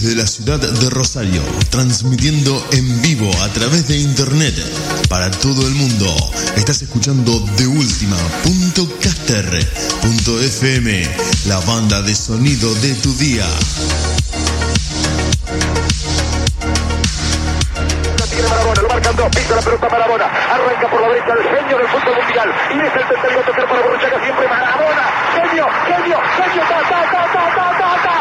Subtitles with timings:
[0.00, 4.54] desde la ciudad de Rosario, transmitiendo en vivo a través de internet
[5.10, 6.06] para todo el mundo.
[6.56, 7.66] Estás escuchando de
[10.46, 11.02] FM,
[11.46, 13.46] la banda de sonido de tu día.
[19.30, 22.94] Pisa la pelota Marabona, arranca por la derecha el genio del fútbol mundial, y es
[22.96, 25.04] el tercero a tocar para Borruchaga siempre Marabona,
[25.34, 28.19] genio, genio, genio, ta, ta, ta, ta, ta, ta, ta,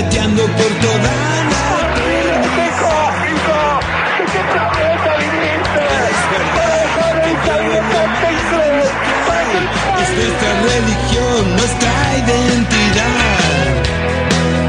[0.00, 1.60] Gambeteando por toda la
[2.56, 2.96] ¡Hijo,
[3.28, 3.60] hijo!
[4.16, 5.84] ¡Que se prometa viviste!
[6.56, 8.00] ¡Para dejar el caliente
[10.00, 13.72] Es nuestra religión, nuestra identidad.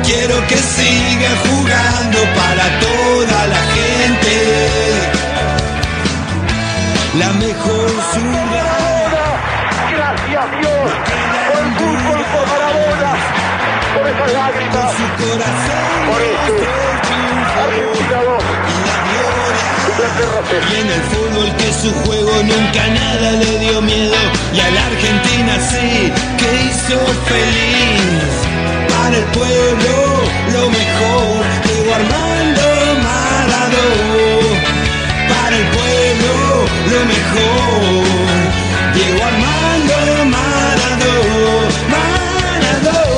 [0.04, 4.36] Quiero que siga jugando para toda la gente.
[7.20, 9.32] La mejor ciudad.
[9.92, 11.12] Gracias Dios
[14.12, 16.00] esas lágrimas, su corazón.
[16.08, 16.66] por este
[17.22, 19.70] 2, Y la gloria.
[19.92, 20.66] Inglaterra 0.
[20.72, 24.16] Y en el fútbol que su juego nunca nada le dio miedo
[24.54, 26.98] y a la Argentina sí que hizo
[27.30, 28.34] feliz.
[28.90, 29.96] Para el pueblo
[30.56, 32.68] lo mejor, Diego Armando
[33.08, 34.56] Maradona.
[35.32, 36.34] Para el pueblo
[36.92, 38.04] lo mejor,
[38.94, 39.96] Diego Armando.
[40.36, 41.72] Maradona.
[41.94, 43.11] Maradona.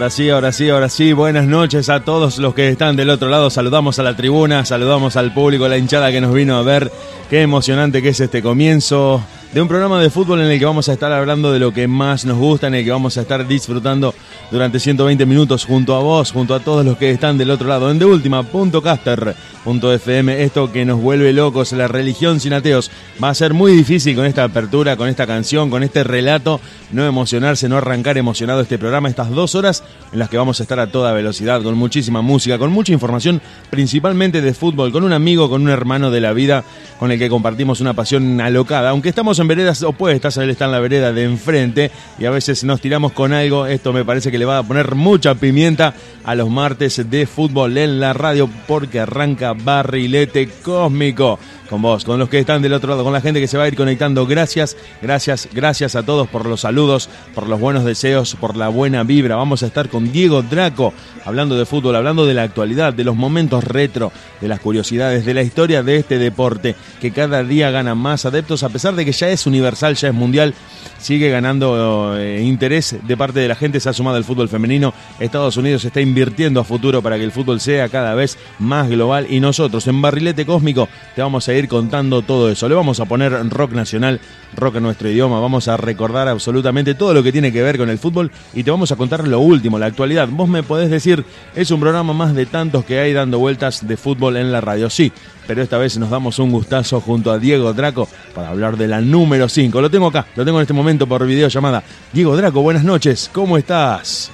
[0.00, 1.12] Ahora sí, ahora sí, ahora sí.
[1.12, 3.50] Buenas noches a todos los que están del otro lado.
[3.50, 6.90] Saludamos a la tribuna, saludamos al público, la hinchada que nos vino a ver.
[7.28, 9.22] Qué emocionante que es este comienzo
[9.52, 11.88] de un programa de fútbol en el que vamos a estar hablando de lo que
[11.88, 14.14] más nos gusta, en el que vamos a estar disfrutando
[14.50, 17.90] durante 120 minutos junto a vos, junto a todos los que están del otro lado.
[17.90, 22.90] En de FM, esto que nos vuelve locos, la religión sin ateos.
[23.22, 26.60] Va a ser muy difícil con esta apertura, con esta canción, con este relato,
[26.92, 30.62] no emocionarse, no arrancar emocionado este programa, estas dos horas en las que vamos a
[30.62, 35.12] estar a toda velocidad, con muchísima música, con mucha información, principalmente de fútbol, con un
[35.12, 36.64] amigo, con un hermano de la vida,
[36.98, 38.90] con el que compartimos una pasión alocada.
[38.90, 42.64] Aunque estamos en veredas opuestas, él está en la vereda de enfrente y a veces
[42.64, 46.34] nos tiramos con algo, esto me parece que le va a poner mucha pimienta a
[46.34, 51.38] los martes de fútbol en la radio porque arranca Barrilete Cósmico
[51.70, 53.62] con vos, con los que están del otro lado, con la gente que se va
[53.62, 54.26] a ir conectando.
[54.26, 59.04] Gracias, gracias, gracias a todos por los saludos, por los buenos deseos, por la buena
[59.04, 59.36] vibra.
[59.36, 60.92] Vamos a estar con Diego Draco
[61.24, 64.10] hablando de fútbol, hablando de la actualidad, de los momentos retro,
[64.40, 68.64] de las curiosidades, de la historia de este deporte que cada día gana más adeptos,
[68.64, 70.54] a pesar de que ya es universal, ya es mundial,
[70.98, 74.92] sigue ganando eh, interés de parte de la gente, se ha sumado el fútbol femenino.
[75.20, 79.28] Estados Unidos está invirtiendo a futuro para que el fútbol sea cada vez más global
[79.30, 82.68] y nosotros en Barrilete Cósmico te vamos a ir contando todo eso.
[82.68, 84.20] Le vamos a poner rock nacional,
[84.56, 87.90] rock en nuestro idioma, vamos a recordar absolutamente todo lo que tiene que ver con
[87.90, 90.28] el fútbol y te vamos a contar lo último, la actualidad.
[90.30, 93.96] Vos me podés decir, es un programa más de tantos que hay dando vueltas de
[93.96, 94.90] fútbol en la radio.
[94.90, 95.12] Sí,
[95.46, 99.00] pero esta vez nos damos un gustazo junto a Diego Draco para hablar de la
[99.00, 99.80] número 5.
[99.80, 101.82] Lo tengo acá, lo tengo en este momento por videollamada.
[102.12, 104.30] Diego Draco, buenas noches, ¿cómo estás?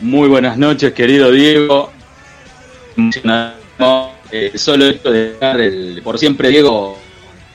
[0.00, 1.90] Muy buenas noches, querido Diego.
[4.32, 6.98] Eh, solo esto de estar el por siempre Diego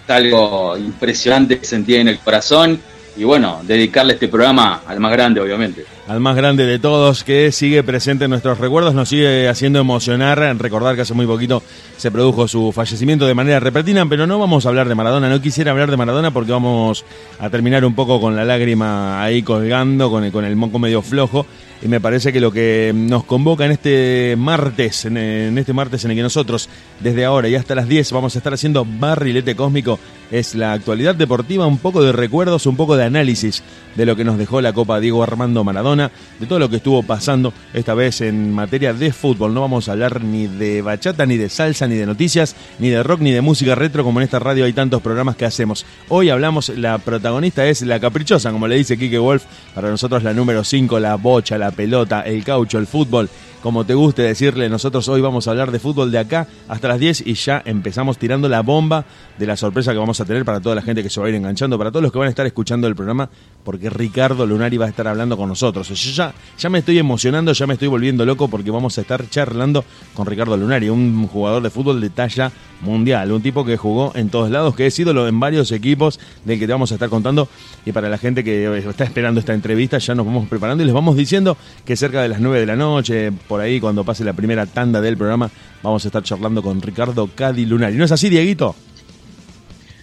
[0.06, 2.80] es algo impresionante que sentí en el corazón
[3.18, 5.86] y bueno, dedicarle este programa al más grande, obviamente.
[6.08, 10.40] Al más grande de todos, que sigue presente en nuestros recuerdos, nos sigue haciendo emocionar.
[10.60, 11.64] Recordar que hace muy poquito
[11.98, 15.30] se produjo su fallecimiento de manera repentina, pero no vamos a hablar de Maradona.
[15.30, 17.06] No quisiera hablar de Maradona porque vamos
[17.40, 21.02] a terminar un poco con la lágrima ahí colgando, con el, con el moco medio
[21.02, 21.48] flojo.
[21.82, 26.12] Y me parece que lo que nos convoca en este martes, en, este martes en
[26.12, 26.70] el que nosotros,
[27.00, 30.00] desde ahora y hasta las 10, vamos a estar haciendo barrilete cósmico,
[30.32, 33.64] es la actualidad deportiva, un poco de recuerdos, un poco de análisis
[33.96, 37.02] de lo que nos dejó la Copa Diego Armando Maradona, de todo lo que estuvo
[37.04, 39.54] pasando esta vez en materia de fútbol.
[39.54, 43.02] No vamos a hablar ni de bachata, ni de salsa, ni de noticias, ni de
[43.02, 45.86] rock, ni de música retro, como en esta radio hay tantos programas que hacemos.
[46.10, 49.44] Hoy hablamos, la protagonista es la caprichosa, como le dice Kike Wolf,
[49.74, 53.30] para nosotros la número 5, la bocha, la pelota, el caucho, el fútbol
[53.68, 57.00] como te guste decirle, nosotros hoy vamos a hablar de fútbol de acá hasta las
[57.02, 59.04] 10 y ya empezamos tirando la bomba
[59.38, 61.30] de la sorpresa que vamos a tener para toda la gente que se va a
[61.30, 63.30] ir enganchando, para todos los que van a estar escuchando el programa,
[63.66, 65.90] porque Ricardo Lunari va a estar hablando con nosotros.
[65.90, 69.30] Yo ya, ya me estoy emocionando, ya me estoy volviendo loco porque vamos a estar
[69.30, 69.84] charlando
[70.14, 74.30] con Ricardo Lunari, un jugador de fútbol de talla mundial, un tipo que jugó en
[74.30, 77.50] todos lados, que es ídolo en varios equipos del que te vamos a estar contando
[77.86, 80.94] y para la gente que está esperando esta entrevista ya nos vamos preparando y les
[80.94, 84.34] vamos diciendo que cerca de las 9 de la noche, por ahí cuando pase la
[84.34, 85.50] primera tanda del programa,
[85.84, 87.96] vamos a estar charlando con Ricardo Cadi Lunari.
[87.96, 88.76] ¿No es así, Dieguito?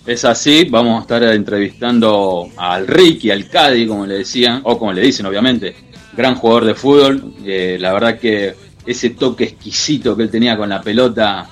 [0.06, 4.92] Es así, vamos a estar entrevistando al Ricky, al Cadi, como le decían, o como
[4.92, 5.74] le dicen, obviamente.
[6.14, 7.34] Gran jugador de fútbol.
[7.44, 8.54] Eh, la verdad que
[8.84, 11.48] ese toque exquisito que él tenía con la pelota,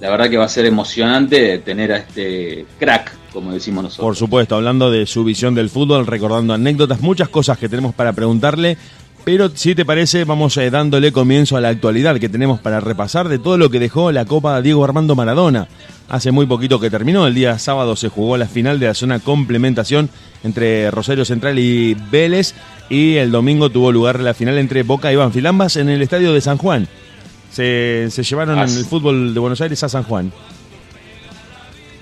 [0.00, 4.06] la verdad que va a ser emocionante tener a este crack, como decimos nosotros.
[4.06, 8.12] Por supuesto, hablando de su visión del fútbol, recordando anécdotas, muchas cosas que tenemos para
[8.12, 8.78] preguntarle.
[9.26, 13.28] Pero si te parece, vamos eh, dándole comienzo a la actualidad que tenemos para repasar
[13.28, 15.66] de todo lo que dejó la Copa Diego Armando Maradona.
[16.08, 19.18] Hace muy poquito que terminó, el día sábado se jugó la final de la zona
[19.18, 20.10] complementación
[20.44, 22.54] entre Rosario Central y Vélez
[22.88, 26.32] y el domingo tuvo lugar la final entre Boca y Banfield, ambas en el estadio
[26.32, 26.86] de San Juan.
[27.50, 30.30] Se, llevaron en el fútbol de Buenos Aires a San Juan.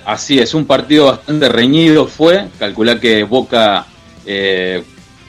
[0.05, 2.49] Así es, un partido bastante reñido fue.
[2.59, 3.87] Calculá que Boca
[4.27, 4.85] eh,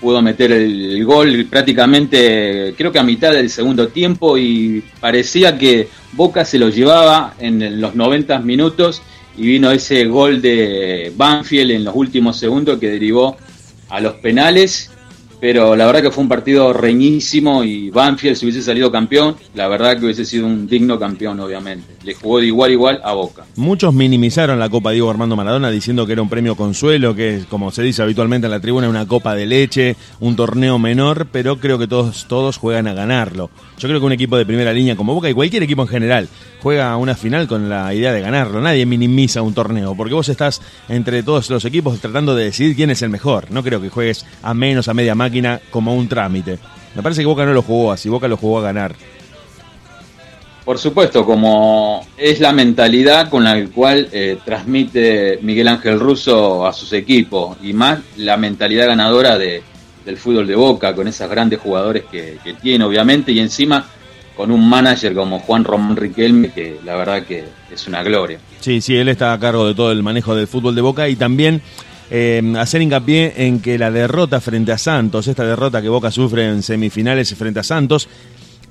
[0.05, 5.87] pudo meter el, gol prácticamente, creo que a mitad del segundo tiempo y parecía que
[6.11, 9.01] Boca se lo llevaba en los 90 minutos
[9.35, 13.35] y vino ese gol de Banfield en los últimos segundos que derivó
[13.89, 14.91] a los penales
[15.39, 19.67] pero la verdad que fue un partido reñísimo y Banfield si hubiese salido campeón, la
[19.67, 21.94] verdad que hubiese sido un digno campeón obviamente.
[22.05, 23.45] Le jugó de igual igual a Boca.
[23.55, 27.71] Muchos minimizaron la Copa Diego Armando Maradona diciendo que era un premio consuelo, que como
[27.71, 31.79] se dice habitualmente en la tribuna, una copa de leche, un torneo menor, pero creo
[31.79, 33.49] que todos, todos juegan a ganarlo.
[33.79, 36.29] Yo creo que un equipo de primera línea como Boca y cualquier equipo en general
[36.61, 38.61] juega una final con la idea de ganarlo.
[38.61, 42.91] Nadie minimiza un torneo, porque vos estás entre todos los equipos tratando de decidir quién
[42.91, 43.49] es el mejor.
[43.49, 46.59] No creo que juegues a menos, a media máquina, como un trámite.
[46.95, 48.95] Me parece que Boca no lo jugó así, Boca lo jugó a ganar.
[50.65, 56.73] Por supuesto, como es la mentalidad con la cual eh, transmite Miguel Ángel Russo a
[56.73, 59.61] sus equipos, y más la mentalidad ganadora de,
[60.03, 63.85] del fútbol de Boca, con esos grandes jugadores que, que tiene, obviamente, y encima
[64.35, 68.39] con un manager como Juan Román Riquelme, que la verdad que es una gloria.
[68.59, 71.15] Sí, sí, él está a cargo de todo el manejo del fútbol de Boca y
[71.15, 71.61] también
[72.09, 76.47] eh, hacer hincapié en que la derrota frente a Santos, esta derrota que Boca sufre
[76.47, 78.09] en semifinales frente a Santos,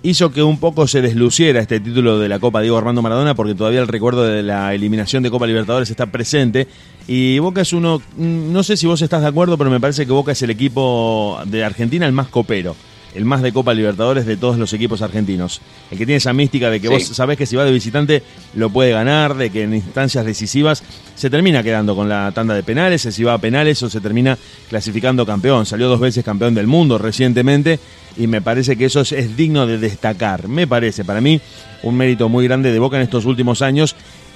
[0.05, 3.55] hizo que un poco se desluciera este título de la Copa Diego Armando Maradona porque
[3.55, 6.69] todavía el recuerdo de la eliminación de Copa Libertadores está presente.
[7.09, 10.05] Y Boca es uno, mm, no sé si vos estás de acuerdo, pero me parece
[10.05, 12.77] que Boca es el equipo de Argentina el más copero
[13.15, 15.61] el más de Copa Libertadores de todos los equipos argentinos.
[15.91, 18.23] El que tiene esa mística de que vos sabés que si va de visitante
[18.55, 20.83] lo puede ganar, de que en instancias decisivas
[21.15, 24.37] se termina quedando con la tanda de penales, si va a penales o se termina
[24.69, 25.67] clasificando campeón.
[25.67, 27.79] Salió dos veces campeón del mundo recientemente
[28.17, 30.49] y me parece que eso es digno de destacar.
[30.49, 31.41] Me parece para mí
[31.83, 33.95] un mérito muy grande de Boca en estos últimos años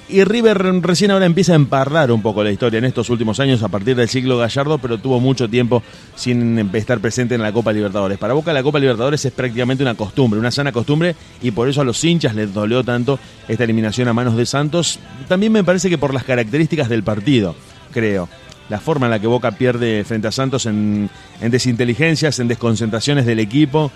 [0.09, 3.61] y River recién ahora empieza a emparrar un poco la historia en estos últimos años
[3.61, 5.83] a partir del siglo Gallardo, pero tuvo mucho tiempo
[6.15, 8.17] sin estar presente en la Copa Libertadores.
[8.17, 11.81] Para Boca la Copa Libertadores es prácticamente una costumbre, una sana costumbre, y por eso
[11.81, 14.99] a los hinchas les dolió tanto esta eliminación a manos de Santos.
[15.27, 17.55] También me parece que por las características del partido,
[17.91, 18.27] creo.
[18.69, 21.09] La forma en la que Boca pierde frente a Santos en,
[21.41, 23.91] en desinteligencias, en desconcentraciones del equipo,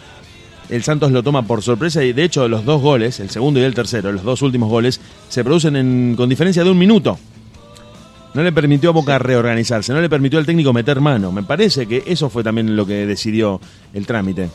[0.70, 3.64] el Santos lo toma por sorpresa y de hecho los dos goles, el segundo y
[3.64, 7.18] el tercero, los dos últimos goles, se producen con diferencia de un minuto.
[8.34, 11.32] No le permitió a Boca reorganizarse, no le permitió al técnico meter mano.
[11.32, 13.62] Me parece que eso fue también lo que decidió
[13.94, 14.50] el trámite.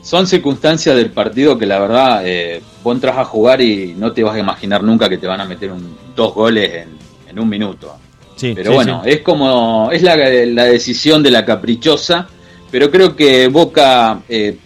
[0.00, 4.22] Son circunstancias del partido que la verdad eh, vos entras a jugar y no te
[4.22, 5.72] vas a imaginar nunca que te van a meter
[6.14, 6.86] dos goles
[7.28, 7.94] en, un minuto.
[8.34, 12.26] Sí, pero bueno, es como, es la, decisión de la caprichosa,
[12.70, 14.56] pero creo que Boca eh,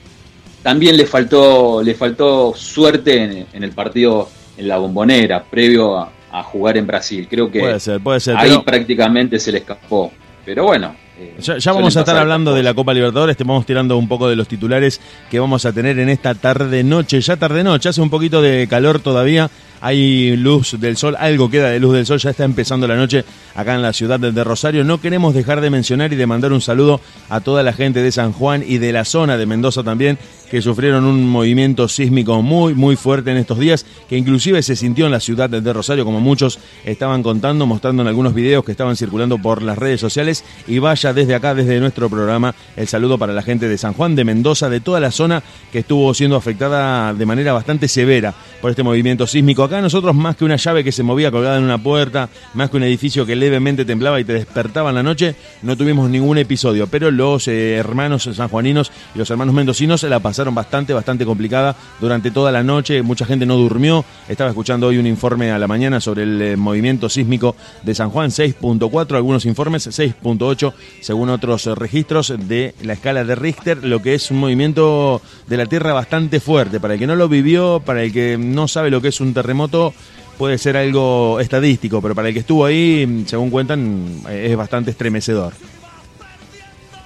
[0.63, 6.79] también le faltó, le faltó suerte en, el partido en la bombonera, previo a, jugar
[6.79, 7.27] en Brasil.
[7.29, 10.11] Creo que puede ser, puede ser, ahí prácticamente se le escapó.
[10.45, 13.97] Pero bueno, eh, ya, vamos a estar hablando de la Copa Libertadores, te vamos tirando
[13.99, 15.01] un poco de los titulares
[15.31, 18.67] que vamos a tener en esta tarde noche, ya tarde noche, hace un poquito de
[18.67, 19.51] calor todavía,
[19.83, 23.25] hay luz del sol, algo queda de luz del sol, ya está empezando la noche
[23.55, 24.85] acá en la ciudad de Rosario.
[24.85, 28.13] No queremos dejar de mencionar y de mandar un saludo a toda la gente de
[28.13, 30.19] San Juan y de la zona de Mendoza también,
[30.53, 35.07] que sufrieron un movimiento sísmico muy, muy fuerte en estos días, que inclusive se sintió
[35.07, 38.95] en la ciudad de Rosario, como muchos estaban contando, mostrando en algunos videos que estaban
[38.95, 40.45] circulando por las redes sociales.
[40.69, 44.15] Y vaya desde acá, desde nuestro programa, el saludo para la gente de San Juan,
[44.15, 45.43] de Mendoza, de toda la zona
[45.73, 49.65] que estuvo siendo afectada de manera bastante severa por este movimiento sísmico.
[49.65, 52.77] Acá nosotros, más que una llave que se movía colgada en una puerta, más que
[52.77, 56.89] un edificio que levemente temblaba y te despertaba en la noche, no tuvimos ningún episodio.
[56.89, 62.31] Pero los eh, hermanos sanjuaninos y los hermanos mendocinos la pasaron bastante, bastante complicada durante
[62.31, 63.03] toda la noche.
[63.03, 64.05] Mucha gente no durmió.
[64.29, 68.11] Estaba escuchando hoy un informe a la mañana sobre el eh, movimiento sísmico de San
[68.11, 74.03] Juan, 6.4, algunos informes, 6.8, según otros eh, registros de la escala de Richter, lo
[74.03, 76.81] que es un movimiento de la Tierra bastante fuerte.
[76.81, 79.35] Para el que no lo vivió, para el que no sabe lo que es un
[79.35, 79.95] terremoto,
[80.39, 85.53] puede ser algo estadístico, pero para el que estuvo ahí, según cuentan, es bastante estremecedor.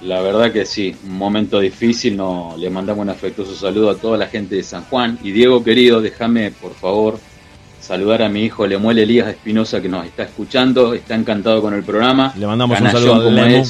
[0.01, 4.17] La verdad que sí, un momento difícil, no, le mandamos un afectuoso saludo a toda
[4.17, 5.17] la gente de San Juan.
[5.23, 7.19] Y Diego querido, déjame por favor
[7.81, 11.83] saludar a mi hijo Lemuel Elías Espinosa que nos está escuchando, está encantado con el
[11.83, 12.33] programa.
[12.37, 13.63] Le mandamos un saludo a Lemu.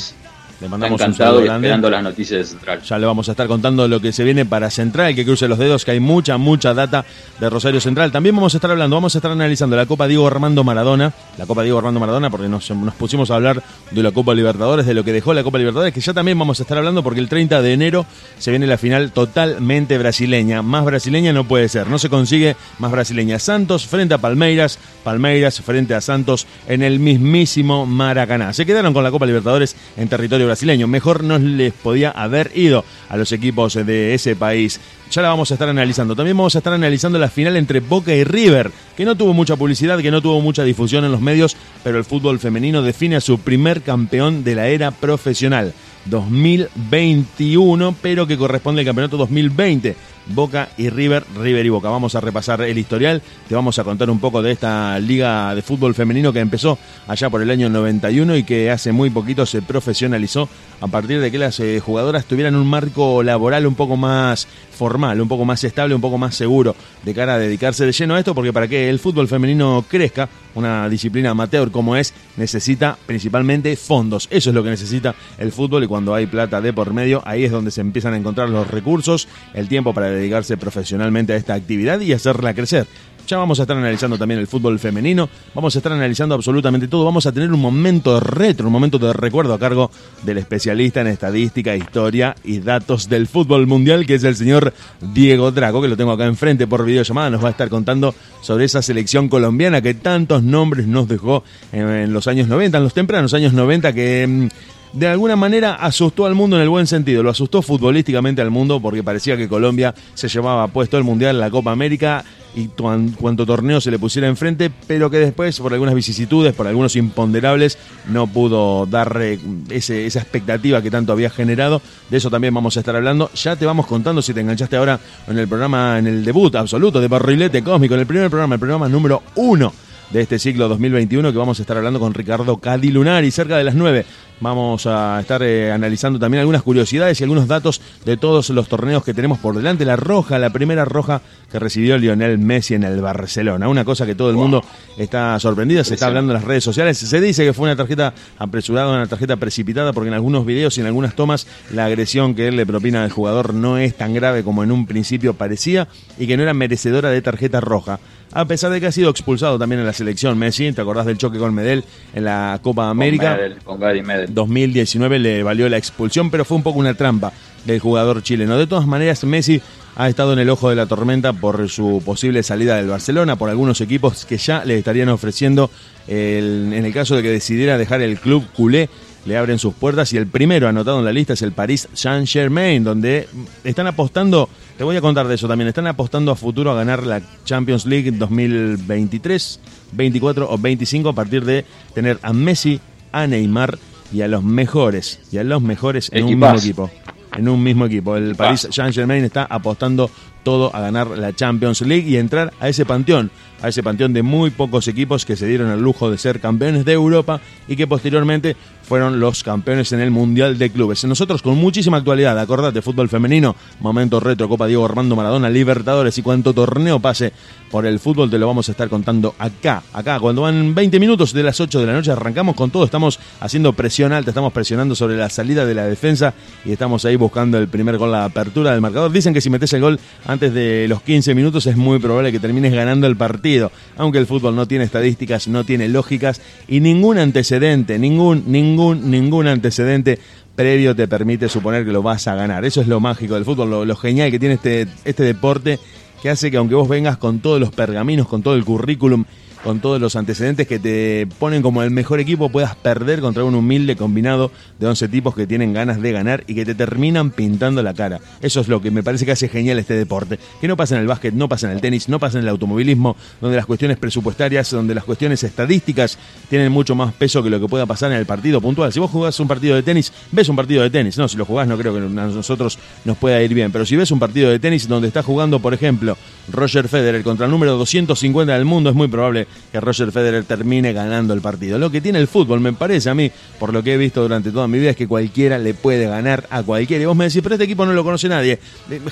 [0.59, 2.81] Le mandamos un saludo esperando las noticias de Central.
[2.81, 5.59] Ya le vamos a estar contando lo que se viene para Central, que cruce los
[5.59, 7.05] dedos, que hay mucha, mucha data
[7.39, 8.11] de Rosario Central.
[8.11, 11.45] También vamos a estar hablando, vamos a estar analizando la Copa Diego Armando Maradona, la
[11.45, 13.61] Copa Diego Armando Maradona, porque nos, nos pusimos a hablar
[13.91, 16.59] de la Copa Libertadores, de lo que dejó la Copa Libertadores, que ya también vamos
[16.59, 18.07] a estar hablando porque el 30 de enero
[18.39, 20.63] se viene la final totalmente brasileña.
[20.63, 23.37] Más brasileña no puede ser, no se consigue más brasileña.
[23.37, 28.53] Santos frente a Palmeiras, Palmeiras frente a Santos en el mismísimo Maracaná.
[28.53, 30.87] Se quedaron con la Copa Libertadores en territorio brasileño.
[30.87, 34.79] Mejor no les podía haber ido a los equipos de ese país.
[35.11, 36.15] Ya la vamos a estar analizando.
[36.15, 39.55] También vamos a estar analizando la final entre Boca y River, que no tuvo mucha
[39.55, 43.21] publicidad, que no tuvo mucha difusión en los medios, pero el fútbol femenino define a
[43.21, 45.73] su primer campeón de la era profesional.
[46.09, 49.95] 2021, pero que corresponde al campeonato 2020.
[50.29, 51.89] Boca y River, River y Boca.
[51.89, 55.61] Vamos a repasar el historial, te vamos a contar un poco de esta liga de
[55.61, 59.61] fútbol femenino que empezó allá por el año 91 y que hace muy poquito se
[59.61, 60.49] profesionalizó
[60.81, 65.19] a partir de que las eh, jugadoras tuvieran un marco laboral un poco más formal,
[65.21, 68.19] un poco más estable, un poco más seguro de cara a dedicarse de lleno a
[68.19, 73.75] esto, porque para que el fútbol femenino crezca, una disciplina amateur como es, necesita principalmente
[73.75, 74.27] fondos.
[74.29, 77.43] Eso es lo que necesita el fútbol y cuando hay plata de por medio, ahí
[77.43, 81.53] es donde se empiezan a encontrar los recursos, el tiempo para dedicarse profesionalmente a esta
[81.53, 82.87] actividad y hacerla crecer.
[83.27, 87.03] Ya vamos a estar analizando también el fútbol femenino, vamos a estar analizando absolutamente todo,
[87.03, 89.91] vamos a tener un momento retro, un momento de recuerdo a cargo
[90.23, 95.51] del especialista en estadística, historia y datos del fútbol mundial, que es el señor Diego
[95.51, 98.81] Draco, que lo tengo acá enfrente por videollamada, nos va a estar contando sobre esa
[98.81, 103.51] selección colombiana que tantos nombres nos dejó en los años 90, en los tempranos años
[103.51, 104.47] 90, que mm,
[104.93, 108.79] de alguna manera asustó al mundo en el buen sentido, lo asustó futbolísticamente al mundo
[108.79, 112.23] porque parecía que Colombia se llevaba puesto el Mundial, la Copa América
[112.57, 116.95] y cuanto torneo se le pusiera enfrente, pero que después, por algunas vicisitudes, por algunos
[116.95, 117.77] imponderables,
[118.07, 119.21] no pudo dar
[119.69, 121.83] esa expectativa que tanto había generado.
[122.09, 123.29] De eso también vamos a estar hablando.
[123.35, 126.99] Ya te vamos contando si te enganchaste ahora en el programa, en el debut absoluto
[126.99, 129.71] de Barrilete Cósmico, en el primer programa, el programa número uno
[130.09, 133.75] de este ciclo 2021 que vamos a estar hablando con Ricardo Cadilunari cerca de las
[133.75, 134.05] 9.
[134.39, 139.03] Vamos a estar eh, analizando también algunas curiosidades y algunos datos de todos los torneos
[139.03, 139.83] que tenemos por delante.
[139.83, 143.67] La roja, la primera roja que recibió Lionel Messi en el Barcelona.
[143.67, 144.63] Una cosa que todo el mundo
[144.97, 146.97] está sorprendida, se está hablando en las redes sociales.
[146.97, 150.81] Se dice que fue una tarjeta apresurada, una tarjeta precipitada, porque en algunos videos y
[150.81, 154.43] en algunas tomas la agresión que él le propina al jugador no es tan grave
[154.43, 155.87] como en un principio parecía
[156.19, 157.99] y que no era merecedora de tarjeta roja
[158.31, 161.17] a pesar de que ha sido expulsado también en la selección Messi, ¿te acordás del
[161.17, 163.37] choque con Medel en la Copa América?
[163.63, 164.26] Con, Medel, Medel.
[164.29, 167.31] 2019 le valió la expulsión, pero fue un poco una trampa
[167.65, 168.57] del jugador chileno.
[168.57, 169.61] De todas maneras, Messi
[169.95, 173.49] ha estado en el ojo de la tormenta por su posible salida del Barcelona, por
[173.49, 175.71] algunos equipos que ya le estarían ofreciendo,
[176.07, 178.89] en el caso de que decidiera dejar el club culé,
[179.25, 182.83] le abren sus puertas y el primero anotado en la lista es el Paris Saint-Germain,
[182.83, 183.27] donde
[183.65, 187.05] están apostando, te voy a contar de eso también, están apostando a futuro a ganar
[187.05, 189.59] la Champions League 2023,
[189.91, 192.79] 24 o 25 a partir de tener a Messi,
[193.11, 193.77] a Neymar
[194.11, 196.91] y a los mejores, y a los mejores en un mismo equipo.
[197.35, 198.15] En un mismo equipo.
[198.15, 200.09] El Paris Saint-Germain está apostando
[200.43, 203.29] todo a ganar la Champions League y entrar a ese panteón
[203.61, 206.85] a ese panteón de muy pocos equipos que se dieron el lujo de ser campeones
[206.85, 208.55] de Europa y que posteriormente
[208.87, 211.03] fueron los campeones en el Mundial de Clubes.
[211.03, 216.21] Nosotros con muchísima actualidad, acordate, fútbol femenino, momento retro, Copa Diego Armando Maradona, Libertadores y
[216.21, 217.33] cuanto torneo pase
[217.69, 221.33] por el fútbol te lo vamos a estar contando acá, acá, cuando van 20 minutos
[221.33, 224.95] de las 8 de la noche arrancamos con todo, estamos haciendo presión alta, estamos presionando
[224.95, 228.71] sobre la salida de la defensa y estamos ahí buscando el primer gol, la apertura
[228.71, 229.11] del marcador.
[229.11, 232.39] Dicen que si metes el gol antes de los 15 minutos es muy probable que
[232.39, 237.17] termines ganando el partido, aunque el fútbol no tiene estadísticas, no tiene lógicas y ningún
[237.17, 240.19] antecedente, ningún, ningún ningún, antecedente
[240.55, 242.65] previo te permite suponer que lo vas a ganar.
[242.65, 245.79] Eso es lo mágico del fútbol, lo, lo genial que tiene este, este deporte,
[246.21, 249.25] que hace que aunque vos vengas con todos los pergaminos, con todo el currículum
[249.63, 253.55] con todos los antecedentes que te ponen como el mejor equipo, puedas perder contra un
[253.55, 257.83] humilde combinado de 11 tipos que tienen ganas de ganar y que te terminan pintando
[257.83, 258.19] la cara.
[258.41, 260.39] Eso es lo que me parece que hace genial este deporte.
[260.61, 262.49] Que no pasa en el básquet, no pasa en el tenis, no pasa en el
[262.49, 266.17] automovilismo, donde las cuestiones presupuestarias, donde las cuestiones estadísticas
[266.49, 268.93] tienen mucho más peso que lo que pueda pasar en el partido puntual.
[268.93, 271.17] Si vos jugás un partido de tenis, ves un partido de tenis.
[271.17, 273.71] No, si lo jugás no creo que a nosotros nos pueda ir bien.
[273.71, 276.17] Pero si ves un partido de tenis donde está jugando, por ejemplo,
[276.51, 280.93] Roger Federer contra el número 250 del mundo, es muy probable que Roger Federer termine
[280.93, 281.77] ganando el partido.
[281.77, 284.51] Lo que tiene el fútbol, me parece a mí, por lo que he visto durante
[284.51, 287.03] toda mi vida, es que cualquiera le puede ganar a cualquiera.
[287.03, 288.59] Y vos me decís, pero este equipo no lo conoce nadie.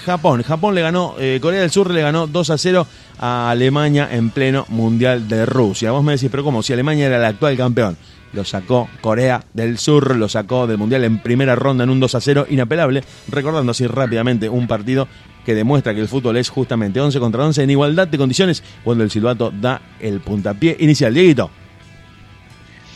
[0.06, 2.88] Japón, Japón le ganó, eh, Corea del Sur le ganó 2 a 0
[3.20, 5.92] a Alemania en pleno Mundial de Rusia.
[5.92, 6.64] Vos me decís, pero ¿cómo?
[6.64, 7.98] Si Alemania era el actual campeón
[8.36, 12.16] lo sacó Corea del Sur, lo sacó del Mundial en primera ronda en un 2
[12.16, 15.08] a 0 inapelable, recordando así rápidamente un partido
[15.46, 19.04] que demuestra que el fútbol es justamente 11 contra 11 en igualdad de condiciones cuando
[19.04, 21.14] el silbato da el puntapié inicial.
[21.14, 21.50] Dieguito.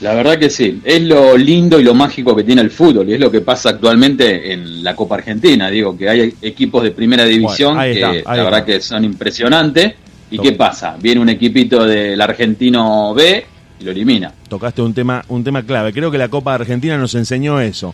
[0.02, 3.14] La verdad que sí, es lo lindo y lo mágico que tiene el fútbol y
[3.14, 5.70] es lo que pasa actualmente en la Copa Argentina.
[5.70, 9.94] Digo que hay equipos de primera división que la verdad que son impresionantes.
[10.32, 10.96] ¿Y qué pasa?
[11.02, 13.46] Viene un equipito del argentino B
[13.80, 14.32] y lo elimina.
[14.48, 15.92] Tocaste un tema, un tema clave.
[15.92, 17.94] Creo que la Copa Argentina nos enseñó eso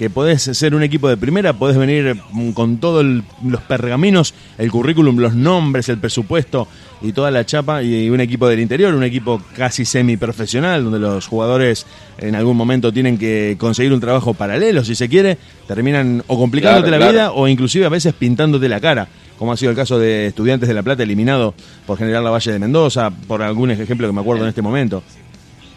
[0.00, 4.70] que podés ser un equipo de primera, podés venir mm, con todos los pergaminos, el
[4.70, 6.66] currículum, los nombres, el presupuesto
[7.02, 11.26] y toda la chapa, y un equipo del interior, un equipo casi semiprofesional, donde los
[11.26, 11.84] jugadores
[12.16, 15.36] en algún momento tienen que conseguir un trabajo paralelo, si se quiere,
[15.68, 19.06] terminan o complicándote la vida o inclusive a veces pintándote la cara
[19.38, 21.54] como ha sido el caso de Estudiantes de La Plata eliminado
[21.86, 25.02] por General La Valle de Mendoza, por algún ejemplo que me acuerdo en este momento.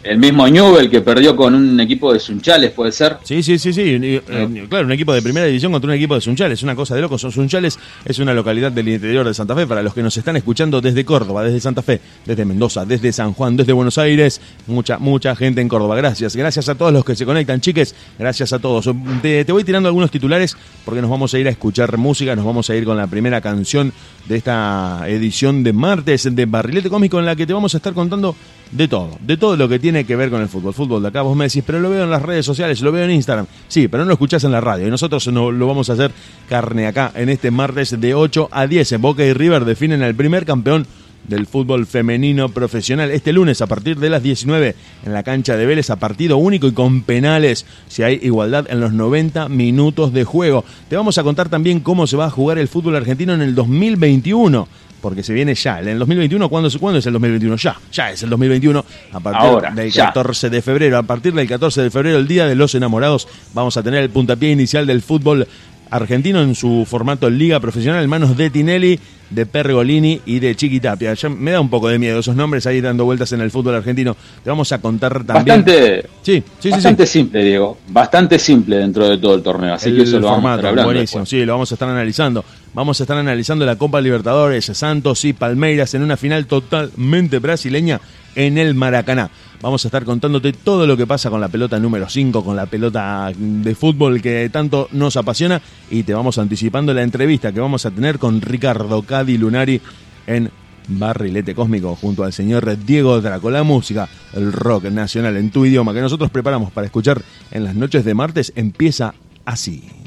[0.04, 3.16] El mismo Newell que perdió con un equipo de Sunchales, ¿puede ser?
[3.22, 3.82] Sí, sí, sí, sí.
[3.86, 6.62] Eh, claro, un equipo de primera división contra un equipo de Sunchales.
[6.62, 7.22] Una cosa de locos.
[7.22, 9.66] Sunchales es una localidad del interior de Santa Fe.
[9.66, 13.32] Para los que nos están escuchando desde Córdoba, desde Santa Fe, desde Mendoza, desde San
[13.32, 14.42] Juan, desde Buenos Aires.
[14.66, 15.96] Mucha, mucha gente en Córdoba.
[15.96, 16.36] Gracias.
[16.36, 17.94] Gracias a todos los que se conectan, chiques.
[18.18, 18.90] Gracias a todos.
[19.22, 22.36] Te, te voy tirando algunos titulares porque nos vamos a ir a escuchar música.
[22.36, 23.90] Nos vamos a ir con la primera canción
[24.26, 27.94] de esta edición de martes de Barrilete Cómico en la que te vamos a estar
[27.94, 28.36] contando
[28.70, 30.74] de todo, de todo lo que tiene que ver con el fútbol.
[30.74, 33.04] Fútbol de acá, vos me decís, pero lo veo en las redes sociales, lo veo
[33.04, 33.46] en Instagram.
[33.68, 34.88] Sí, pero no lo escuchás en la radio.
[34.88, 36.10] Y nosotros no, lo vamos a hacer
[36.48, 38.90] carne acá en este martes de 8 a 10.
[38.90, 40.88] En Boca y River definen al primer campeón
[41.28, 43.10] del fútbol femenino profesional.
[43.10, 46.66] Este lunes a partir de las 19 en la cancha de Vélez a partido único
[46.66, 50.64] y con penales si hay igualdad en los 90 minutos de juego.
[50.88, 53.54] Te vamos a contar también cómo se va a jugar el fútbol argentino en el
[53.54, 54.68] 2021
[55.04, 55.80] porque se viene ya.
[55.80, 57.56] En el 2021, ¿cuándo, ¿cuándo es el 2021?
[57.56, 60.96] Ya, ya es el 2021, a partir del 14 de febrero.
[60.96, 64.08] A partir del 14 de febrero, el Día de los Enamorados, vamos a tener el
[64.08, 65.46] puntapié inicial del fútbol
[65.90, 68.98] argentino en su formato liga profesional en manos de Tinelli,
[69.34, 71.14] de Pergolini y de Chiquitapia.
[71.14, 73.74] Ya me da un poco de miedo esos nombres ahí dando vueltas en el fútbol
[73.74, 74.16] argentino.
[74.42, 75.64] Te vamos a contar también.
[75.64, 77.78] Bastante, sí, sí, bastante simple, Diego.
[77.88, 79.74] Bastante simple dentro de todo el torneo.
[79.74, 80.84] Así que eso lo vamos a estar.
[80.84, 82.44] Buenísimo, sí, lo vamos a estar analizando.
[82.72, 88.00] Vamos a estar analizando la Copa Libertadores, Santos y Palmeiras en una final totalmente brasileña
[88.34, 89.30] en el Maracaná.
[89.60, 92.66] Vamos a estar contándote todo lo que pasa con la pelota número 5, con la
[92.66, 97.86] pelota de fútbol que tanto nos apasiona y te vamos anticipando la entrevista que vamos
[97.86, 99.80] a tener con Ricardo Cadi Lunari
[100.26, 100.50] en
[100.86, 103.50] Barrilete Cósmico junto al señor Diego Draco.
[103.50, 107.74] La música, el rock nacional en tu idioma que nosotros preparamos para escuchar en las
[107.74, 109.14] noches de martes empieza
[109.46, 110.03] así.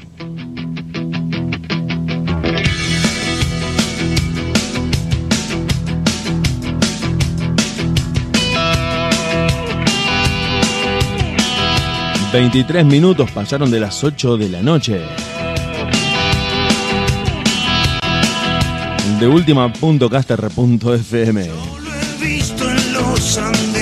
[12.32, 15.00] 23 minutos pasaron de las 8 de la noche.
[19.18, 21.46] De última punto caster.fm.
[21.46, 23.77] Lo he visto en los andenes.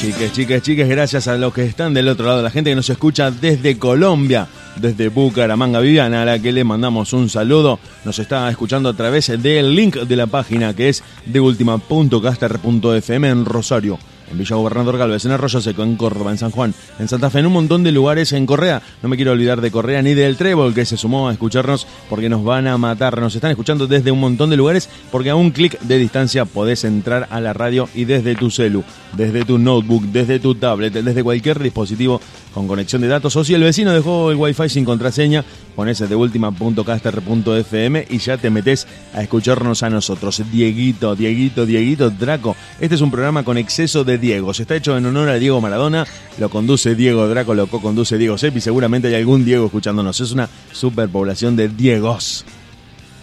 [0.00, 2.88] Chiques, chiques, chiques, gracias a los que están del otro lado, la gente que nos
[2.88, 7.78] escucha desde Colombia, desde Bucaramanga, Viviana, a la que le mandamos un saludo.
[8.06, 13.44] Nos está escuchando a través del link de la página que es de ultima.caster.fm en
[13.44, 13.98] Rosario.
[14.30, 17.40] En Villa Gobernador Galvez, en Arroyo Seco, en Córdoba, en San Juan, en Santa Fe,
[17.40, 18.80] en un montón de lugares en Correa.
[19.02, 22.28] No me quiero olvidar de Correa ni del Trébol que se sumó a escucharnos porque
[22.28, 23.20] nos van a matar.
[23.20, 26.84] Nos están escuchando desde un montón de lugares porque a un clic de distancia podés
[26.84, 28.84] entrar a la radio y desde tu celu,
[29.16, 32.20] desde tu notebook, desde tu tablet, desde cualquier dispositivo
[32.54, 33.34] con conexión de datos.
[33.36, 38.50] O si el vecino dejó el wifi sin contraseña, pones de última.caster.fm y ya te
[38.50, 40.42] metes a escucharnos a nosotros.
[40.52, 42.56] Dieguito, Dieguito, Dieguito, Draco.
[42.80, 44.50] Este es un programa con exceso de Diego.
[44.52, 46.06] Está hecho en honor a Diego Maradona.
[46.38, 48.60] Lo conduce Diego Draco, lo co-conduce Diego Sepi.
[48.60, 50.20] Seguramente hay algún Diego escuchándonos.
[50.20, 52.44] Es una superpoblación de Diegos.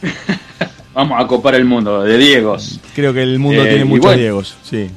[0.93, 2.79] Vamos a copar el mundo de Diegos.
[2.95, 4.21] Creo que el mundo Eh, tiene muchos bueno.
[4.21, 4.89] Diegos, sí.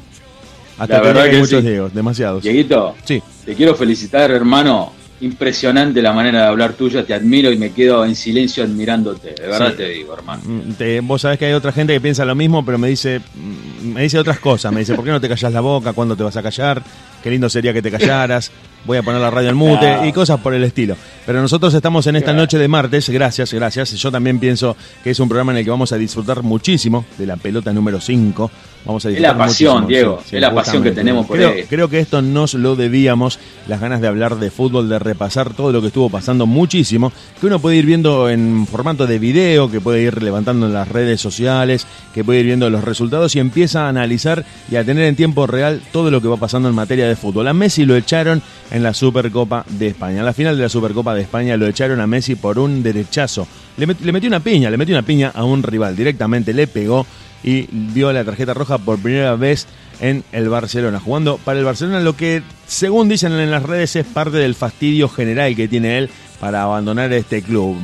[0.78, 1.68] La Hasta verdad que que muchos sí.
[1.68, 2.42] Diegos, demasiados.
[2.42, 3.22] Dieguito, Sí.
[3.44, 4.92] te quiero felicitar, hermano.
[5.20, 9.34] Impresionante la manera de hablar tuya, te admiro y me quedo en silencio admirándote.
[9.34, 9.76] De verdad Sí.
[9.76, 10.42] te digo, hermano.
[10.44, 13.20] Mm, te- vos sabés que hay otra gente que piensa lo mismo, pero me dice,
[13.20, 14.72] mm, me dice otras cosas.
[14.72, 15.92] Me dice, ¿por qué no te callas la boca?
[15.92, 16.82] ¿Cuándo te vas a callar?
[17.22, 18.50] Qué lindo sería que te callaras.
[18.86, 20.96] Voy a poner la radio en mute y cosas por el estilo.
[21.26, 23.92] Pero nosotros estamos en esta noche de martes, gracias, gracias.
[23.92, 27.26] Yo también pienso que es un programa en el que vamos a disfrutar muchísimo de
[27.26, 28.50] la pelota número 5.
[28.84, 31.64] Vamos a Es la pasión, muchísimo, Diego, es la pasión que tenemos por creo, ahí.
[31.64, 33.38] creo que esto nos lo debíamos,
[33.68, 37.46] las ganas de hablar de fútbol, de repasar todo lo que estuvo pasando muchísimo, que
[37.46, 41.20] uno puede ir viendo en formato de video, que puede ir levantando en las redes
[41.20, 45.16] sociales, que puede ir viendo los resultados y empieza a analizar y a tener en
[45.16, 47.48] tiempo real todo lo que va pasando en materia de fútbol.
[47.48, 50.20] A Messi lo echaron en la Supercopa de España.
[50.20, 53.46] En la final de la Supercopa de España lo echaron a Messi por un derechazo.
[53.76, 57.06] Le metió una piña, le metió una piña a un rival, directamente le pegó
[57.42, 59.66] y vio la tarjeta roja por primera vez
[60.00, 64.06] en el Barcelona, jugando para el Barcelona, lo que según dicen en las redes es
[64.06, 67.76] parte del fastidio general que tiene él para abandonar este club.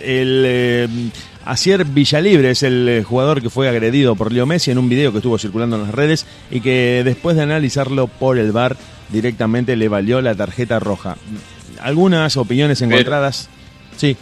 [0.00, 0.88] El eh,
[1.44, 5.10] Asier Villalibre es el eh, jugador que fue agredido por Leo Messi en un video
[5.10, 8.76] que estuvo circulando en las redes y que después de analizarlo por el VAR
[9.10, 11.16] directamente le valió la tarjeta roja.
[11.80, 13.48] Algunas opiniones Pero- encontradas.
[13.96, 14.16] Sí,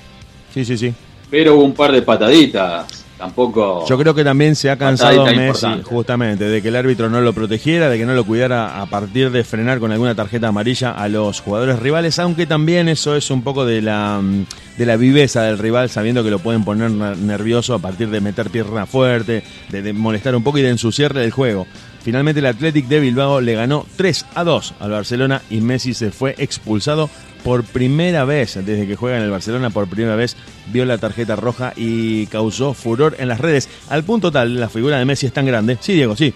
[0.54, 0.94] sí, sí, sí.
[1.30, 2.99] Pero hubo un par de pataditas.
[3.20, 3.84] Tampoco.
[3.86, 5.84] Yo creo que también se ha cansado Messi, importante.
[5.84, 9.30] justamente, de que el árbitro no lo protegiera, de que no lo cuidara a partir
[9.30, 13.42] de frenar con alguna tarjeta amarilla a los jugadores rivales, aunque también eso es un
[13.42, 14.46] poco de la, mm,
[14.78, 18.22] de la viveza del rival, sabiendo que lo pueden poner ner- nervioso a partir de
[18.22, 21.66] meter pierna fuerte, de, de molestar un poco y de ensuciarle el juego.
[22.02, 26.10] Finalmente el Athletic de Bilbao le ganó 3 a 2 al Barcelona y Messi se
[26.10, 27.10] fue expulsado
[27.44, 30.36] por primera vez desde que juega en el Barcelona, por primera vez
[30.72, 33.68] vio la tarjeta roja y causó furor en las redes.
[33.88, 35.78] Al punto tal, la figura de Messi es tan grande.
[35.80, 36.32] Sí, Diego, sí.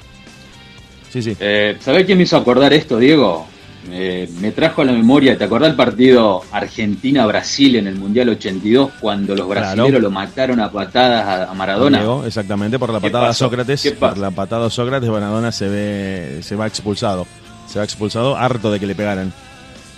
[1.11, 1.37] Sí, sí.
[1.39, 3.47] Eh, ¿Sabés quién me hizo acordar esto, Diego?
[3.91, 8.91] Eh, me trajo a la memoria, ¿te acordás el partido Argentina-Brasil en el Mundial 82
[9.01, 9.61] cuando los Claro.
[9.61, 12.03] brasileños lo mataron a patadas a, Maradona?
[12.27, 13.35] Exactamente, por la ¿Qué patada a?
[13.35, 13.83] Sócrates.
[13.83, 17.27] ¿Qué Por la patada a Sócrates, Maradona se ve, se va expulsado.
[17.69, 19.33] Se va expulsado harto de que le pegaran.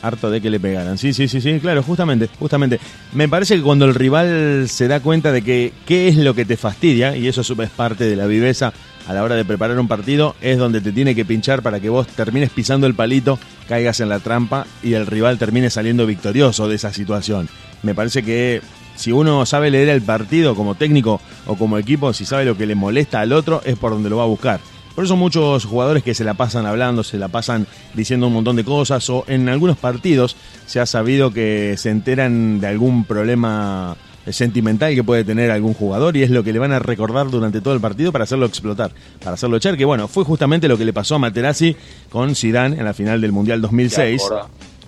[0.03, 0.99] Harto de que le pegaran.
[0.99, 2.81] Sí, sí, sí, sí, claro, justamente, justamente.
[3.13, 6.45] Me parece que cuando el rival se da cuenta de que qué es lo que
[6.45, 8.73] te fastidia, y eso es parte de la viveza
[9.07, 11.89] a la hora de preparar un partido, es donde te tiene que pinchar para que
[11.89, 13.39] vos termines pisando el palito,
[13.69, 17.49] caigas en la trampa y el rival termine saliendo victorioso de esa situación.
[17.83, 18.63] Me parece que
[18.97, 22.67] si uno sabe leer el partido como técnico o como equipo, si sabe lo que
[22.67, 24.61] le molesta al otro, es por donde lo va a buscar.
[24.97, 28.57] Por eso muchos jugadores que se la pasan hablando, se la pasan diciendo un montón
[28.57, 33.95] de cosas o en algunos partidos se ha sabido que se enteran de algún problema
[34.31, 37.61] sentimental que puede tener algún jugador y es lo que le van a recordar durante
[37.61, 40.85] todo el partido para hacerlo explotar, para hacerlo echar, que bueno, fue justamente lo que
[40.85, 41.77] le pasó a Materazzi
[42.11, 44.23] con Zidane en la final del Mundial 2006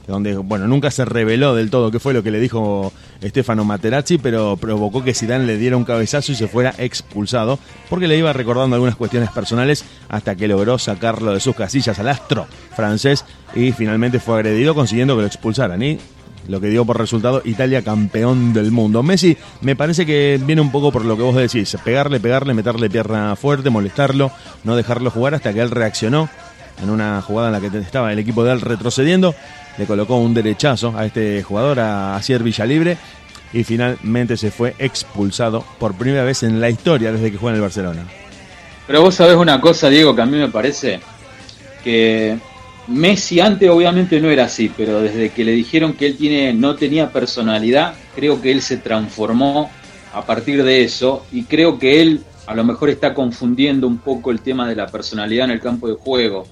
[0.08, 4.18] donde bueno nunca se reveló del todo qué fue lo que le dijo Stefano Materazzi,
[4.18, 7.58] pero provocó que Zidane le diera un cabezazo y se fuera expulsado,
[7.90, 12.08] porque le iba recordando algunas cuestiones personales hasta que logró sacarlo de sus casillas al
[12.08, 13.24] astro francés
[13.54, 15.82] y finalmente fue agredido consiguiendo que lo expulsaran.
[15.82, 15.98] Y
[16.48, 19.02] lo que dio por resultado Italia campeón del mundo.
[19.02, 22.90] Messi me parece que viene un poco por lo que vos decís, pegarle, pegarle, meterle
[22.90, 24.32] pierna fuerte, molestarlo,
[24.64, 26.28] no dejarlo jugar hasta que él reaccionó
[26.82, 29.34] en una jugada en la que estaba el equipo de él retrocediendo
[29.78, 32.98] le colocó un derechazo a este jugador, a Asier Villalibre,
[33.52, 37.56] y finalmente se fue expulsado por primera vez en la historia desde que juega en
[37.56, 38.04] el Barcelona.
[38.86, 41.00] Pero vos sabés una cosa, Diego, que a mí me parece
[41.84, 42.38] que
[42.88, 46.74] Messi antes obviamente no era así, pero desde que le dijeron que él tiene, no
[46.74, 49.70] tenía personalidad, creo que él se transformó
[50.14, 54.30] a partir de eso y creo que él a lo mejor está confundiendo un poco
[54.30, 56.46] el tema de la personalidad en el campo de juego.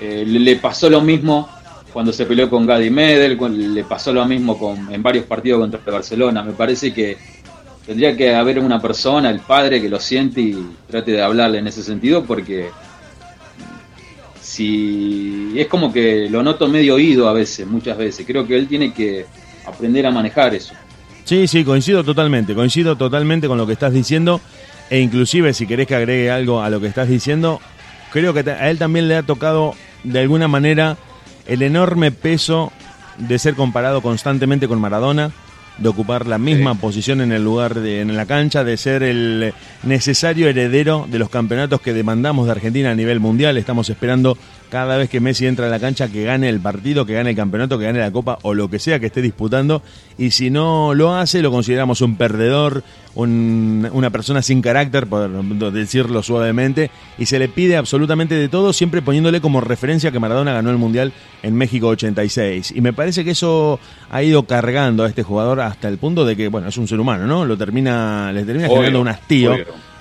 [0.00, 1.48] Eh, le pasó lo mismo
[1.92, 3.38] cuando se peleó con Gadi Medel,
[3.74, 6.42] le pasó lo mismo con, en varios partidos contra el Barcelona.
[6.42, 7.18] Me parece que
[7.86, 11.66] tendría que haber una persona, el padre, que lo siente y trate de hablarle en
[11.66, 12.70] ese sentido, porque
[14.56, 18.24] si es como que lo noto medio oído a veces, muchas veces.
[18.26, 19.26] Creo que él tiene que
[19.66, 20.72] aprender a manejar eso.
[21.24, 24.40] Sí, sí, coincido totalmente, coincido totalmente con lo que estás diciendo
[24.88, 27.60] e inclusive si querés que agregue algo a lo que estás diciendo,
[28.12, 30.96] creo que a él también le ha tocado de alguna manera
[31.46, 32.72] el enorme peso
[33.18, 35.32] de ser comparado constantemente con Maradona,
[35.78, 39.52] de ocupar la misma posición en el lugar de, en la cancha, de ser el
[39.82, 43.56] necesario heredero de los campeonatos que demandamos de Argentina a nivel mundial.
[43.56, 44.38] Estamos esperando
[44.70, 47.36] cada vez que Messi entra a la cancha que gane el partido, que gane el
[47.36, 49.82] campeonato, que gane la copa o lo que sea que esté disputando.
[50.18, 52.82] Y si no lo hace, lo consideramos un perdedor,
[53.14, 55.30] una persona sin carácter, por
[55.72, 56.90] decirlo suavemente.
[57.18, 60.78] Y se le pide absolutamente de todo, siempre poniéndole como referencia que Maradona ganó el
[60.78, 62.72] Mundial en México 86.
[62.76, 63.78] Y me parece que eso
[64.10, 67.00] ha ido cargando a este jugador hasta el punto de que, bueno, es un ser
[67.00, 67.44] humano, ¿no?
[67.44, 69.56] Lo termina, le termina generando un hastío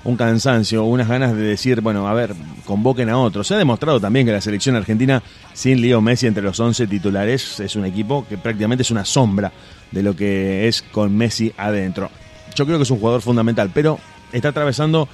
[0.05, 3.47] un cansancio, unas ganas de decir, bueno, a ver, convoquen a otros.
[3.47, 5.21] Se ha demostrado también que la selección argentina,
[5.53, 9.51] sin Leo Messi entre los 11 titulares, es un equipo que prácticamente es una sombra
[9.91, 12.09] de lo que es con Messi adentro.
[12.55, 13.99] Yo creo que es un jugador fundamental, pero
[14.31, 15.09] está atravesando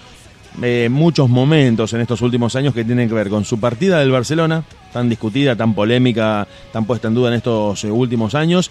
[0.61, 4.11] eh, muchos momentos en estos últimos años que tienen que ver con su partida del
[4.11, 8.69] Barcelona, tan discutida, tan polémica, tan puesta en duda en estos eh, últimos años,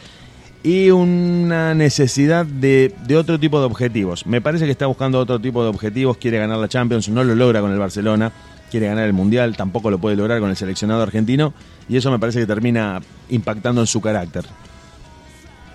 [0.63, 4.27] y una necesidad de, de, otro tipo de objetivos.
[4.27, 7.35] Me parece que está buscando otro tipo de objetivos, quiere ganar la Champions, no lo
[7.35, 8.33] logra con el Barcelona,
[8.71, 11.53] quiere ganar el Mundial, tampoco lo puede lograr con el seleccionado argentino
[11.89, 14.45] y eso me parece que termina impactando en su carácter.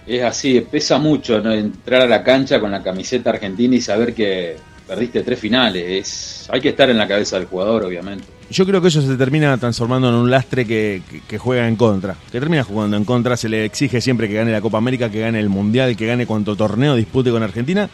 [0.08, 4.58] Es así, pesa mucho entrar a la cancha con la camiseta argentina y saber que
[4.88, 5.84] perdiste tres finales.
[5.88, 9.16] Es, hay que estar en la cabeza del jugador, obviamente yo creo que eso se
[9.16, 11.02] termina transformando en un lastre que,
[11.38, 14.62] juega en contra, que termina jugando en contra, se le exige siempre que gane la
[14.62, 17.90] Copa América, que gane el Mundial, que gane cuanto torneo dispute con Argentina,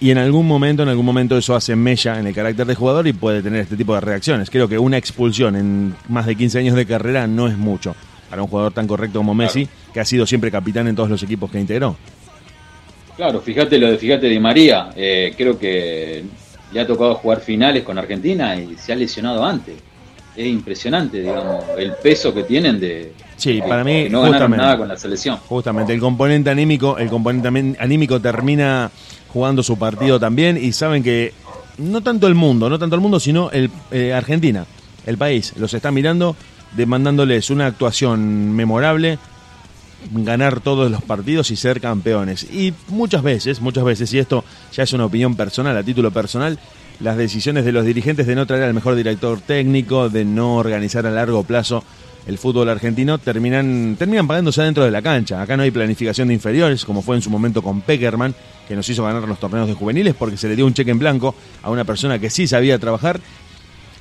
[0.00, 3.06] y en algún momento, en algún momento eso hace mella en el carácter de jugador
[3.06, 4.48] y puede tener este tipo de reacciones.
[4.48, 7.94] Creo que una expulsión en más de 15 años de carrera no es mucho
[8.30, 11.22] para un jugador tan correcto como Messi, que ha sido siempre capitán en todos los
[11.22, 11.96] equipos que integró.
[13.20, 16.24] Claro, fíjate lo de fíjate de María, eh, creo que
[16.72, 19.74] le ha tocado jugar finales con Argentina y se ha lesionado antes.
[20.34, 24.88] Es impresionante, digamos, el peso que tienen de, sí, para mí, no ganaron nada con
[24.88, 25.36] la selección.
[25.36, 28.90] Justamente, el componente anímico, el componente anímico termina
[29.28, 31.34] jugando su partido también y saben que
[31.76, 34.64] no tanto el mundo, no tanto el mundo, sino el eh, Argentina,
[35.04, 36.36] el país, los está mirando
[36.74, 39.18] demandándoles una actuación memorable,
[40.12, 42.44] ganar todos los partidos y ser campeones.
[42.44, 46.58] Y muchas veces, muchas veces, y esto ya es una opinión personal, a título personal,
[47.00, 51.06] las decisiones de los dirigentes de no traer al mejor director técnico, de no organizar
[51.06, 51.82] a largo plazo
[52.26, 55.40] el fútbol argentino, terminan, terminan pagándose dentro de la cancha.
[55.40, 58.34] Acá no hay planificación de inferiores, como fue en su momento con Peckerman,
[58.68, 60.98] que nos hizo ganar los torneos de juveniles porque se le dio un cheque en
[60.98, 63.20] blanco a una persona que sí sabía trabajar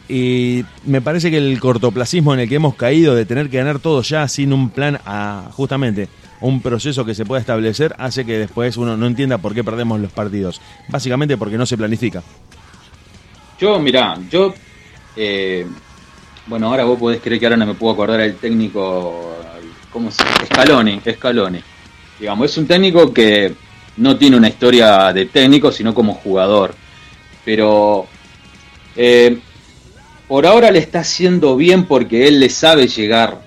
[0.09, 3.77] Y me parece que el cortoplacismo en el que hemos caído de tener que ganar
[3.79, 6.09] todo ya sin un plan a justamente
[6.41, 9.99] un proceso que se pueda establecer hace que después uno no entienda por qué perdemos
[9.99, 10.61] los partidos.
[10.87, 12.23] Básicamente porque no se planifica.
[13.59, 14.53] Yo, mirá, yo.
[15.15, 15.67] eh,
[16.47, 19.35] bueno, ahora vos podés creer que ahora no me puedo acordar el técnico.
[19.91, 20.45] ¿Cómo se llama?
[20.45, 21.59] Scaloni, Scaloni.
[22.19, 23.53] Digamos, es un técnico que
[23.97, 26.73] no tiene una historia de técnico, sino como jugador.
[27.45, 28.07] Pero.
[28.95, 29.37] eh,
[30.29, 33.41] por ahora le está haciendo bien porque él le sabe llegar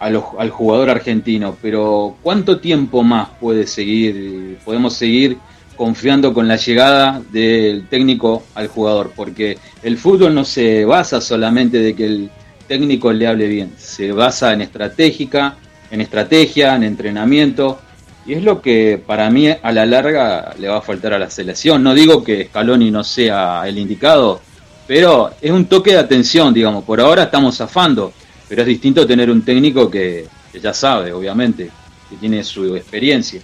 [0.00, 4.58] al jugador argentino, pero ¿cuánto tiempo más puede seguir?
[4.64, 5.38] Podemos seguir
[5.76, 11.78] confiando con la llegada del técnico al jugador, porque el fútbol no se basa solamente
[11.78, 12.30] de que el
[12.66, 15.56] técnico le hable bien, se basa en estratégica,
[15.92, 17.78] en estrategia, en entrenamiento,
[18.26, 21.30] y es lo que para mí a la larga le va a faltar a la
[21.30, 21.82] selección.
[21.82, 24.40] No digo que Scaloni no sea el indicado,
[24.90, 28.12] pero es un toque de atención, digamos, por ahora estamos zafando,
[28.48, 30.26] pero es distinto tener un técnico que,
[30.60, 31.70] ya sabe, obviamente,
[32.10, 33.40] que tiene su experiencia.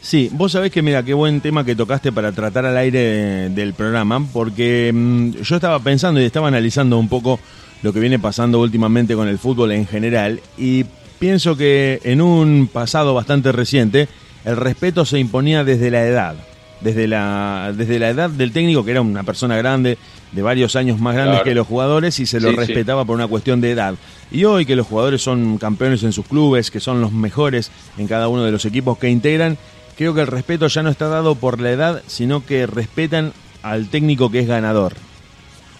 [0.00, 3.72] Sí, vos sabés que mira, qué buen tema que tocaste para tratar al aire del
[3.72, 7.38] programa, porque mm, yo estaba pensando y estaba analizando un poco
[7.84, 10.86] lo que viene pasando últimamente con el fútbol en general y
[11.20, 14.08] pienso que en un pasado bastante reciente
[14.44, 16.34] el respeto se imponía desde la edad,
[16.80, 19.98] desde la, desde la edad del técnico que era una persona grande,
[20.32, 21.44] de varios años más grandes Claro.
[21.44, 22.60] que los jugadores y se lo Sí, sí.
[22.60, 23.94] respetaba por una cuestión de edad.
[24.30, 28.06] Y hoy que los jugadores son campeones en sus clubes, que son los mejores en
[28.06, 29.58] cada uno de los equipos que integran,
[29.98, 33.88] creo que el respeto ya no está dado por la edad, sino que respetan al
[33.88, 34.94] técnico que es ganador.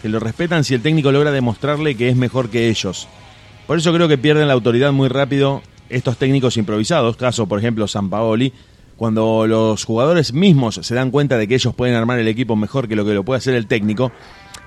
[0.03, 3.07] Que lo respetan si el técnico logra demostrarle que es mejor que ellos.
[3.67, 7.87] Por eso creo que pierden la autoridad muy rápido estos técnicos improvisados, caso por ejemplo
[7.89, 8.53] San Paoli,
[9.01, 12.87] cuando los jugadores mismos se dan cuenta de que ellos pueden armar el equipo mejor
[12.87, 14.13] que lo que lo puede hacer el técnico,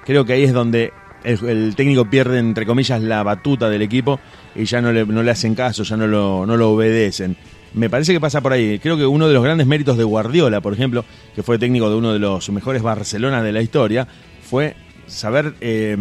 [0.05, 0.91] creo que ahí es donde
[1.23, 4.19] el, técnico pierde, entre comillas, la batuta del equipo
[4.55, 7.37] y ya no le, no le hacen caso, ya no lo, no lo obedecen.
[7.75, 8.79] Me parece que pasa por ahí.
[8.79, 11.95] Creo que uno de los grandes méritos de Guardiola, por ejemplo, que fue técnico de
[11.97, 14.07] uno de los mejores Barcelona de la historia,
[14.41, 15.95] fue saber eh,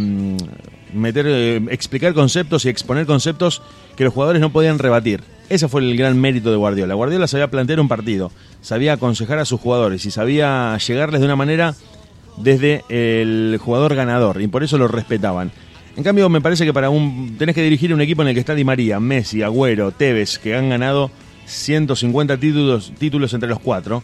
[0.94, 3.60] meter, eh, explicar conceptos y exponer conceptos
[3.94, 5.20] que los jugadores no podían rebatir.
[5.48, 6.94] Ese fue el gran mérito de Guardiola.
[6.94, 11.36] Guardiola sabía plantear un partido, sabía aconsejar a sus jugadores y sabía llegarles de una
[11.36, 11.74] manera
[12.38, 15.52] desde el jugador ganador y por eso lo respetaban.
[15.96, 18.40] En cambio, me parece que para un tenés que dirigir un equipo en el que
[18.40, 21.10] está Di María, Messi, Agüero, Tevez, que han ganado
[21.44, 24.02] 150 títulos, títulos entre los cuatro.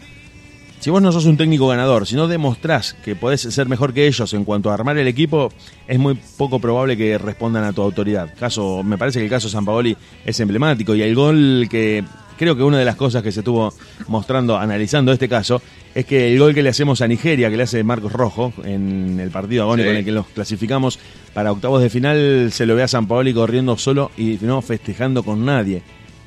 [0.81, 4.07] Si vos no sos un técnico ganador, si no demostrás que podés ser mejor que
[4.07, 5.53] ellos en cuanto a armar el equipo,
[5.89, 8.33] es muy poco probable que respondan a tu autoridad.
[8.39, 12.05] Caso, me parece que el caso de San Paoli es emblemático y el gol que
[12.39, 13.75] creo que una de las cosas que se estuvo
[14.07, 15.61] mostrando analizando este caso
[15.97, 19.19] es que el gol que le hacemos a Nigeria, que le hace Marcos Rojo en
[19.21, 19.91] el partido agónico Sí.
[19.91, 21.01] en el que los clasificamos
[21.35, 25.25] para octavos de final, se lo ve a San Paoli corriendo solo y no festejando
[25.25, 25.83] con nadie.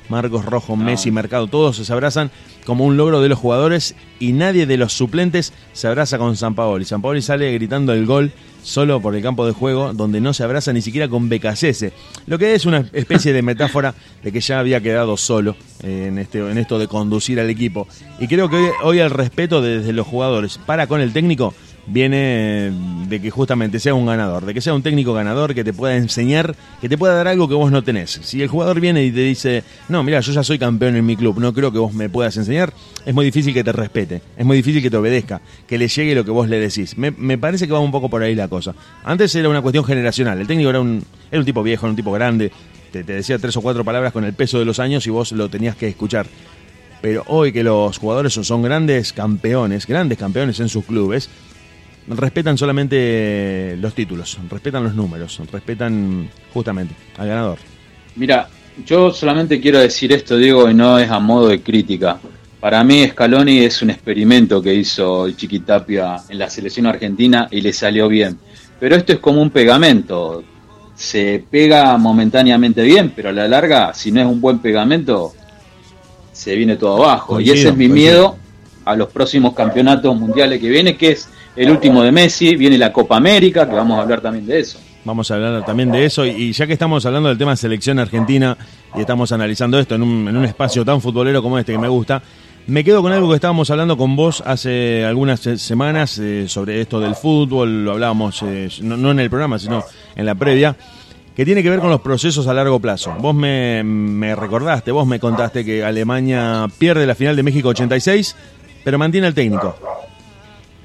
[0.08, 2.30] Marcos Rojo, Messi, Mercado, todos se abrazan
[2.64, 6.54] como un logro de los jugadores y nadie de los suplentes se abraza con San
[6.54, 6.84] Paoli.
[6.84, 8.32] San Paoli sale gritando el gol
[8.62, 11.92] solo por el campo de juego, donde no se abraza ni siquiera con Becasese.
[12.26, 16.18] Lo que es una especie de metáfora de que ya había quedado solo eh, en,
[16.18, 17.88] este, en esto de conducir al equipo.
[18.20, 21.54] Y creo que hoy, hoy el respeto desde los jugadores para con el técnico
[21.86, 22.72] viene
[23.08, 25.96] de que justamente sea un ganador, de que sea un técnico ganador que te pueda
[25.96, 28.20] enseñar, que te pueda dar algo que vos no tenés.
[28.22, 31.16] Si el jugador viene y te dice, no, mira, yo ya soy campeón en mi
[31.16, 32.72] club, no creo que vos me puedas enseñar,
[33.04, 36.14] es muy difícil que te respete, es muy difícil que te obedezca, que le llegue
[36.14, 36.96] lo que vos le decís.
[36.96, 38.74] Me, me parece que va un poco por ahí la cosa.
[39.04, 41.96] Antes era una cuestión generacional, el técnico era un, era un tipo viejo, era un
[41.96, 42.52] tipo grande,
[42.92, 45.32] te, te decía tres o cuatro palabras con el peso de los años y vos
[45.32, 46.26] lo tenías que escuchar.
[47.00, 51.28] Pero hoy que los jugadores son, son grandes campeones, grandes campeones en sus clubes,
[52.08, 57.58] respetan solamente los títulos, respetan los números, respetan justamente al ganador.
[58.16, 58.48] Mira,
[58.84, 62.18] yo solamente quiero decir esto, Diego, y no es a modo de crítica.
[62.60, 67.60] Para mí Scaloni es un experimento que hizo el Chiquitapia en la selección argentina y
[67.60, 68.38] le salió bien.
[68.78, 70.44] Pero esto es como un pegamento.
[70.94, 75.32] Se pega momentáneamente bien, pero a la larga, si no es un buen pegamento,
[76.32, 77.40] se viene todo abajo.
[77.40, 77.94] y ese es mi coincido.
[77.94, 78.41] miedo
[78.84, 82.92] a los próximos campeonatos mundiales que viene, que es el último de Messi, viene la
[82.92, 84.78] Copa América, que vamos a hablar también de eso.
[85.04, 88.56] Vamos a hablar también de eso y, ya que estamos hablando del tema selección argentina
[88.94, 91.88] y estamos analizando esto en un, en un espacio tan futbolero como este que me
[91.88, 92.22] gusta,
[92.66, 97.00] me quedo con algo que estábamos hablando con vos hace algunas semanas eh, sobre esto
[97.00, 99.82] del fútbol, lo hablábamos eh, no, en el programa sino
[100.14, 100.76] en la previa,
[101.34, 103.12] que tiene que ver con los procesos a largo plazo.
[103.18, 108.36] Vos me recordaste, vos me contaste que Alemania pierde la final de México 86,
[108.84, 109.76] pero mantiene al técnico.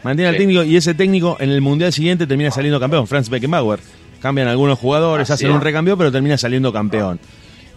[0.04, 3.80] Mantiene al técnico y ese técnico en el mundial siguiente termina saliendo campeón, Franz Beckenbauer.
[4.22, 7.20] Cambian algunos jugadores, Así hacen un recambio, pero termina saliendo campeón.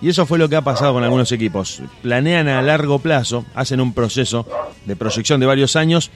[0.03, 1.83] Y eso fue lo que ha pasado con algunos equipos.
[2.03, 4.47] Planean a largo plazo, hacen un proceso
[4.87, 6.11] de proyección de varios años.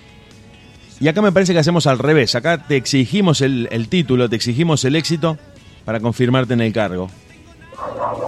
[1.00, 2.34] Y acá me parece que hacemos al revés.
[2.34, 5.36] Acá te exigimos el, el título, te exigimos el éxito
[5.84, 7.10] para confirmarte en el cargo.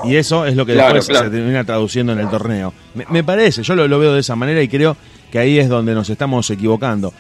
[0.04, 1.30] Y eso es lo que Claro, después claro.
[1.30, 2.74] se termina traduciendo en el torneo.
[2.94, 4.96] Me, me parece, yo lo, lo veo de esa manera y creo
[5.30, 7.12] que ahí es donde nos estamos equivocando.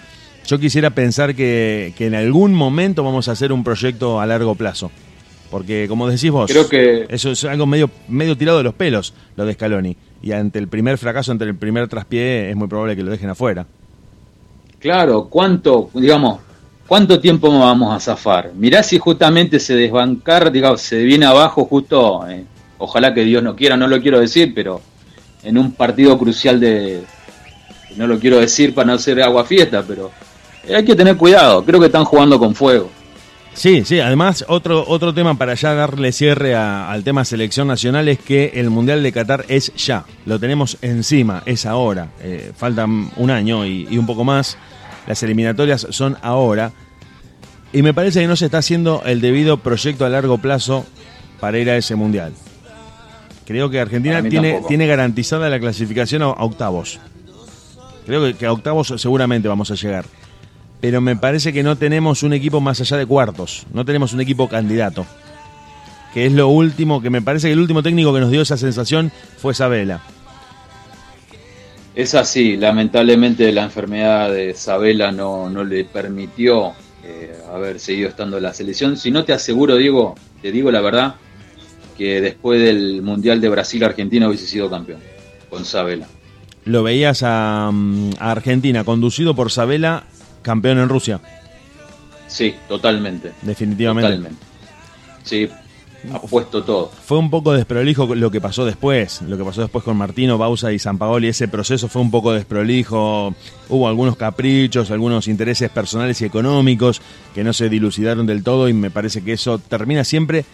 [0.46, 4.54] Yo quisiera pensar que, que en algún momento vamos a hacer un proyecto a largo
[4.54, 4.90] plazo.
[5.50, 9.14] Porque, como decís vos, Creo que- eso es algo medio, medio tirado de los pelos,
[9.36, 9.96] lo de Scaloni.
[10.22, 13.30] Y ante el primer fracaso, ante el primer traspié, es muy probable que lo dejen
[13.30, 13.66] afuera.
[14.78, 16.40] Claro, ¿cuánto, digamos,
[16.86, 18.52] cuánto tiempo vamos a zafar?
[18.54, 22.44] Mirá si justamente se desbancar, digamos, se viene abajo justo, eh,
[22.78, 24.80] ojalá que Dios no quiera, no lo quiero decir, pero
[25.42, 27.02] en un partido crucial de,
[27.96, 30.10] no lo quiero decir para no ser agua fiesta, pero
[30.74, 32.90] hay que tener cuidado, creo que están jugando con fuego.
[33.54, 38.06] Sí, sí, además otro, otro tema para ya darle cierre a- al tema selección nacional
[38.08, 43.10] es que el Mundial de Qatar es ya, lo tenemos encima, es ahora, Eh, faltan
[43.16, 44.58] un año y, y un poco más,
[45.06, 46.72] las eliminatorias son ahora
[47.72, 50.84] y me parece que no se está haciendo el debido proyecto a largo plazo
[51.40, 52.32] para ir a ese Mundial.
[53.46, 54.68] Creo que Argentina tiene, tampoco.
[54.68, 56.98] tiene garantizada la clasificación a octavos.
[58.06, 60.06] Creo que, a octavos seguramente vamos a llegar
[60.80, 64.20] pero me parece que no tenemos un equipo más allá de cuartos, no tenemos un
[64.20, 65.06] equipo candidato.
[66.12, 68.56] Que es lo último, que me parece que el último técnico que nos dio esa
[68.56, 70.00] sensación fue Sabela.
[71.94, 78.36] Es así, lamentablemente la enfermedad de Sabela no, no le permitió eh, haber seguido estando
[78.36, 78.96] en la selección.
[78.96, 81.14] Si no te aseguro, Diego, te digo la verdad,
[81.96, 85.00] que después del Mundial de Brasil-Argentina hubiese sido campeón
[85.48, 86.06] con Sabela.
[86.66, 90.04] Lo veías a, mm, a Argentina conducido por Sabela,
[90.42, 91.20] campeón en Rusia,
[92.28, 93.32] Sí, totalmente.
[93.42, 94.08] definitivamente.
[94.10, 94.44] Totalmente.
[95.22, 95.48] Sí,
[96.12, 96.90] ha puesto todo.
[97.04, 100.72] Fue un poco desprolijo lo que pasó después, lo que pasó después con Martino, Bausa
[100.72, 103.34] y Sampaoli, ese proceso fue un poco desprolijo,
[103.68, 107.00] hubo algunos caprichos, algunos intereses personales y económicos
[107.34, 110.44] que no se dilucidaron del todo y me parece que eso termina siempre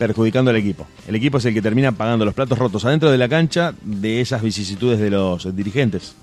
[0.00, 0.86] perjudicando al equipo.
[1.06, 4.22] El equipo es el que termina pagando los platos rotos adentro de la cancha de
[4.22, 6.14] esas vicisitudes de los dirigentes.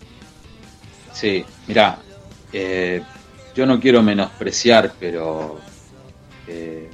[1.14, 2.00] Sí, mira,
[3.56, 5.60] yo no quiero menospreciar, pero
[6.48, 6.90] eh,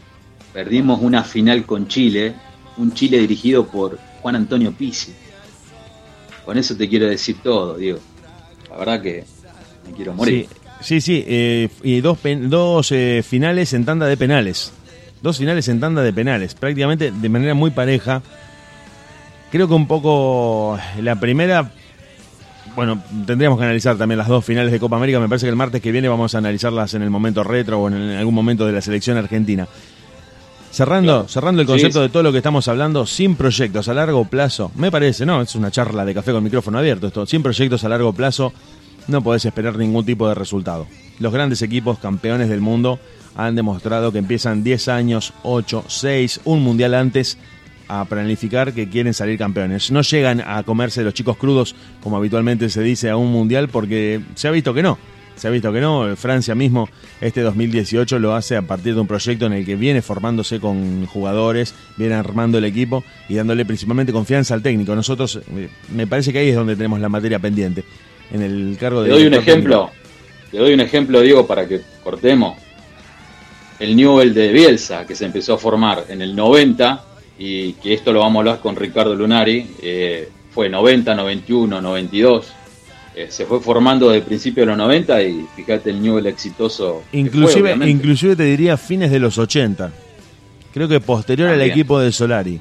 [0.51, 2.34] perdimos una final con Chile,
[2.75, 5.13] un Chile dirigido por Juan Antonio Pizzi.
[6.43, 7.99] Con eso te quiero decir todo, Diego.
[8.69, 9.23] La verdad que
[9.88, 10.49] me quiero morir.
[10.81, 14.73] Sí, sí, sí, eh, y dos, dos eh, finales en tanda de penales.
[15.24, 18.21] Dos finales en tanda de penales, prácticamente de manera muy pareja.
[19.51, 21.71] Creo que un poco la primera,
[22.76, 25.19] bueno, tendríamos que analizar también las dos finales de Copa América.
[25.21, 27.88] Me parece que el martes que viene vamos a analizarlas en el momento retro o
[27.88, 29.65] en, en algún momento de la selección argentina.
[30.71, 31.28] Cerrando, Claro.
[31.30, 32.03] cerrando el Sí, concepto sí.
[32.03, 35.39] de todo lo que estamos hablando, sin proyectos a largo plazo, me parece, ¿no?
[35.41, 37.26] Es una charla de café con micrófono abierto esto.
[37.28, 38.51] Sin proyectos a largo plazo,
[39.07, 40.88] no podés esperar ningún tipo de resultado.
[41.19, 42.99] Los grandes equipos campeones del mundo
[43.36, 47.38] han demostrado que empiezan 10 años, 8, 6, un mundial antes
[47.88, 49.91] a planificar que quieren salir campeones.
[49.91, 54.21] No llegan a comerse los chicos crudos como habitualmente se dice a un mundial porque
[54.36, 54.97] se ha visto que no.
[55.36, 56.15] Se ha visto que no.
[56.15, 56.88] Francia mismo
[57.19, 61.05] este 2018 lo hace a partir de un proyecto en el que viene formándose con
[61.07, 64.95] jugadores, viene armando el equipo y dándole principalmente confianza al técnico.
[64.95, 67.84] Nosotros, eh, me parece que ahí es donde tenemos la materia pendiente.
[68.31, 69.09] En el cargo de...
[69.09, 69.51] Te doy un técnico.
[69.51, 69.91] ejemplo,
[70.51, 72.55] te doy un ejemplo, Diego, para que cortemos.
[73.84, 77.03] El Newell de Bielsa, que se empezó a formar en el 90,
[77.38, 82.53] y que esto lo vamos a hablar con Ricardo Lunari, eh, fue 90, 91, 92.
[83.15, 87.03] eh, se fue formando desde el principio de los 90 y fíjate el Newell exitoso.
[87.11, 89.91] fue, Inclusive, inclusive te diría fines de los 80.
[90.73, 91.71] Creo que posterior al También.
[91.71, 92.59] equipo de Solari.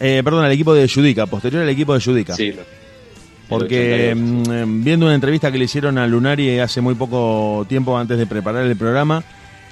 [0.00, 2.34] Eh, perdón, al equipo de Judica, posterior al equipo de Judica.
[2.34, 2.62] Sí, lo-
[3.48, 4.48] Porque el 82.
[4.48, 8.16] mm, eh, viendo una entrevista que le hicieron a Lunari hace muy poco tiempo antes
[8.18, 9.22] de preparar el programa,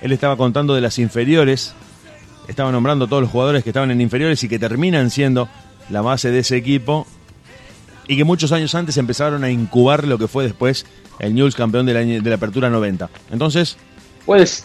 [0.03, 1.75] él estaba contando de las inferiores,
[2.49, 5.49] estaba nombrando todos los jugadores que estaban en inferiores y que terminan siendo
[5.91, 7.07] la base de ese equipo
[8.07, 10.85] y que muchos años antes empezaron a incubar lo que fue después
[11.21, 13.09] el Newell's campeón del año- de la apertura 90.
[13.33, 13.77] Entonces,
[14.27, 14.65] Puedes,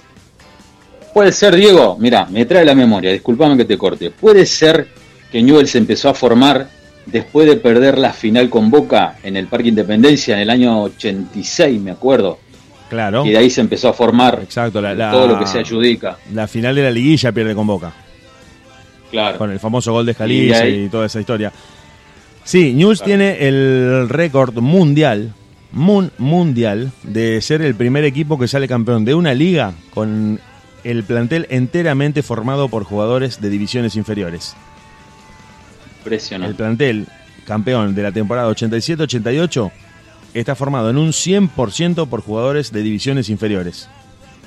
[1.14, 4.10] puede ser, Diego, mira, me trae la memoria, disculpame que te corte.
[4.10, 4.88] Puede ser
[5.32, 6.70] que Newell se empezó a formar
[7.06, 11.82] después de perder la final con Boca en el Parque Independencia en el año 86,
[11.82, 12.40] me acuerdo.
[12.90, 15.60] Claro, Y de ahí se empezó a formar exacto, la, la- todo lo que se
[15.60, 16.18] adjudica.
[16.34, 17.94] la final de la liguilla pierde con Boca.
[19.12, 19.38] Claro.
[19.40, 21.52] con el famoso gol de Jalice y, toda esa historia.
[22.44, 23.08] Sí, News Claro.
[23.08, 25.34] tiene el récord mundial
[25.72, 30.40] mun- mundial de ser el primer equipo que sale campeón de una liga con
[30.84, 34.56] el plantel enteramente formado por jugadores de divisiones inferiores.
[35.86, 36.56] El Impresionante.
[36.56, 37.08] plantel
[37.46, 39.72] campeón de la temporada 87-88
[40.34, 43.90] está formado en un 100% por jugadores de divisiones inferiores.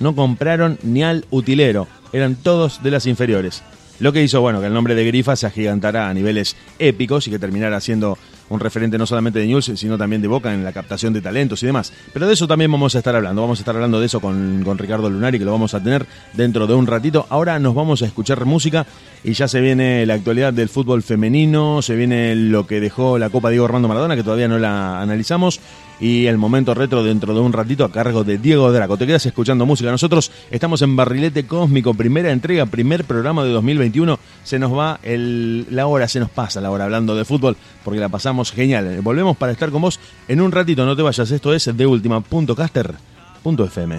[0.01, 3.63] No compraron ni al utilero, eran todos de las inferiores.
[3.99, 7.31] Lo que hizo, bueno, que el nombre de Grifa se agigantara a niveles épicos y
[7.31, 8.19] que terminara siendo
[8.53, 11.63] un referente no solamente de News, sino también de Boca en la captación de talentos
[11.63, 11.93] y demás.
[12.13, 13.41] Pero de eso también vamos a estar hablando.
[13.41, 16.07] Vamos a estar hablando de eso con, con Ricardo Lunari, que lo vamos a tener
[16.35, 17.27] dentro de un ratito.
[17.31, 18.87] Ahora nos vamos a escuchar música
[19.25, 23.31] y ya se viene la actualidad del fútbol femenino, se viene lo que dejó la
[23.31, 25.61] Copa Diego Armando Maradona, que todavía no la analizamos,
[26.03, 28.99] y el momento retro dentro de un ratito a cargo de Diego Draco.
[28.99, 29.89] Te quedas escuchando música.
[29.93, 34.19] Nosotros estamos en Barrilete Cósmico, primera entrega, primer programa de 2021.
[34.43, 38.09] Se nos va la hora, se nos pasa la hora hablando de fútbol, porque la
[38.09, 39.01] pasamos genial.
[39.01, 41.31] Volvemos para estar con vos en un ratito, no te vayas.
[41.31, 43.99] Esto es de última.caster.fm.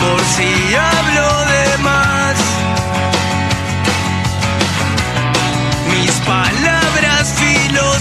[0.00, 0.74] Por si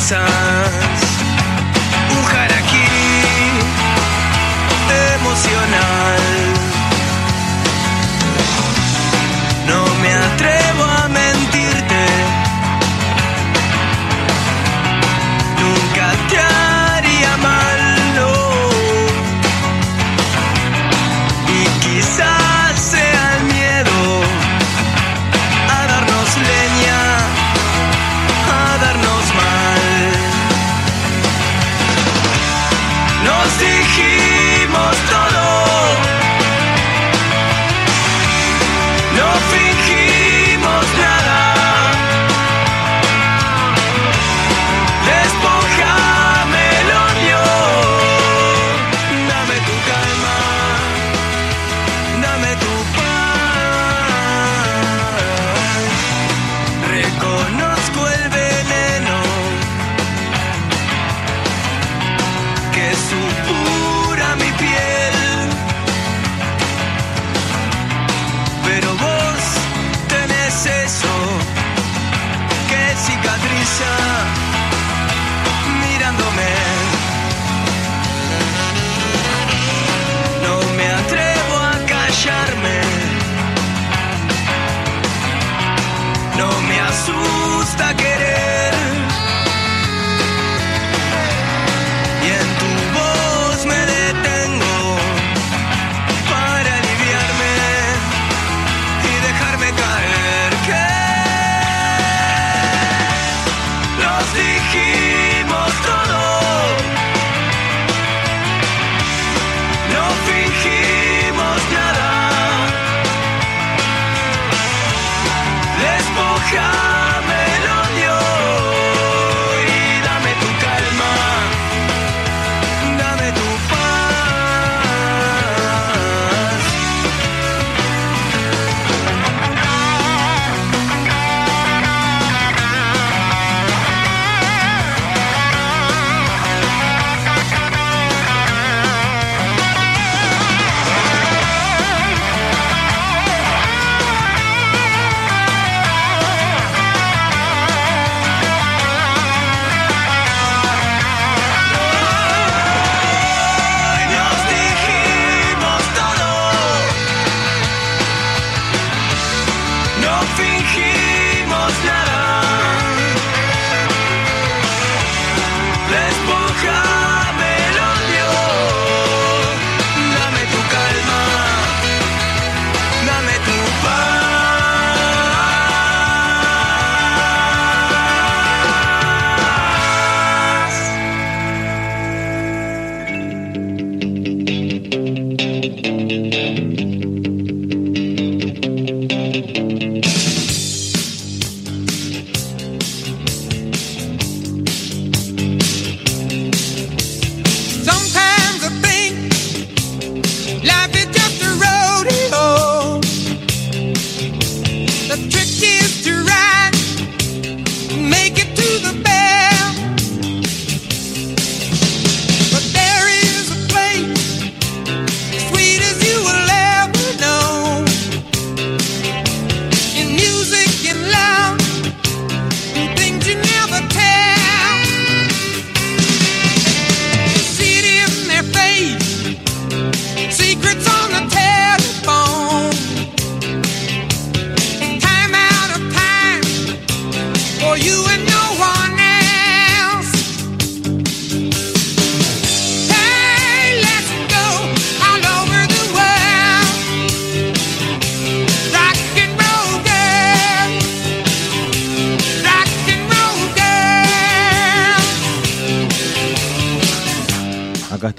[0.09, 0.94] time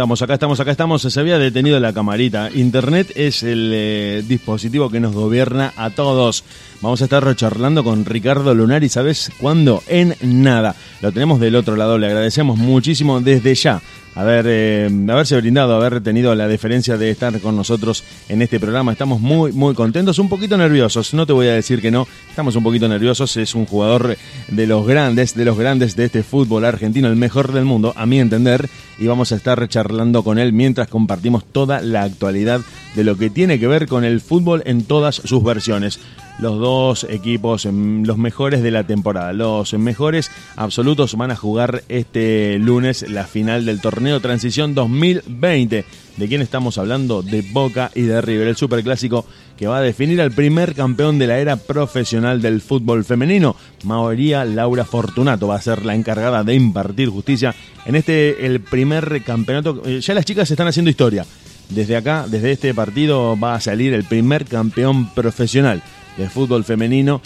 [0.06, 1.02] estamos, acá estamos, acá estamos.
[1.02, 2.48] Se había detenido la camarita.
[2.54, 6.44] Internet es el eh, dispositivo que nos gobierna a todos.
[6.80, 9.82] Vamos a estar charlando con Ricardo Lunari, ¿sabes cuándo?
[9.88, 10.76] En nada.
[11.00, 11.98] Lo tenemos del otro lado.
[11.98, 13.82] Le agradecemos muchísimo desde ya
[14.16, 18.92] haber, eh, haberse brindado, haber tenido la deferencia de estar con nosotros en este programa.
[18.92, 21.14] Estamos muy, muy contentos, un poquito nerviosos.
[21.14, 22.06] No te voy a decir que no.
[22.30, 23.36] Estamos un poquito nerviosos.
[23.36, 24.16] Es un jugador
[24.48, 28.06] de los grandes, de los grandes de este fútbol argentino, el mejor del mundo, a
[28.06, 28.68] mi entender.
[28.98, 32.60] Y vamos a estar charlando con él mientras compartimos toda la actualidad
[32.94, 36.00] de lo que tiene que ver con el fútbol en todas sus versiones.
[36.38, 41.82] Los dos equipos, mm, los mejores de la temporada, los mejores absolutos van a jugar
[41.88, 45.84] este lunes la final del torneo Transición 2020.
[46.16, 47.22] ¿De quién estamos hablando?
[47.22, 49.26] De Boca y de River, el superclásico
[49.58, 53.54] que va a definir al primer campeón de la era profesional del fútbol femenino.
[53.84, 57.54] Mayoría Laura Fortunato va a ser la encargada de impartir justicia
[57.84, 59.82] en este, el primer campeonato.
[59.84, 61.26] Eh, Ya las chicas están haciendo historia.
[61.68, 65.82] Desde acá, desde este partido, va a salir el primer campeón profesional
[66.16, 67.20] de fútbol femenino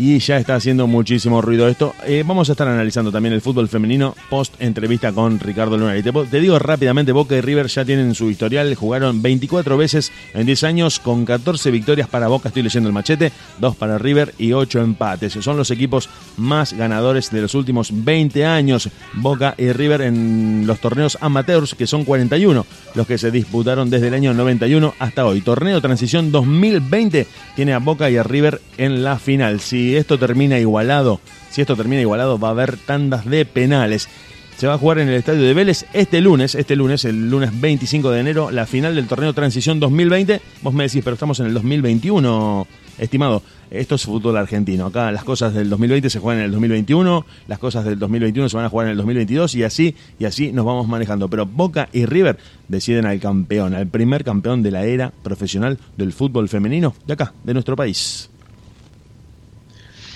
[0.00, 1.94] y ya está haciendo muchísimo ruido esto.
[2.06, 6.02] Eh, vamos a estar analizando también el fútbol femenino post entrevista con Ricardo Lunari.
[6.02, 10.46] Te, te digo rápidamente, Boca y River ya tienen su historial, jugaron 24 veces en
[10.46, 14.54] 10 años con 14 victorias para Boca, estoy leyendo el machete, 2 para River y
[14.54, 15.34] 8 empates.
[15.34, 20.80] Son los equipos más ganadores de los últimos 20 años, Boca y River en los
[20.80, 25.42] torneos amateurs, que son 41, los que se disputaron desde el año 91 hasta hoy.
[25.42, 29.60] Torneo Transición 2020 tiene a Boca y a River en la final.
[29.60, 31.20] Si esto termina igualado,
[31.50, 34.08] si esto termina igualado, va a haber tandas de penales.
[34.56, 37.58] Se va a jugar en el estadio de Vélez este lunes, este lunes, el lunes
[37.58, 40.40] 25 de enero, la final del torneo Transición 2020.
[40.60, 42.66] Vos me decís, pero estamos en el 2021,
[42.98, 43.42] estimado.
[43.70, 44.86] Esto es fútbol argentino.
[44.86, 48.56] Acá las cosas del 2020 se juegan en el 2021, las cosas del 2021 se
[48.56, 51.28] van a jugar en el 2022 y así y así nos vamos manejando.
[51.28, 52.36] Pero Boca y River
[52.68, 57.32] deciden al campeón, al primer campeón de la era profesional del fútbol femenino de acá,
[57.44, 58.29] de nuestro país.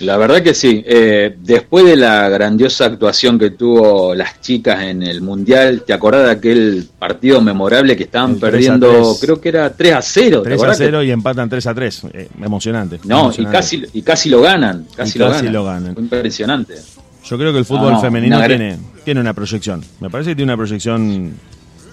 [0.01, 0.83] La verdad que sí.
[0.85, 6.25] Eh, después de la grandiosa actuación que tuvo las chicas en el Mundial, ¿te acordás
[6.25, 8.91] de aquel partido memorable que estaban El 3 a perdiendo?
[8.91, 9.17] 3.
[9.21, 10.41] Creo que era 3 a 0.
[10.41, 12.01] ¿te 3 a acordás que- 0 y empatan 3 a 3.
[12.13, 12.99] Eh, emocionante.
[13.05, 14.85] No, y casi, y casi lo ganan.
[14.95, 15.53] Casi, lo, casi ganan.
[15.53, 15.93] lo ganan.
[15.93, 16.73] Fue impresionante.
[17.23, 19.81] Yo creo que el fútbol No, femenino una tiene, tiene una proyección.
[20.01, 21.31] Me parece que tiene una proyección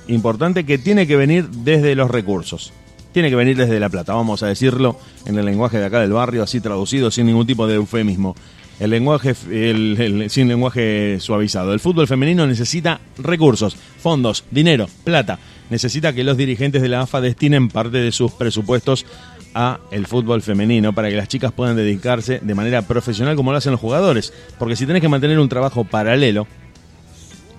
[0.08, 2.72] importante que tiene que venir desde los recursos.
[3.12, 6.12] Tiene que venir desde la plata, vamos a decirlo en el lenguaje de acá del
[6.12, 8.34] barrio, así traducido, sin ningún tipo de eufemismo.
[8.80, 11.72] El lenguaje, el- sin lenguaje suavizado.
[11.74, 15.38] El fútbol femenino necesita recursos, fondos, dinero, plata.
[15.70, 19.04] Necesita que los dirigentes de la AFA destinen parte de sus presupuestos
[19.54, 23.58] a el fútbol femenino para que las chicas puedan dedicarse de manera profesional como lo
[23.58, 24.32] hacen los jugadores.
[24.58, 26.46] Porque si tenés que mantener un trabajo paralelo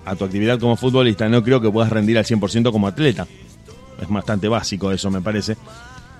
[0.04, 3.26] a tu actividad como futbolista, no creo que puedas rendir al 100% como atleta.
[4.00, 5.56] Es bastante básico eso, me parece.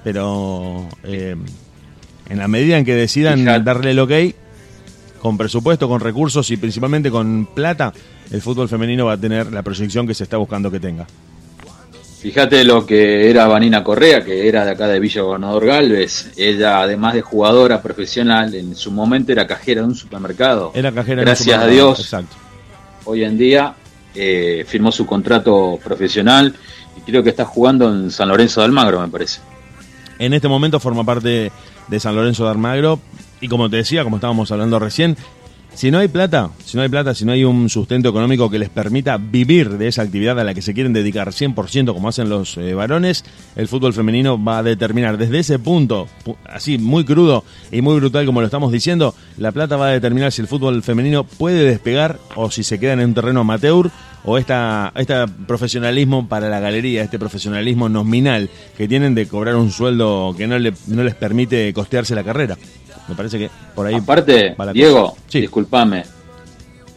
[0.02, 1.36] Pero eh,
[2.28, 3.64] en la medida en que decidan Fíjate.
[3.64, 4.12] darle el ok,
[5.20, 7.92] con presupuesto, con recursos y principalmente con plata,
[8.30, 11.06] el fútbol femenino va a tener la proyección que se está buscando que tenga.
[12.20, 16.32] Fíjate lo que era Vanina Correa, que era de acá de Villa Gobernador Galvez.
[16.38, 20.72] Ella, además de jugadora profesional, en su momento era cajera de un supermercado.
[20.74, 21.88] Era cajera en un Gracias a supermercado.
[21.88, 22.36] Dios, Exacto.
[23.04, 23.74] hoy en día
[24.14, 26.54] eh, firmó su contrato profesional
[26.96, 29.40] y creo que está jugando en San Lorenzo de Almagro, me parece.
[30.18, 31.50] En este momento forma parte
[31.88, 33.00] de San Lorenzo de Almagro
[33.40, 35.16] y como te decía, como estábamos hablando recién,
[35.74, 38.58] si no hay plata, si no hay plata, si no hay un sustento económico que
[38.58, 42.28] les permita vivir de esa actividad a la que se quieren dedicar 100% como hacen
[42.28, 43.24] los eh, varones,
[43.56, 47.96] el fútbol femenino va a determinar desde ese punto, pu- así muy crudo y muy
[47.96, 51.64] brutal como lo estamos diciendo, la plata va a determinar si el fútbol femenino puede
[51.64, 53.90] despegar o si se queda en un terreno amateur
[54.26, 55.14] o esta, este
[55.46, 60.58] profesionalismo para la galería, este profesionalismo nominal que tienen de cobrar un sueldo que no,
[60.58, 62.56] le, no les permite costearse la carrera.
[63.08, 63.94] Me parece que por ahí...
[63.94, 65.16] Aparte, va la Diego.
[65.28, 65.40] Sí.
[65.40, 66.04] discúlpame.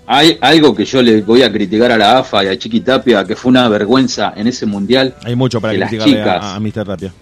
[0.09, 3.25] Hay algo que yo le voy a criticar a la AFA y a Chiqui Tapia,
[3.25, 6.85] que fue una vergüenza en ese mundial, Hay mucho para criticarle chicas- a, a Mr.
[6.85, 7.13] Tapia.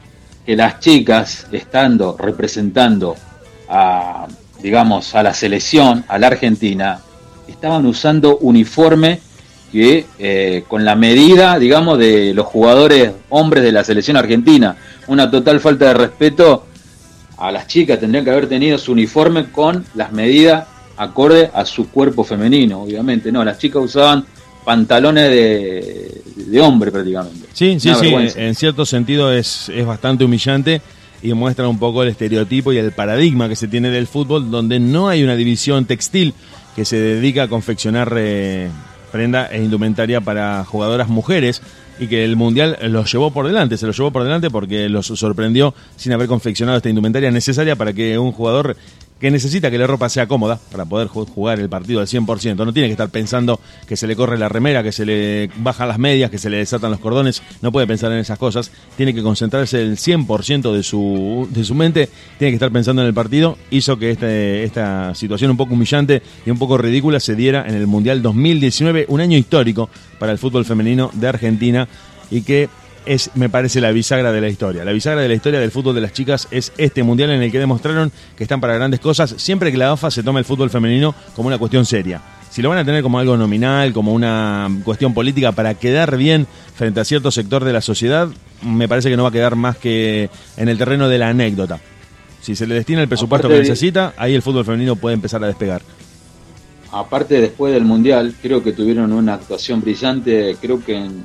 [0.46, 3.16] que las chicas, estando representando
[3.68, 4.28] a,
[4.62, 7.00] digamos, a la selección, a la Argentina,
[7.48, 9.20] estaban usando uniforme
[9.72, 14.76] que eh, con la medida, digamos, de los jugadores hombres de la selección argentina.
[15.08, 16.68] Una total falta de respeto
[17.38, 18.00] a las chicas.
[18.00, 20.68] Tendrían que haber tenido su uniforme con las medidas
[20.98, 23.32] acorde a su cuerpo femenino, obviamente.
[23.32, 24.26] No, las chicas usaban
[24.64, 27.48] pantalones de, de hombre prácticamente.
[27.54, 28.40] Sí, sí, Una sí, vergüenza.
[28.42, 30.82] en cierto sentido es, es bastante humillante
[31.22, 34.80] y muestra un poco el estereotipo y el paradigma que se tiene del fútbol, donde
[34.80, 36.34] no hay una división textil
[36.76, 38.70] que se dedica a confeccionar eh,
[39.12, 41.62] prenda e indumentaria para jugadoras mujeres
[42.00, 45.08] y que el Mundial los llevó por delante, se los llevó por delante porque los
[45.08, 48.76] sorprendió sin haber confeccionado esta indumentaria necesaria para que un jugador
[49.20, 52.66] que necesita que la ropa sea cómoda para poder ju- jugar el partido al 100%.
[52.66, 55.88] No tiene que estar pensando que se le corre la remera, que se le bajan
[55.88, 57.42] las medias, que se le desatan los cordones.
[57.62, 58.72] No puede pensar en esas cosas.
[58.98, 62.10] Tiene que concentrarse el 100% de su, de su mente.
[62.38, 63.58] Tiene que estar pensando en el partido.
[63.72, 67.76] Hizo que este, esta situación un poco humillante y un poco ridícula se diera en
[67.76, 69.90] el Mundial 2019, un año histórico
[70.20, 71.88] para el fútbol femenino de Argentina
[72.32, 72.68] y que
[73.06, 74.84] es, me parece, la bisagra de la historia.
[74.86, 77.52] La bisagra de la historia del fútbol de las chicas es este mundial en el
[77.52, 80.70] que demostraron que están para grandes cosas siempre que la AFA se toma el fútbol
[80.70, 82.22] femenino como una cuestión seria.
[82.50, 86.48] Si lo van a tener como algo nominal, como una cuestión política para quedar bien
[86.76, 88.30] frente a cierto sector de la sociedad,
[88.62, 91.80] me parece que no va a quedar más que en el terreno de la anécdota.
[92.42, 95.44] Si se le destina el presupuesto Aparte que necesita, ahí el fútbol femenino puede empezar
[95.44, 95.82] a despegar.
[96.92, 101.24] Aparte, después del Mundial, creo que tuvieron una actuación brillante, creo que en,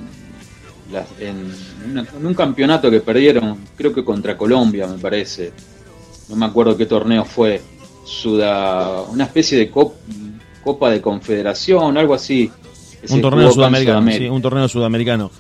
[0.91, 1.53] las- en,
[1.91, 5.53] una- en un campeonato que perdieron, creo que contra Colombia, me parece.
[6.29, 7.61] No me acuerdo qué torneo fue.
[8.05, 9.93] Suda, una especie de cop-
[10.65, 12.51] Copa de Confederación, algo así.
[13.09, 15.31] Un torneo sudamericano, sí, un torneo sudamericano.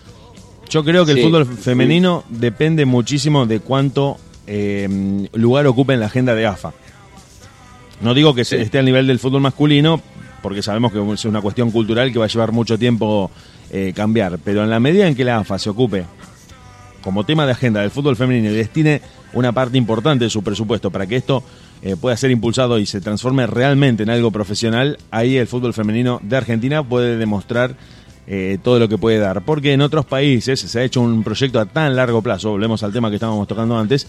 [0.70, 1.56] Yo creo que Sí, el fútbol sí.
[1.62, 4.16] femenino depende muchísimo de cuánto
[4.46, 6.72] eh, lugar ocupa en la agenda de AFA.
[8.00, 10.00] No digo que esté al nivel del fútbol masculino,
[10.42, 13.30] porque sabemos que es una cuestión cultural que va a llevar mucho tiempo
[13.70, 16.04] eh, cambiar, pero en la medida en que la AFA se ocupe
[17.02, 19.00] como tema de agenda del fútbol femenino y destine
[19.32, 21.42] una parte importante de su presupuesto para que esto
[21.82, 26.20] eh, pueda ser impulsado y se transforme realmente en algo profesional, ahí el fútbol femenino
[26.22, 27.74] de Argentina puede demostrar
[28.26, 29.44] eh, todo lo que puede dar.
[29.44, 32.92] Porque en otros países se ha hecho un proyecto a tan largo plazo, volvemos al
[32.92, 34.06] tema que estábamos tocando antes,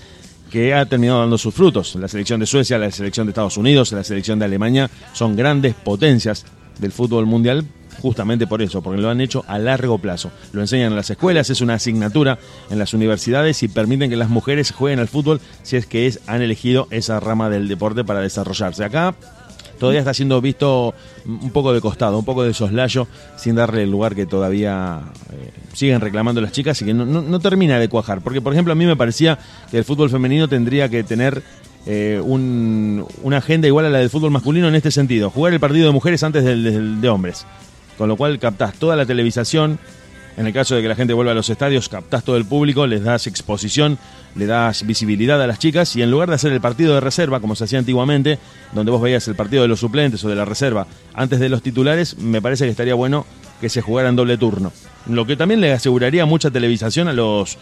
[0.51, 1.95] que ha terminado dando sus frutos.
[1.95, 5.73] La selección de Suecia, la selección de Estados Unidos, la selección de Alemania son grandes
[5.73, 6.45] potencias
[6.79, 7.65] del fútbol mundial
[8.01, 10.31] justamente por eso, porque lo han hecho a largo plazo.
[10.53, 12.39] Lo enseñan en las escuelas, es una asignatura
[12.69, 16.19] en las universidades y permiten que las mujeres jueguen al fútbol si es que es,
[16.27, 18.83] han elegido esa rama del deporte para desarrollarse.
[18.83, 19.13] Acá
[19.79, 20.93] todavía está siendo visto
[21.25, 25.49] un poco de costado, un poco de soslayo, sin darle el lugar que todavía eh,
[25.73, 28.21] siguen reclamando las chicas y que no, termina de cuajar.
[28.21, 29.39] Porque, por ejemplo, a mí me parecía
[29.71, 31.41] que el fútbol femenino tendría que tener
[31.87, 35.31] eh, un- una agenda igual a la del fútbol masculino en este sentido.
[35.31, 37.47] Jugar el partido de mujeres antes del de hombres.
[38.01, 39.77] Con lo cual captás toda la televisación.
[40.35, 42.87] En el caso de que la gente vuelva a los estadios, captás todo el público,
[42.87, 43.99] les das exposición,
[44.33, 47.39] le das visibilidad a las chicas y en lugar de hacer el partido de reserva,
[47.39, 48.39] como se hacía antiguamente,
[48.71, 51.61] donde vos veías el partido de los suplentes o de la reserva antes de los
[51.61, 53.23] titulares, me parece que estaría bueno
[53.59, 54.73] que se jugara en doble turno.
[55.07, 57.59] Lo que también le aseguraría mucha televisación a los,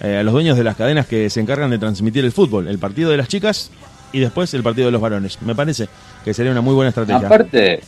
[0.00, 2.78] eh, a los dueños de las cadenas que se encargan de transmitir el fútbol, el
[2.78, 3.70] partido de las chicas
[4.10, 5.36] y después el partido de los varones.
[5.42, 5.86] Me parece
[6.24, 7.26] que sería una muy buena estrategia.
[7.26, 7.82] Aparte,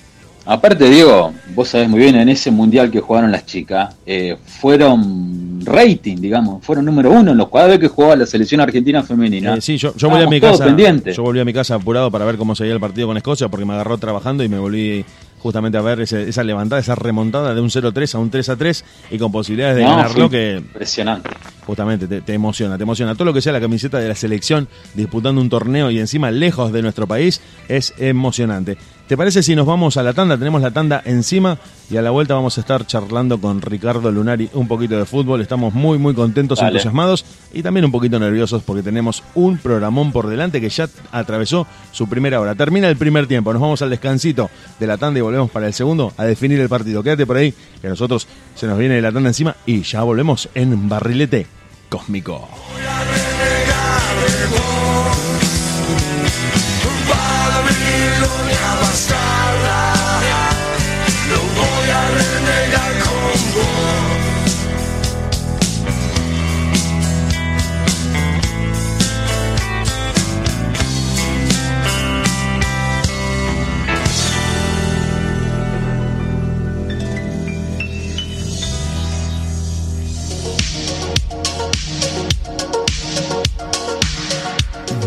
[0.47, 5.61] aparte Diego, vos sabés muy bien, en ese mundial que jugaron las chicas, eh, fueron
[5.64, 9.55] rating, digamos, fueron número uno en los vez que jugaba la selección argentina femenina.
[9.55, 10.76] Eh, sí, yo, yo volví a mi casa.
[11.12, 13.64] Yo volví a mi casa apurado para ver cómo seguía el partido con Escocia porque
[13.64, 15.05] me agarró trabajando y me volví
[15.40, 19.18] justamente a ver ese- esa levantada, esa remontada de un 0-3 a un 3-3 y
[19.18, 21.28] con posibilidades de No, ganarlo que Impresionante.
[21.66, 23.14] justamente te, te emociona, te emociona.
[23.14, 26.72] Todo lo que sea la camiseta de la selección disputando un torneo y encima lejos
[26.72, 28.76] de nuestro país es emocionante.
[29.07, 30.38] ¿Te parece si nos vamos a la tanda?
[30.38, 31.59] Tenemos la tanda encima
[31.90, 35.42] y a la vuelta vamos a estar charlando con Ricardo Lunari un poquito de fútbol.
[35.42, 36.70] Estamos muy, muy contentos, Dale.
[36.70, 41.66] entusiasmados y también un poquito nerviosos porque tenemos un programón por delante que ya atravesó
[41.92, 42.55] su primera hora.
[42.55, 44.48] Termina el primer tiempo, nos vamos al descansito
[44.80, 47.02] de la tanda y volvemos para el segundo a definir el partido.
[47.02, 47.52] Quédate por ahí,
[47.82, 51.46] que a nosotros se nos viene la tanda encima y ya volvemos en Barrilete
[51.90, 52.48] Cósmico.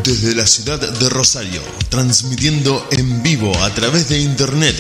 [0.08, 4.74] Desde la ciudad de Rosario, transmitiendo en vivo a través de internet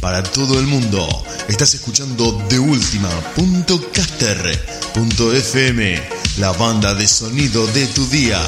[0.00, 1.04] para todo el mundo.
[1.48, 2.60] Estás escuchando de
[5.32, 6.00] FM,
[6.38, 8.40] la banda de sonido de tu día.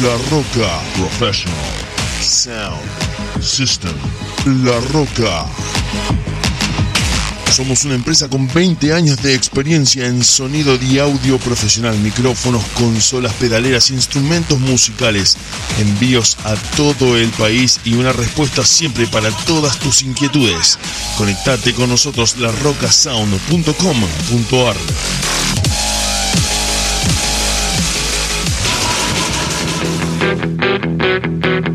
[0.00, 1.74] La Roca Professional
[2.22, 3.96] Sound System.
[4.62, 5.46] La Roca.
[7.54, 13.32] Somos una empresa con 20 años de experiencia en sonido y audio profesional, micrófonos, consolas,
[13.34, 15.36] pedaleras, instrumentos musicales,
[15.78, 20.80] envíos a todo el país y una respuesta siempre para todas tus inquietudes.
[21.16, 24.76] Conectate con nosotros larrocasound.com.ar.
[31.68, 31.73] Un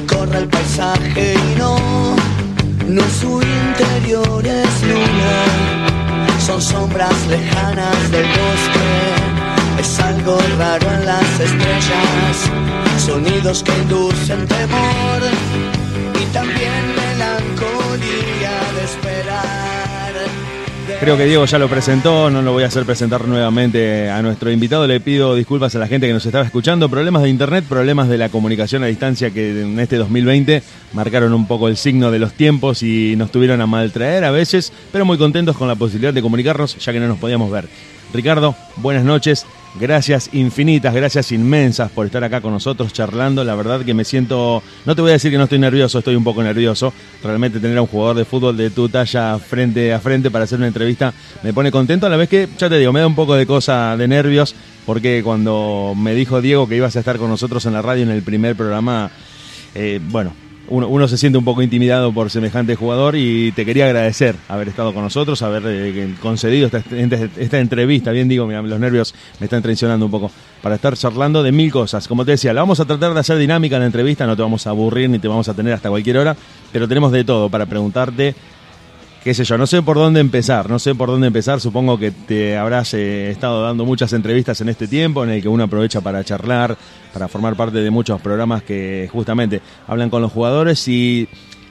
[0.00, 1.76] recorre el paisaje y no,
[2.86, 5.38] no su interior es luna,
[6.46, 8.90] son sombras lejanas del bosque,
[9.80, 12.36] es algo raro en las estrellas,
[13.04, 15.20] sonidos que inducen temor
[16.20, 20.57] y también melancolía de esperar.
[21.00, 24.50] Creo que Diego ya lo presentó, no lo voy a hacer presentar nuevamente a nuestro
[24.50, 24.86] invitado.
[24.86, 26.88] Le pido disculpas a la gente que nos estaba escuchando.
[26.88, 30.62] Problemas de internet, problemas de la comunicación a distancia que en este 2020
[30.94, 34.72] marcaron un poco el signo de los tiempos y nos tuvieron a maltraer a veces,
[34.90, 37.68] pero muy contentos con la posibilidad de comunicarnos ya que no nos podíamos ver.
[38.12, 39.46] Ricardo, buenas noches.
[39.74, 43.44] Gracias infinitas, gracias inmensas por estar acá con nosotros charlando.
[43.44, 46.16] La verdad que me siento, no te voy a decir que no estoy nervioso, estoy
[46.16, 46.92] un poco nervioso.
[47.22, 50.58] Realmente tener a un jugador de fútbol de tu talla frente a frente para hacer
[50.58, 51.12] una entrevista
[51.42, 52.06] me pone contento.
[52.06, 54.54] A la vez que, ya te digo, me da un poco de cosa de nervios
[54.86, 58.10] porque cuando me dijo Diego que ibas a estar con nosotros en la radio en
[58.10, 59.10] el primer programa,
[59.74, 60.32] eh, bueno,
[60.70, 64.92] uno, se siente un poco intimidado por semejante jugador y te quería agradecer haber estado
[64.92, 68.10] con nosotros, haber eh, concedido esta, entrevista.
[68.12, 70.30] Bien digo, mira, los nervios me están traicionando un poco
[70.62, 72.06] para estar charlando de mil cosas.
[72.06, 74.42] Como te decía, la vamos a tratar de hacer dinámica en la entrevista, no te
[74.42, 76.36] vamos a aburrir ni te vamos a tener hasta cualquier hora,
[76.72, 78.34] pero tenemos de todo para preguntarte
[79.22, 82.10] qué sé yo, no sé por dónde empezar, no sé por dónde empezar, supongo que
[82.10, 86.00] te habrás eh, estado dando muchas entrevistas en este tiempo en el que uno aprovecha
[86.00, 86.76] para charlar,
[87.12, 91.28] para formar parte de muchos programas que justamente hablan con los jugadores y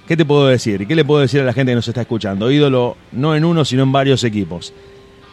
[0.08, 0.86] ¿qué te puedo decir?
[0.88, 2.52] ¿Qué le puedo decir a la gente que nos está escuchando?
[2.52, 4.74] Ídolo no en uno, sino en varios equipos.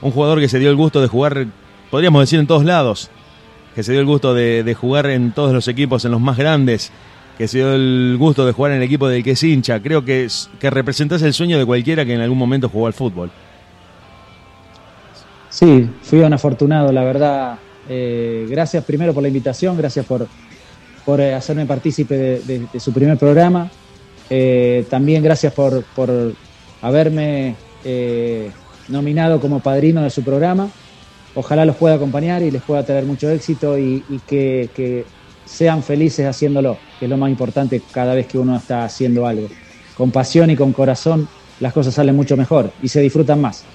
[0.00, 1.46] Un jugador que se dio el gusto de jugar,
[1.90, 3.10] podríamos decir en todos lados,
[3.74, 6.36] que se dio el gusto de, de jugar en todos los equipos, en los más
[6.36, 6.92] grandes,
[7.36, 9.80] que se dio el gusto de jugar en el equipo del que es hincha.
[9.80, 10.28] Creo que,
[10.60, 13.30] que representas el sueño de cualquiera que en algún momento jugó al fútbol.
[15.50, 17.58] Sí, fui un afortunado, la verdad.
[17.88, 20.26] Eh, gracias primero por la invitación, gracias por,
[21.04, 23.70] por eh, hacerme partícipe de, su primer programa.
[24.30, 26.10] Eh, también gracias por, por
[26.82, 27.54] haberme
[28.88, 30.68] nominado como padrino de su programa.
[31.36, 35.04] Ojalá los pueda acompañar y les pueda traer mucho éxito y, que
[35.44, 39.52] sean felices haciéndolo, que es lo más importante cada vez que uno está haciendo algo.
[39.92, 43.70] Con pasión y con corazón las cosas salen mucho mejor y se disfrutan más.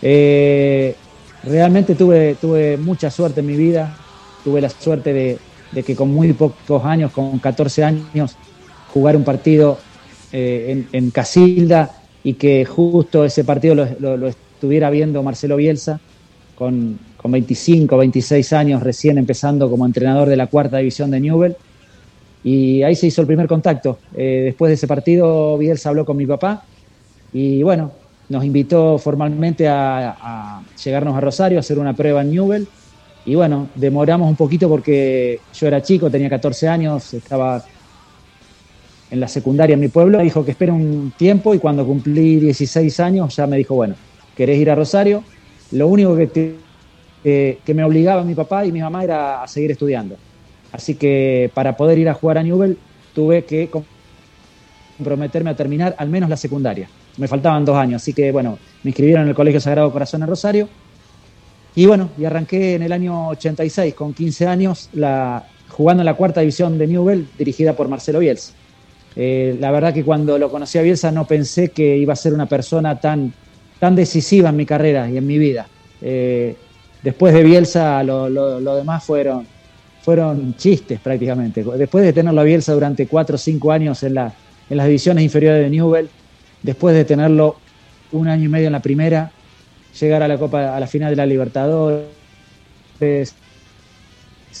[0.00, 1.00] Eh,
[1.42, 3.98] realmente tuve, mucha suerte en mi vida,
[4.42, 8.38] tuve la suerte de, que con muy pocos años, con 14 años,
[8.86, 9.86] jugar un partido
[10.30, 15.98] eh, en, Casilda y que justo ese partido lo, lo- lo estuviera viendo Marcelo Bielsa
[16.54, 21.56] con, con 25, 26 años recién empezando como entrenador de la cuarta división de Newell.
[22.42, 24.00] Y ahí se hizo el primer contacto.
[24.14, 26.68] Eh, después de ese partido, Bielsa habló con mi papá
[27.32, 27.92] y bueno,
[28.28, 32.68] nos invitó formalmente a, a llegarnos a Rosario a hacer una prueba en Newell.
[33.24, 37.64] Y bueno, demoramos un poquito porque yo era chico, tenía 14 años, estaba
[39.10, 40.18] en la secundaria en mi pueblo.
[40.20, 43.98] Dijo que espera un tiempo y cuando cumplí 16 años ya me dijo, bueno,
[44.34, 45.24] ¿querés ir a Rosario?
[45.70, 46.67] Lo único que, te-
[47.22, 50.16] que- que me obligaba mi papá y mi mamá era a seguir estudiando.
[50.72, 52.76] Así que para poder ir a jugar a Newell
[53.14, 53.70] tuve que
[54.98, 56.88] comprometerme a terminar al menos la secundaria.
[57.16, 60.28] Me faltaban dos años, así que bueno, me inscribieron en el Colegio Sagrado Corazón en
[60.28, 60.68] Rosario.
[61.74, 66.14] Y bueno, y arranqué en el año 86, con 15 años, la, jugando en la
[66.14, 68.52] cuarta división de Newell, dirigida por Marcelo Bielsa.
[69.16, 72.34] Eh, la verdad que cuando lo conocí a Bielsa no pensé que iba a ser
[72.34, 73.32] una persona tan,
[73.80, 75.66] tan decisiva en mi carrera y en mi vida.
[76.00, 76.56] Eh,
[77.02, 79.46] después de Bielsa, lo, demás fueron,
[80.02, 81.62] fueron chistes prácticamente.
[81.76, 84.32] Después de tenerlo a Bielsa durante cuatro o cinco años en, la,
[84.68, 86.08] en las divisiones inferiores de Newell,
[86.62, 87.56] después de tenerlo
[88.12, 89.30] un año y medio en la primera,
[90.00, 92.06] llegar a la Copa, a la final de la Libertadores,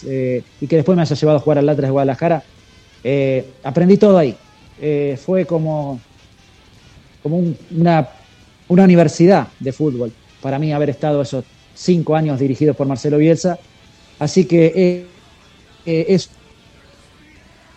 [0.06, 2.42] eh, y que después me haya llevado a jugar al Atlas de Guadalajara,
[3.04, 4.34] eh, aprendí todo ahí.
[4.80, 5.98] Eh, fue como,
[7.22, 8.08] como un- una,
[8.68, 11.44] una universidad de fútbol para mí haber estado esos
[11.78, 13.58] cinco años dirigidos por Marcelo Bielsa.
[14.18, 15.06] Así que eh,
[15.86, 16.30] eh, eso,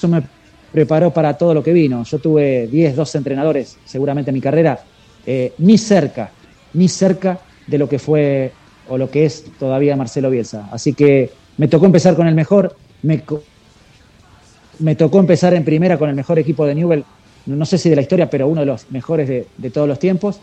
[0.08, 0.24] me
[0.72, 2.04] preparó para todo lo que vino.
[2.04, 4.84] Yo tuve 10, 12 entrenadores seguramente en mi carrera,
[5.26, 6.32] eh, ni cerca,
[6.74, 8.52] ni cerca de lo que fue
[8.90, 10.68] o lo que es todavía Marcelo Bielsa.
[10.72, 13.20] Así que me tocó empezar con el mejor, me,
[14.96, 17.06] tocó empezar en primera con el mejor equipo de Newell,
[17.46, 20.40] no sé si de la historia, pero uno de los mejores de, todos los tiempos.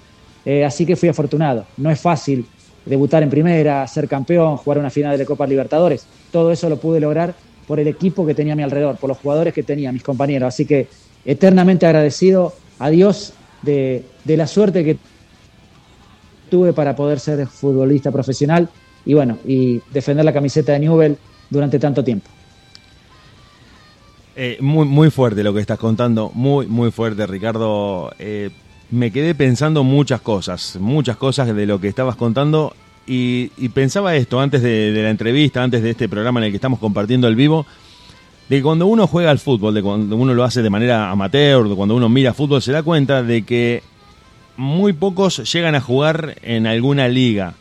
[0.64, 1.66] Así que fui afortunado.
[1.76, 2.46] No es fácil
[2.88, 6.06] debutar en primera, ser campeón, jugar una final de la Copa Libertadores.
[6.32, 7.34] Todo eso lo pude lograr
[7.66, 10.48] por el equipo que tenía a mi alrededor, por los jugadores que tenía, mis compañeros.
[10.48, 10.88] Así que
[11.24, 14.96] eternamente agradecido a Dios de, la suerte que
[16.50, 18.68] tuve para poder ser futbolista profesional
[19.04, 21.16] y bueno, y defender la camiseta de Newell
[21.50, 22.28] durante tanto tiempo.
[24.34, 28.12] Eh, muy, muy fuerte lo que estás contando, muy, muy fuerte, Ricardo.
[28.18, 28.50] Eh,
[28.90, 32.74] me quedé pensando muchas cosas, muchas cosas de lo que estabas contando
[33.06, 36.56] y, pensaba esto antes de, de la entrevista, antes de este programa en el que
[36.56, 37.66] estamos compartiendo el vivo,
[38.48, 41.68] de que cuando uno juega al fútbol, de cuando uno lo hace de manera amateur,
[41.68, 43.82] de cuando uno mira fútbol, se da cuenta de que
[44.56, 47.54] muy pocos llegan a jugar en alguna liga,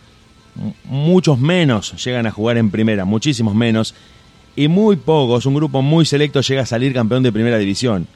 [0.85, 3.95] muchos menos llegan a jugar en primera, muchísimos menos,
[4.55, 8.07] y muy pocos, un grupo muy selecto llega a salir campeón de primera división.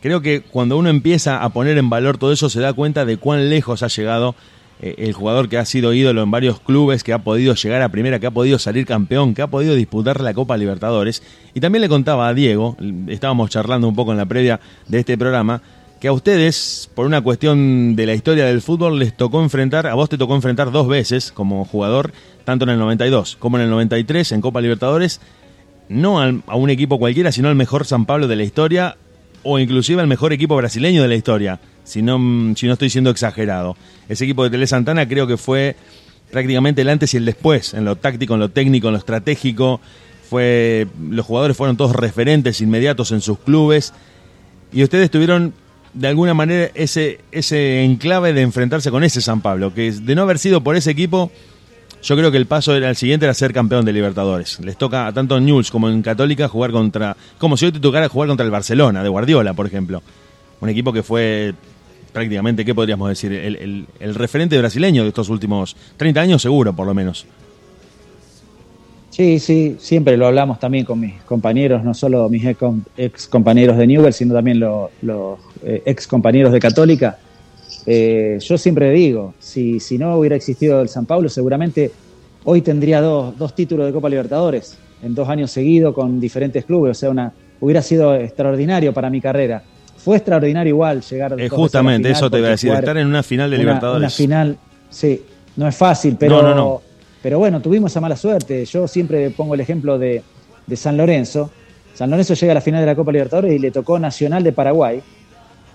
[0.00, 3.18] Creo que cuando uno empieza a poner en valor todo eso se da cuenta de
[3.18, 4.34] cuán lejos ha llegado
[4.82, 7.90] eh, el jugador que ha sido ídolo en varios clubes, que ha podido llegar a
[7.90, 11.22] primera, que ha podido salir campeón, que ha podido disputar la Copa Libertadores.
[11.52, 12.76] Y también le contaba a Diego,
[13.08, 15.60] estábamos charlando un poco en la previa de este programa,
[16.00, 19.92] que a ustedes, por una cuestión de la historia del fútbol, les tocó enfrentar, a
[19.92, 22.12] vos te tocó enfrentar dos veces como jugador,
[22.44, 25.20] tanto en el 92 como en el 93 en Copa Libertadores,
[25.90, 28.96] no a un equipo cualquiera, sino al mejor San Pablo de la historia,
[29.42, 33.10] o inclusive al mejor equipo brasileño de la historia, si no, si no estoy siendo
[33.10, 33.76] exagerado.
[34.08, 35.76] Ese equipo de Tele Santana creo que fue
[36.30, 39.80] prácticamente el antes y el después, en lo táctico, en lo técnico, en lo estratégico.
[40.28, 43.92] Fue, los jugadores fueron todos referentes inmediatos en sus clubes
[44.72, 45.54] y ustedes tuvieron
[45.92, 50.22] de alguna manera ese, ese enclave de enfrentarse con ese San Pablo, que de no
[50.22, 51.32] haber sido por ese equipo,
[52.02, 54.58] yo creo que el paso era el siguiente era ser campeón de Libertadores.
[54.60, 58.08] Les toca tanto en Newell's como en Católica jugar contra, como si hoy te tocara
[58.08, 60.02] jugar contra el Barcelona de Guardiola, por ejemplo.
[60.60, 61.54] Un equipo que fue
[62.12, 63.32] prácticamente, ¿qué podríamos decir?
[63.32, 67.26] El, referente brasileño de estos últimos 30 años seguro, por lo menos.
[69.10, 72.44] Sí, sí, siempre lo hablamos también con mis compañeros, no solo mis
[72.96, 77.18] ex, compañeros de Newell, sino también lo- los eh, ex compañeros de Católica.
[77.86, 81.90] Eh, yo siempre digo, si, si no hubiera existido el San Pablo, seguramente
[82.44, 86.90] hoy tendría dos, dos títulos de Copa Libertadores en dos años seguidos con diferentes clubes.
[86.96, 89.62] O sea, una, hubiera sido extraordinario para mi carrera.
[89.96, 91.32] Fue extraordinario igual llegar.
[91.32, 93.56] Eh, a la justamente, final, eso te iba a decir, estar en una final de
[93.56, 94.00] una- Libertadores.
[94.00, 94.56] Una final,
[94.88, 95.22] sí,
[95.56, 96.82] no es fácil, pero, No, no, no.
[97.22, 98.64] pero bueno, tuvimos esa mala suerte.
[98.64, 100.22] Yo siempre pongo el ejemplo de,
[100.66, 101.50] de San Lorenzo.
[101.94, 104.52] San Lorenzo llega a la final de la Copa Libertadores y le tocó Nacional de
[104.52, 105.02] Paraguay.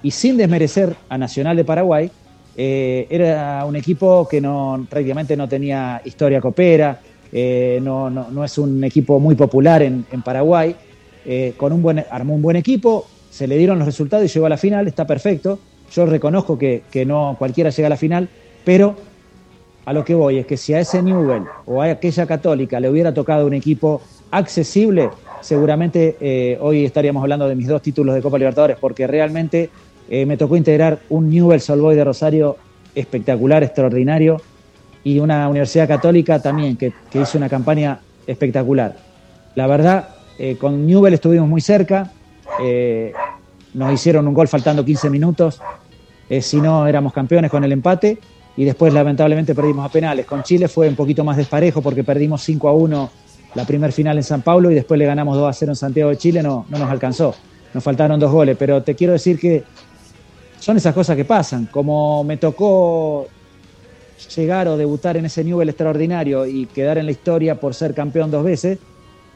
[0.06, 2.12] Y sin desmerecer a Nacional de Paraguay,
[2.56, 7.00] eh, era un equipo que no, prácticamente no tenía historia copera,
[7.32, 10.76] eh, no, no, no es un equipo muy popular en, en Paraguay.
[11.26, 14.46] Eh, con un buen, armó un buen equipo, se le dieron los resultados y llegó
[14.46, 15.58] a la final, está perfecto.
[15.92, 18.30] Yo reconozco que, que no cualquiera llega a la final,
[18.64, 18.96] pero
[19.86, 22.92] a lo que voy es que si a ese Newell o a aquella Católica le
[22.92, 25.10] hubiera tocado un equipo accesible,
[25.42, 29.72] seguramente hoy estaríamos hablando de mis dos títulos de Copa Libertadores, porque realmente
[30.10, 32.58] eh, me tocó integrar un Newell Solboy de Rosario
[32.94, 34.42] espectacular, extraordinario,
[35.04, 38.96] y una Universidad Católica también que, hizo una campaña espectacular.
[39.56, 42.12] La verdad, eh, con Newell estuvimos muy cerca,
[42.62, 43.14] eh,
[43.74, 45.62] nos hicieron un gol faltando 15 minutos,
[46.42, 48.18] si no éramos campeones con el empate
[48.58, 50.26] y después lamentablemente perdimos a penales.
[50.26, 53.10] Con Chile fue un poquito más desparejo porque perdimos 5 a 1
[53.56, 56.10] la primer final en San Paulo y después le ganamos 2 a 0 en Santiago
[56.10, 57.34] de Chile, no, no nos alcanzó,
[57.74, 59.64] nos faltaron dos goles, pero te quiero decir que
[60.66, 63.32] son esas cosas que pasan, como me tocó
[64.36, 68.32] llegar o debutar en ese Newell extraordinario y quedar en la historia por ser campeón
[68.32, 68.80] dos veces,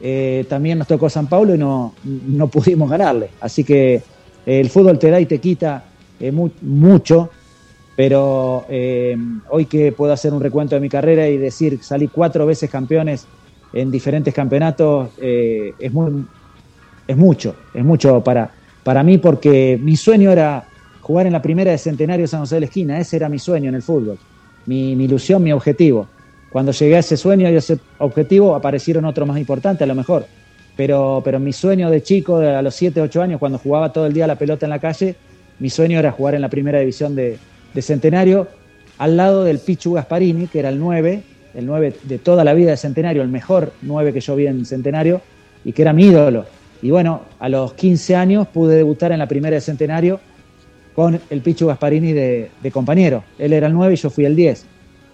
[0.00, 3.34] eh, también nos tocó San Paulo y no, no pudimos ganarle.
[3.40, 7.36] Así que eh, el fútbol te da y te quita eh, mu- mucho,
[7.94, 8.66] pero
[9.50, 13.30] hoy que puedo hacer un recuento de mi carrera y decir salí cuatro veces campeones
[13.72, 16.26] en diferentes campeonatos, es, muy,
[17.06, 20.69] es mucho, es mucho para, para mí porque mi sueño era
[21.10, 23.68] jugar en la primera de Centenario San José de la Esquina, ese era mi sueño
[23.68, 24.16] en el fútbol,
[24.66, 26.06] mi, mi ilusión, mi objetivo.
[26.52, 29.96] cuando llegué a ese sueño y a ese objetivo aparecieron otros más importantes a lo
[29.96, 30.24] mejor.
[30.76, 34.12] Pero, pero mi sueño de chico, a los 7, 8 años, cuando jugaba todo el
[34.12, 35.16] día la pelota en la calle,
[35.58, 37.38] mi sueño era jugar en la primera división de,
[37.74, 38.46] de Centenario,
[38.98, 41.22] al lado del Pichu Gasparini, que era el 9,
[41.54, 44.64] el 9 de toda la vida de Centenario, el mejor 9 que yo vi en
[44.64, 45.20] Centenario,
[45.64, 46.44] y que era mi ídolo.
[46.82, 50.20] Y bueno, a los 15 años pude debutar en la primera de Centenario
[51.00, 53.24] con el Pichu Gasparini de, compañero.
[53.38, 54.66] Él era el 9 y yo fui el 10.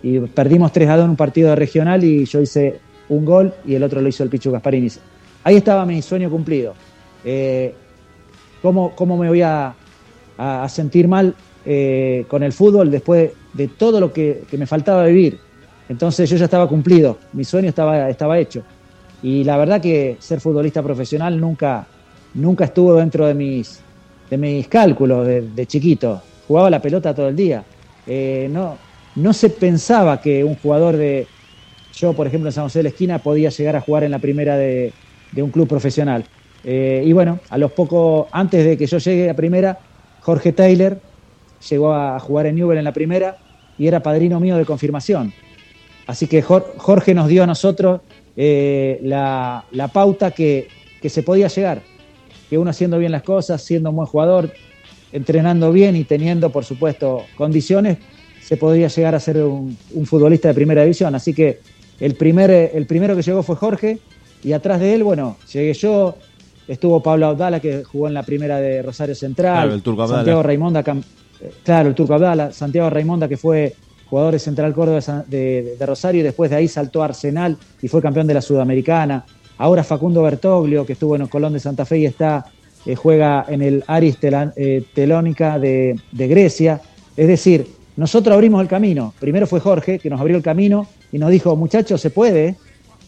[0.02, 3.76] Y perdimos 3 a 2 en un partido regional y yo hice un gol y
[3.76, 4.90] el otro lo hizo el Pichu Gasparini.
[5.44, 6.74] Ahí estaba mi sueño cumplido.
[7.24, 7.72] Eh,
[8.62, 9.76] ¿cómo, ¿Cómo me voy a
[10.68, 11.32] sentir mal
[11.64, 15.38] eh, con el fútbol después de todo lo que, que me faltaba vivir?
[15.88, 18.64] Entonces yo ya estaba cumplido, mi sueño estaba, estaba hecho.
[19.22, 21.86] Y la verdad que ser futbolista profesional nunca,
[22.34, 23.85] nunca estuvo dentro de mis,
[24.30, 26.22] de mis cálculos de, chiquito.
[26.46, 27.64] Jugaba la pelota todo el día.
[28.06, 28.76] Eh, no,
[29.16, 31.26] no se pensaba que un jugador de,
[31.94, 34.18] yo por ejemplo en San José de la Esquina podía llegar a jugar en la
[34.18, 34.92] primera de,
[35.32, 36.24] de un club profesional.
[36.64, 39.78] Eh, y bueno, a los pocos, antes de que yo llegue a primera,
[40.20, 41.00] Jorge Taylor
[41.68, 43.36] llegó a jugar en Newell en la primera
[43.78, 45.32] y era padrino mío de confirmación.
[46.06, 48.00] Así que Jor- Jorge nos dio a nosotros
[48.36, 50.68] eh, la, la pauta que,
[51.00, 51.82] que se podía llegar,
[52.48, 54.52] que uno haciendo bien las cosas, siendo un buen jugador,
[55.12, 57.98] entrenando bien y teniendo, por supuesto, condiciones,
[58.42, 61.14] se podría llegar a ser un, un futbolista de primera división.
[61.14, 61.60] Así que
[62.00, 63.98] el, primer, el primero que llegó fue Jorge
[64.44, 66.16] y atrás de él, bueno, llegué yo,
[66.68, 70.18] estuvo Pablo Abdala que jugó en la primera de Rosario Central, Claro, el Turco Abdala.
[70.18, 70.84] Santiago Raimonda,
[71.64, 73.74] claro, el Turco Abdala, Santiago Raimonda que fue
[74.08, 77.88] jugador de Central Córdoba de, de Rosario y después de ahí saltó a Arsenal y
[77.88, 79.24] fue campeón de la Sudamericana.
[79.58, 82.44] Ahora Facundo Bertoglio, que estuvo en el Colón de Santa Fe y está,
[82.84, 86.80] eh, juega en el Aris eh, Telónica de, Grecia.
[87.16, 89.14] Es decir, nosotros abrimos el camino.
[89.18, 92.56] Primero fue Jorge, que nos abrió el camino y nos dijo, muchachos, se puede, ¿eh?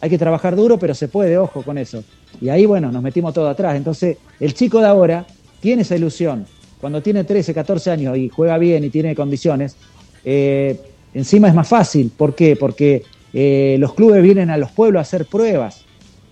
[0.00, 2.02] hay que trabajar duro, pero se puede, ojo con eso.
[2.40, 3.76] Y ahí, bueno, nos metimos todo atrás.
[3.76, 5.26] Entonces, el chico de ahora
[5.60, 6.46] tiene esa ilusión.
[6.80, 9.76] Cuando tiene 13, 14 años y juega bien y tiene condiciones,
[10.24, 12.12] encima es más fácil.
[12.16, 12.54] ¿Por qué?
[12.54, 13.02] Porque
[13.32, 15.87] los clubes vienen a los pueblos a hacer pruebas.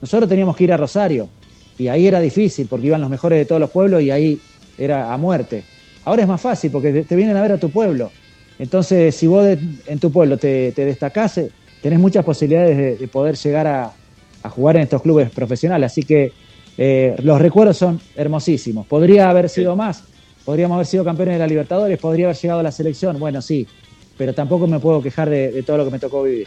[0.06, 1.32] Nosotros teníamos que ir a Rosario
[1.76, 4.40] y ahí era difícil porque iban los mejores de todos los pueblos y ahí
[4.76, 5.66] era a muerte.
[6.02, 8.14] Ahora es más fácil porque te- vienen a ver a tu pueblo.
[8.56, 11.50] Entonces, si vos de- en tu pueblo te, te destacás, eh,
[11.80, 13.96] tenés muchas posibilidades de, de poder llegar a,
[14.42, 15.90] a jugar en estos clubes profesionales.
[15.90, 16.36] Así que
[16.76, 18.86] eh, los recuerdos son hermosísimos.
[18.86, 20.04] Podría haber sido más,
[20.44, 23.72] podríamos haber sido campeones de la Libertadores, podría haber llegado a la selección, bueno, sí,
[24.16, 26.46] pero tampoco me puedo quejar de, de todo lo que me tocó vivir.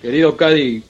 [0.00, 0.89] Querido Cadi,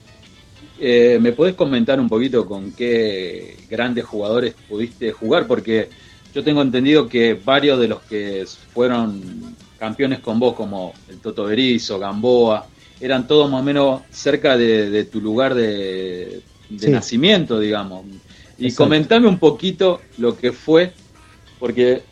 [0.80, 5.46] eh, ¿me podés comentar un poquito con qué grandes jugadores pudiste jugar?
[5.46, 5.88] Porque
[6.34, 11.44] yo tengo entendido que varios de los que fueron campeones con vos, como el Toto
[11.44, 12.66] Berizzo, Gamboa,
[13.00, 16.90] eran todos más o menos cerca de, de tu lugar de, de Sí.
[16.90, 18.04] nacimiento, digamos.
[18.58, 18.84] Y Exacto.
[18.84, 20.92] comentame un poquito lo que fue,
[21.58, 22.02] porque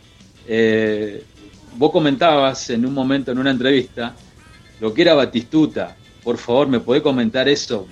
[0.47, 1.23] eh,
[1.77, 4.16] vos comentabas en un momento, en una entrevista,
[4.81, 5.97] lo que era Batistuta.
[6.24, 7.86] Por favor, ¿me podés comentar eso?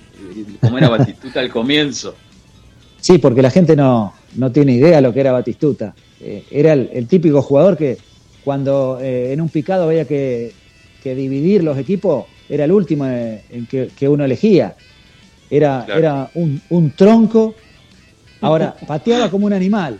[0.61, 2.15] ¿Cómo era Batistuta al comienzo?
[2.99, 5.95] Sí, porque la gente no, no tiene idea lo que era Batistuta.
[6.19, 7.97] Eh, era el, el típico jugador que
[8.43, 10.51] cuando eh, en un picado había que,
[11.03, 14.75] que dividir los equipos, era el último en que, que uno elegía.
[15.49, 15.99] Era, Claro.
[15.99, 17.55] era un, un tronco.
[18.41, 19.99] Ahora, pateaba como un animal.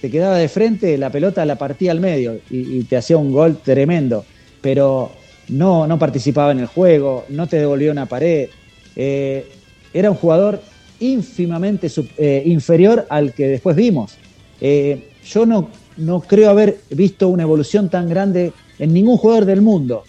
[0.00, 3.32] Te quedaba de frente, la pelota la partía al medio y, y te hacía un
[3.32, 4.24] gol tremendo.
[4.60, 5.10] Pero
[5.48, 8.48] no, no participaba en el juego, no te devolvía una pared.
[8.96, 9.46] Eh,
[9.92, 10.60] era un jugador
[11.00, 14.12] ínfimamente eh, inferior al que después vimos.
[14.60, 19.62] Eh, yo no, no creo haber visto una evolución tan grande en ningún jugador del
[19.62, 20.04] mundo,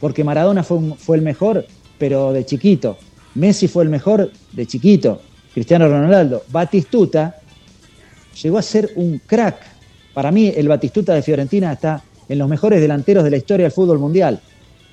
[0.00, 1.66] porque Maradona fue, un- fue el mejor,
[1.98, 2.98] pero de chiquito.
[3.34, 5.20] Messi fue el mejor de chiquito.
[5.54, 6.42] Cristiano Ronaldo.
[6.50, 7.36] Batistuta
[8.42, 9.56] llegó a ser un crack.
[10.14, 13.72] Para mí, el Batistuta de Fiorentina está en los mejores delanteros de la historia del
[13.72, 14.40] fútbol mundial.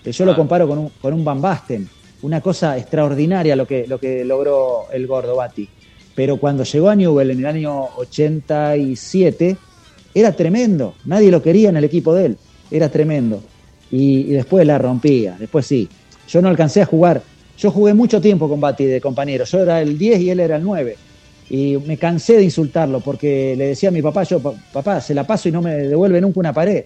[0.06, 1.88] Yo lo comparo con un, con un Van Basten.
[2.22, 5.70] Una cosa extraordinaria lo que, lo que logró el gordo Bati.
[6.16, 9.56] Pero cuando llegó a Newell en el año 87,
[10.16, 10.96] era tremendo.
[11.06, 12.38] Nadie lo quería en el equipo de él.
[12.72, 13.42] Era tremendo.
[13.92, 15.38] Y, después la rompía.
[15.40, 15.88] Después sí.
[16.28, 17.22] Yo no alcancé a jugar.
[17.58, 19.46] Yo jugué mucho tiempo con Bati de compañero.
[19.46, 20.98] Yo era el 10 y él era el 9.
[21.50, 25.14] Y me cansé de insultarlo porque le decía a mi papá, yo, "Pa- papá, se
[25.14, 26.84] la paso y no me devuelve nunca una pared.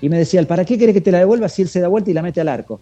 [0.00, 2.10] Y me decía, ¿para qué quiere que te la devuelva si él se da vuelta
[2.10, 2.80] y la mete al arco?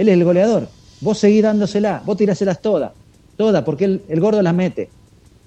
[0.00, 0.66] Él es el goleador.
[1.02, 2.90] Vos seguís dándosela, vos tiráselas todas,
[3.36, 4.88] todas, porque él- el gordo las mete.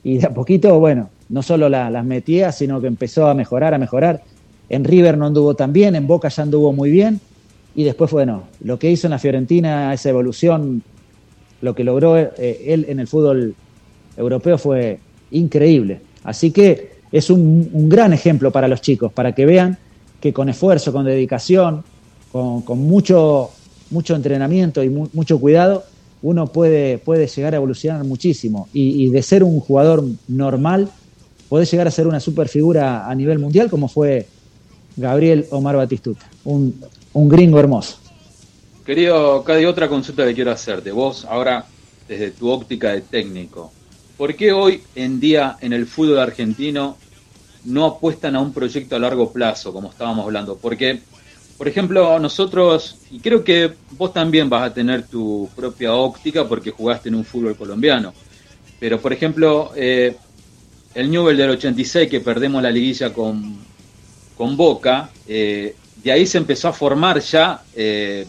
[0.03, 3.73] Y de a poquito, bueno, no solo la- las metía, sino que empezó a mejorar,
[3.73, 4.21] a mejorar.
[4.69, 7.19] En River no anduvo tan bien, en Boca ya anduvo muy bien.
[7.75, 10.83] y después, bueno, lo que hizo en la Fiorentina, esa evolución,
[11.61, 12.31] lo que logró eh,
[12.67, 13.55] él en el fútbol
[14.15, 14.99] europeo fue
[15.31, 15.99] increíble.
[16.23, 19.79] Así que es un, un gran ejemplo para los chicos, para que vean
[20.21, 21.83] que con esfuerzo, con dedicación,
[22.31, 23.49] con, con mucho,
[23.93, 25.85] mucho entrenamiento y mu- mucho cuidado,
[26.21, 28.69] uno puede, puede llegar a evolucionar muchísimo.
[28.73, 30.93] Y, de ser un jugador normal,
[31.47, 34.31] puede llegar a ser una super figura a nivel mundial, como fue
[34.95, 36.79] Gabriel Omar Batistuta, un,
[37.13, 37.99] un gringo hermoso.
[38.83, 40.91] Querido Cadi, otra consulta que quiero hacerte.
[40.91, 41.71] Vos, ahora,
[42.07, 43.75] desde tu óptica de técnico,
[44.17, 47.01] ¿por qué hoy en día en el fútbol argentino
[47.63, 50.59] no apuestan a un proyecto a largo plazo, como estábamos hablando?
[50.59, 51.07] Porque,
[51.57, 56.71] por ejemplo, nosotros, y creo que vos también vas a tener tu propia óptica porque
[56.71, 58.13] jugaste en un fútbol colombiano,
[58.79, 60.15] pero, por ejemplo, eh,
[60.93, 63.57] el Newell del 86, que perdemos la liguilla con,
[64.37, 68.25] con Boca, eh, de ahí se empezó a formar ya eh,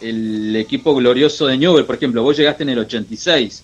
[0.00, 1.84] el equipo glorioso de Newell.
[1.84, 3.62] Por ejemplo, vos llegaste en el 86,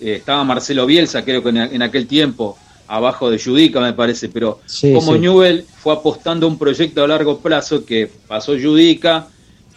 [0.00, 2.56] eh, estaba Marcelo Bielsa, creo que en, en aquel tiempo,
[2.90, 5.20] abajo de Judica, me parece, pero Sí, como sí.
[5.20, 9.28] Newell fue apostando a un proyecto a largo plazo que pasó Judica.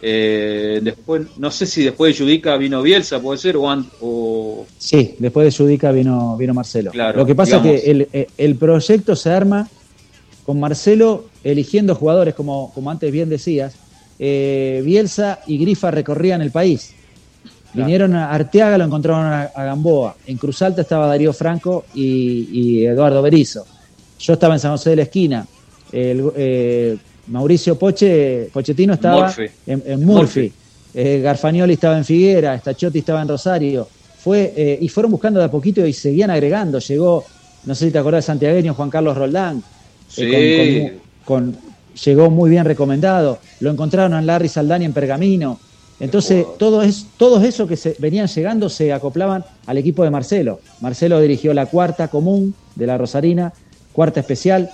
[0.05, 3.63] eh, después, no sé si después de Judica vino Bielsa, puede ser, o,
[4.01, 6.91] o Sí, después de Judica vino, vino Marcelo.
[6.91, 7.75] Claro, Lo que pasa digamos.
[7.77, 9.69] es que el, eh, el proyecto se arma
[10.45, 13.75] con Marcelo eligiendo jugadores, como, como antes bien decías.
[14.19, 16.93] Eh, Bielsa y Grifa recorrían el país.
[17.73, 17.85] Claro.
[17.87, 20.15] Vinieron a Arteaga, lo encontraron a, a Gamboa.
[20.27, 23.65] En Cruz Alta estaba Darío Franco y, y Eduardo Berizo.
[24.19, 25.45] Yo estaba en San José de la Esquina.
[25.91, 26.97] El, eh,
[27.27, 29.45] Mauricio Poche, Pochettino estaba Murphy.
[29.67, 30.41] en, en Murphy.
[30.41, 30.53] Murphy.
[30.93, 33.87] Eh, Garfagnoli estaba en Figuera, Stachiotti estaba en Rosario.
[34.19, 36.79] Fue, eh, y fueron buscando de a poquito y seguían agregando.
[36.79, 37.23] Llegó,
[37.65, 39.63] no sé si te acordás de Santiagueño, Juan Carlos Roldán.
[40.07, 40.29] Sí.
[41.25, 41.57] con- con-
[42.05, 43.39] llegó muy bien recomendado.
[43.61, 45.59] Lo encontraron a Larry Saldani en Pergamino.
[45.99, 50.59] Entonces, todo es, todos esos que se venían llegando se acoplaban al equipo de Marcelo.
[50.81, 53.53] Marcelo dirigió la cuarta común de la Rosarina,
[53.93, 54.69] cuarta especial,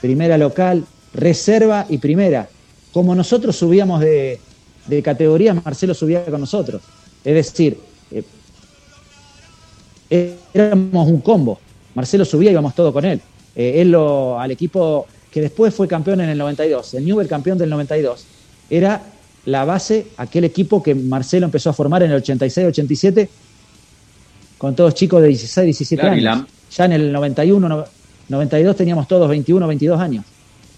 [0.00, 2.48] primera local, reserva y primera.
[2.92, 4.40] Como nosotros subíamos de,
[4.86, 6.82] de categorías, Marcelo subía con nosotros.
[7.24, 7.78] Es decir,
[10.10, 11.58] eh, éramos un combo.
[11.94, 13.20] Marcelo subía y íbamos todo con él.
[13.54, 17.56] Eh, él lo, al equipo que después fue campeón en el 92, el Newell campeón
[17.56, 18.24] del 92,
[18.68, 19.00] era
[19.50, 23.28] la base, aquel equipo que Marcelo empezó a formar en el 86-87
[24.58, 26.24] con todos chicos de 16, 17 Claro, años.
[26.24, 26.46] la-
[26.76, 27.84] Ya en el 91, no-
[28.28, 30.24] 92 teníamos todos 21, 22 años.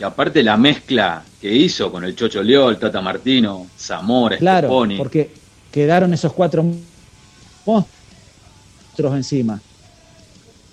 [0.01, 4.97] Y aparte la mezcla que hizo con el Chocho Leol, Tata Martino, Zamora, Claro, Steponi.
[4.97, 5.31] porque
[5.71, 6.65] quedaron esos cuatro
[7.67, 9.61] monstruos encima.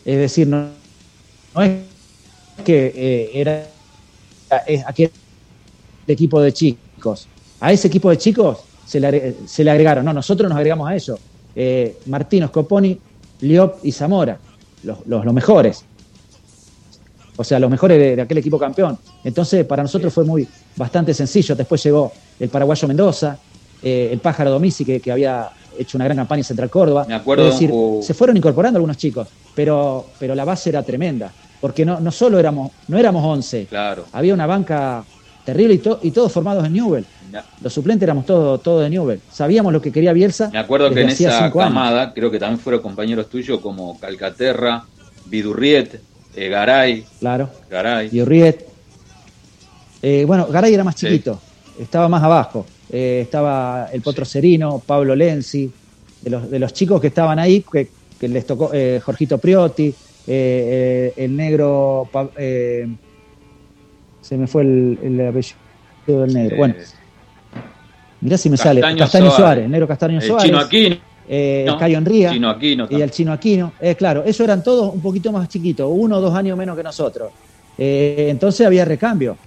[0.06, 0.68] Es decir, no,
[1.54, 1.72] no es
[2.64, 3.68] que eh, era
[4.66, 5.12] es aquel
[6.08, 7.28] equipo de chicos.
[7.62, 10.06] A ese equipo de chicos se le, se le agregaron.
[10.06, 11.20] No, nosotros nos agregamos a ellos.
[11.56, 12.98] Eh, Martino, Scoponi,
[13.42, 14.38] Liop y Zamora,
[14.84, 15.84] los, los, los mejores.
[17.36, 18.98] O sea, los mejores de, de aquel equipo campeón.
[19.24, 21.56] Entonces, para nosotros fue muy bastante sencillo.
[21.56, 23.38] Después llegó el paraguayo Mendoza,
[23.82, 27.06] eh, el pájaro Domisi, que, que había hecho una gran campaña en Central Córdoba.
[27.08, 30.84] Me acuerdo es decir, un se fueron incorporando algunos chicos, pero, pero la base era
[30.84, 31.32] tremenda.
[31.62, 34.06] Porque no, no solo éramos, no éramos 11, Claro.
[34.12, 35.04] había una banca
[35.46, 37.06] terrible y, to- y todos formados en Newell.
[37.62, 39.20] Los suplentes éramos todos todo de Newell.
[39.32, 40.50] Sabíamos lo que quería Bielsa.
[40.52, 41.54] Me acuerdo que en esa años.
[41.56, 44.84] camada, creo que también fueron compañeros tuyos como Calcaterra,
[45.26, 46.02] Vidurriet,
[46.36, 47.50] eh, Garay, Claro.
[47.70, 48.10] Garay.
[48.12, 48.66] y Urriet.
[50.02, 51.08] Eh, bueno, Garay era más Sí.
[51.08, 51.40] chiquito,
[51.80, 52.66] estaba más abajo.
[52.92, 55.72] Eh, estaba el Potro Serino, Pablo Lenzi,
[56.22, 57.90] de los, de los chicos que estaban ahí, que,
[58.20, 59.94] que les tocó eh, Jorgito Priotti,
[60.28, 62.10] el negro.
[62.38, 62.88] Eh,
[64.22, 66.58] se me fue el, el apellido del negro.
[66.58, 66.76] Bueno,
[68.22, 68.82] mirá si me sale.
[68.98, 70.46] Castaño Suárez, negro Castaño el Suárez.
[70.46, 70.96] Chino Aquino.
[71.28, 72.88] eh, no, Cayo Enría Chino Aquino.
[72.90, 73.74] y el chino Aquino.
[73.80, 76.84] Eh, claro, esos eran todos un poquito más chiquitos, uno o dos años menos que
[76.84, 77.32] nosotros.
[77.78, 79.38] Eh, entonces había recambio.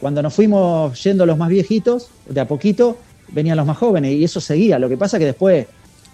[0.00, 2.96] Cuando nos fuimos yendo los más viejitos, de a poquito
[3.28, 4.78] venían los más jóvenes y eso seguía.
[4.78, 5.66] Lo que pasa que después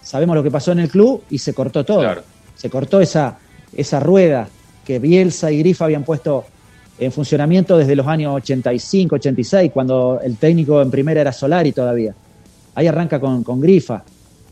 [0.03, 2.01] sabemos lo que pasó en el club y se cortó todo.
[2.01, 2.23] Claro.
[2.55, 3.39] Se cortó esa,
[3.74, 4.49] esa rueda
[4.85, 6.45] que Bielsa y Grifa habían puesto
[6.98, 12.14] en funcionamiento desde los años 85, 86, cuando el técnico en primera era Solari todavía.
[12.74, 14.02] Ahí arranca con, con Grifa.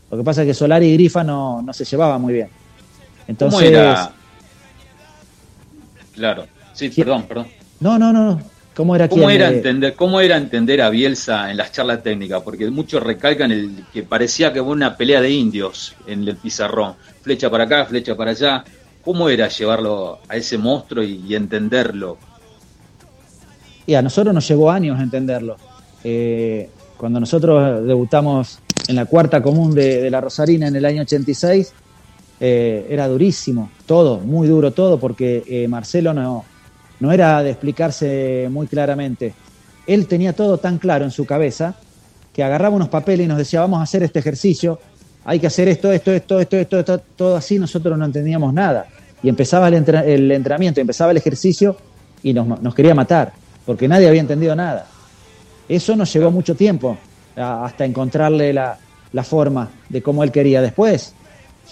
[0.09, 2.49] Lo que pasa es que Solari y Grifa no, no se llevaban muy bien.
[3.27, 4.11] Entonces, ¿Cómo era?
[6.13, 6.47] Claro.
[6.73, 7.47] Sí, perdón, perdón.
[7.79, 8.39] no, no, no.
[8.77, 12.43] ¿Cómo era ¿Cómo era, Eh, entender, ¿Cómo era entender a Bielsa en las charlas técnicas?
[12.43, 16.93] Porque muchos recalcan el que parecía que fue una pelea de indios en el pizarrón.
[17.23, 18.63] Flecha para acá, flecha para allá.
[19.03, 22.19] ¿Cómo era llevarlo a ese monstruo y, y entenderlo?
[23.87, 25.55] Y a nosotros nos llevó años entenderlo.
[26.03, 31.73] Eh, cuando nosotros debutamos en la cuarta común de, la Rosarina en el año 86,
[32.39, 36.43] eh, era durísimo, todo, muy duro todo, porque eh, Marcelo no,
[36.99, 39.33] no era de explicarse muy claramente.
[39.87, 41.75] Él tenía todo tan claro en su cabeza
[42.33, 44.79] que agarraba unos papeles y nos decía, vamos a hacer este ejercicio,
[45.23, 48.85] hay que hacer esto, esto, esto, esto, esto, esto, todo así, nosotros no entendíamos nada.
[49.23, 51.77] Y empezaba el, entrenamiento, empezaba el ejercicio
[52.21, 53.33] y nos quería matar,
[53.67, 54.87] porque nadie había entendido nada.
[55.67, 56.97] Eso nos llevó mucho tiempo
[57.35, 58.79] a- hasta encontrarle la,
[59.11, 60.61] la forma de cómo él quería.
[60.61, 61.13] Después,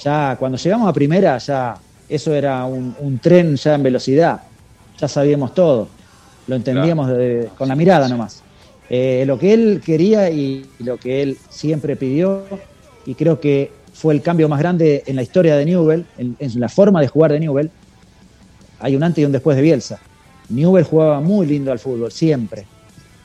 [0.04, 4.42] ya cuando llegamos a primera, ya eso era un, un tren ya en velocidad,
[5.00, 5.88] ya sabíamos todo,
[6.48, 8.44] lo entendíamos de- con la mirada nomás.
[8.90, 12.50] Eh, lo que él quería y lo que él siempre pidió,
[13.06, 16.60] y creo que fue el cambio más grande en la historia de Newell, en, en
[16.60, 17.72] la forma de jugar de Newell,
[18.80, 20.02] hay un antes y un después de Bielsa.
[20.50, 22.66] Newell jugaba muy lindo al fútbol, siempre.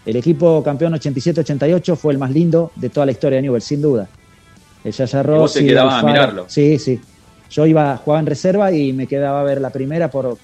[0.07, 3.83] El equipo campeón 87-88 fue el más lindo de toda la historia de Newell, sin
[3.83, 4.09] duda.
[4.83, 6.45] El Yaya Y vos te Rossi, quedabas a mirarlo.
[6.49, 7.01] Sí, sí.
[7.51, 10.39] Yo iba, jugaba en reserva y me quedaba a ver la primera por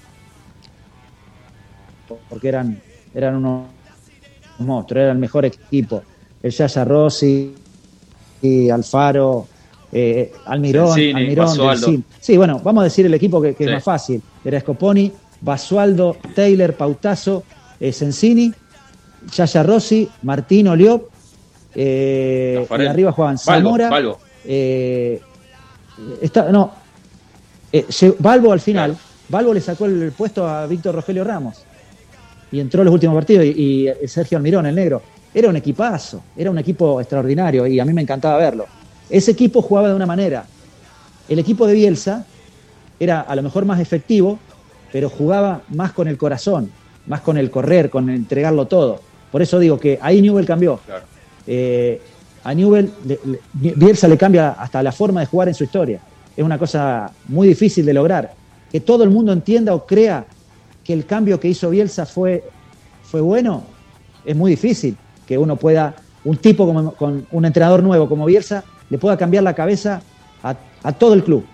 [2.29, 2.79] porque eran,
[3.13, 3.67] eran unos
[4.59, 6.03] monstruos, era el mejor equipo.
[6.41, 7.53] El Yaya Rossi,
[8.41, 9.47] y Alfaro,
[9.91, 12.05] eh, Almirón, Almirón.
[12.19, 13.69] Sí, bueno, vamos a decir el equipo que, que Sí.
[13.69, 14.21] es más fácil.
[14.43, 17.43] Era Scoponi, Basualdo, Taylor, Pautazo,
[17.79, 18.51] eh, Sensini,
[19.35, 21.03] Yaya Rossi, Martín Oliop,
[21.75, 24.19] eh, y arriba jugaban Balbo, Zamora, Balbo.
[24.45, 25.21] eh,
[26.21, 26.71] está- no,
[27.71, 27.85] eh,
[28.19, 28.97] Balbo al final,
[29.29, 31.57] Balbo le sacó el puesto a Víctor Rogelio Ramos
[32.51, 35.01] y entró en los últimos partidos y, y Sergio Almirón, el negro.
[35.33, 38.65] Era un equipazo, era un equipo extraordinario y a mí me encantaba verlo.
[39.09, 40.45] Ese equipo jugaba de una manera.
[41.29, 42.25] El equipo de Bielsa
[42.99, 44.39] era a lo mejor más efectivo,
[44.91, 46.71] pero jugaba más con el corazón,
[47.07, 49.01] más con el correr, con entregarlo todo.
[49.31, 50.79] Por eso digo que ahí Newell cambió.
[50.85, 51.03] Claro.
[51.45, 52.01] Eh,
[52.43, 55.99] a Newell, le- le- Bielsa le cambia hasta la forma de jugar en su historia.
[56.35, 58.33] Es una cosa muy difícil de lograr.
[58.71, 60.25] Que todo el mundo entienda o crea
[60.83, 62.43] que el cambio que hizo Bielsa fue,
[63.03, 63.63] fue bueno,
[64.25, 64.95] es muy difícil.
[65.25, 69.43] Que uno pueda, un tipo como, con un entrenador nuevo como Bielsa, le pueda cambiar
[69.43, 70.01] la cabeza
[70.43, 71.45] a, a todo el club,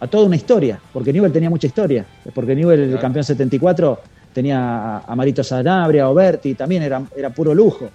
[0.00, 0.80] a toda una historia.
[0.92, 2.04] Porque Newell tenía mucha historia.
[2.34, 4.00] Porque Newell, el campeón 74,
[4.32, 7.88] tenía a, Marito Sanabria, a Oberti, también era, era puro lujo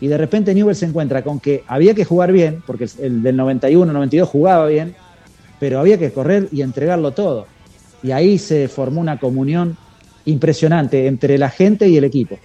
[0.00, 3.36] y de repente Newell se encuentra con que había que jugar bien, porque el del
[3.36, 4.94] 91, 92 jugaba bien,
[5.58, 7.46] pero había que correr y entregarlo todo.
[8.02, 9.76] Y ahí se formó una comunión
[10.24, 12.38] impresionante entre la gente y el equipo.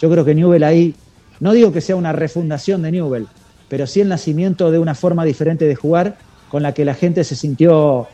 [0.00, 0.96] Yo creo que Newell ahí,
[1.38, 3.28] no digo que sea una refundación de Newell,
[3.68, 6.16] pero sí el nacimiento de una forma diferente de jugar
[6.48, 8.08] con la que la gente se sintió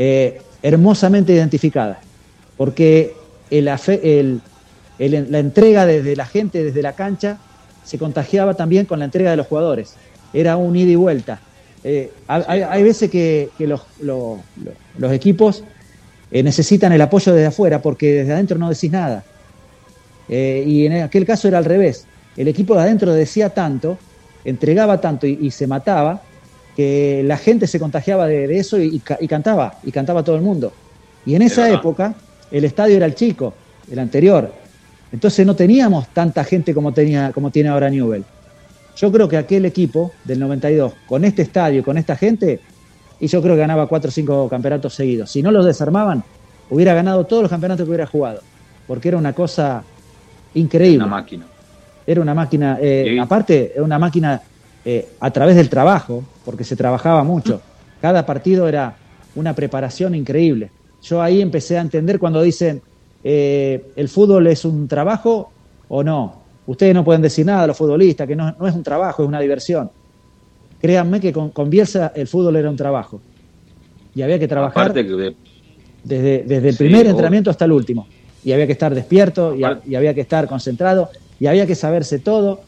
[0.00, 1.98] eh, hermosamente identificada.
[2.56, 3.14] Porque
[3.50, 3.80] la
[4.98, 7.38] entrega desde la gente, desde la cancha,
[7.84, 9.94] se contagiaba también con la entrega de los jugadores.
[10.32, 11.40] Era un ida y vuelta.
[11.82, 13.82] Eh, hay, veces que, los,
[15.10, 15.64] equipos
[16.30, 19.24] eh, necesitan el apoyo desde afuera porque desde adentro no decís nada.
[20.28, 22.06] Y en aquel caso era al revés.
[22.36, 23.98] El equipo de adentro decía tanto,
[24.44, 26.22] entregaba tanto y se mataba,
[26.78, 30.22] que la gente se contagiaba de, de eso y, y ca- y cantaba, y cantaba
[30.22, 30.72] todo el mundo.
[31.26, 32.14] Y en esa época
[32.52, 33.52] el estadio era el chico,
[33.90, 34.48] el anterior.
[35.12, 38.22] Entonces no teníamos tanta gente como, tenía, como tiene ahora Newell.
[38.96, 42.60] Yo creo que aquel equipo del 92, con este estadio, con esta gente,
[43.18, 45.32] y yo creo que ganaba cuatro o cinco campeonatos seguidos.
[45.32, 46.22] Si no los desarmaban,
[46.70, 48.40] hubiera ganado todos los campeonatos que hubiera jugado,
[48.86, 49.82] porque era una cosa
[50.54, 50.98] increíble.
[50.98, 51.46] Una máquina.
[52.06, 54.40] Era una máquina, eh, aparte, era una máquina
[54.84, 57.60] eh, a través del trabajo, porque se trabajaba mucho.
[58.00, 58.96] Cada partido era
[59.34, 60.70] una preparación increíble.
[61.02, 62.80] Yo ahí empecé a entender cuando dicen,
[63.22, 65.50] eh, ¿el fútbol es un trabajo
[65.90, 66.36] o no?
[66.66, 69.40] Ustedes no pueden decir nada, los futbolistas, que no, no es un trabajo, es una
[69.40, 69.90] diversión.
[70.80, 73.20] Créanme que con, con Bielsa el fútbol era un trabajo.
[74.14, 75.34] Y había que trabajar que
[76.02, 78.06] desde, desde el Sí, primer entrenamiento hasta el último.
[78.42, 82.62] Y había que estar despierto, y había que estar concentrado, y había que saberse todo.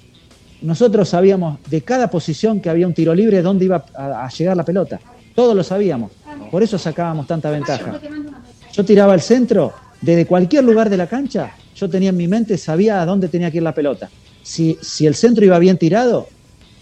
[0.63, 4.57] Nosotros sabíamos de cada posición que había un tiro libre, dónde iba a, a llegar
[4.57, 5.01] la pelota.
[5.35, 6.11] Todos lo sabíamos.
[6.51, 7.99] Por eso sacábamos tanta ventaja.
[8.73, 12.59] Yo tiraba al centro, desde cualquier lugar de la cancha, yo tenía en mi mente,
[12.59, 14.11] sabía a dónde tenía que ir la pelota.
[14.43, 16.27] Si, si el centro iba bien tirado,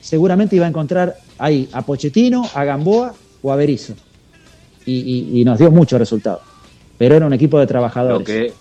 [0.00, 3.94] seguramente iba a encontrar ahí a Pochettino, a Gamboa o a Berizzo.
[4.86, 4.92] Y,
[5.34, 6.40] y- y nos dio muchos resultados.
[6.96, 8.18] Pero era un equipo de trabajadores.
[8.20, 8.52] lo que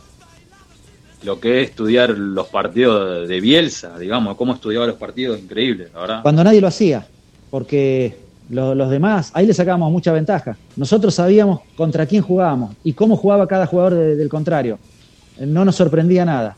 [1.24, 6.02] lo que es estudiar los partidos de Bielsa, digamos, cómo estudiaba los partidos, increíble, la
[6.02, 6.22] verdad.
[6.22, 7.08] Cuando nadie lo hacía,
[7.50, 8.18] porque
[8.50, 10.58] lo- los demás, ahí le sacábamos mucha ventaja.
[10.76, 14.78] Nosotros sabíamos contra quién jugábamos y cómo jugaba cada jugador de- del contrario.
[15.40, 16.56] No nos sorprendía nada.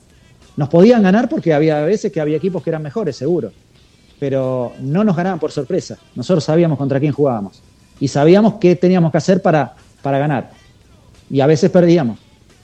[0.58, 3.52] Nos podían ganar porque había veces que había equipos que eran mejores, seguro.
[4.20, 5.98] pero no nos ganaban por sorpresa.
[6.14, 7.62] Nosotros sabíamos contra quién jugábamos
[8.02, 10.52] y sabíamos qué teníamos que hacer para, para ganar.
[11.30, 12.20] Y a veces perdíamos,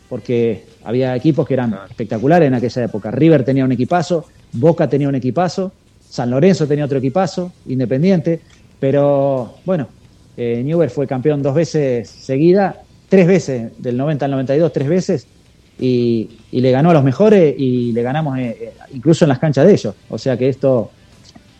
[0.09, 3.11] porque había equipos que eran espectaculares en aquella época.
[3.11, 5.71] River tenía un equipazo, Boca tenía un equipazo,
[6.09, 8.39] San Lorenzo tenía otro equipazo, Independiente,
[8.79, 9.87] pero bueno,
[10.37, 15.27] eh, Newell fue campeón dos veces seguida, tres veces, del 90 al 92, tres veces,
[15.79, 19.39] y, y le ganó a los mejores y le ganamos eh, eh, incluso en las
[19.39, 19.95] canchas de ellos.
[20.09, 20.91] O sea que esto,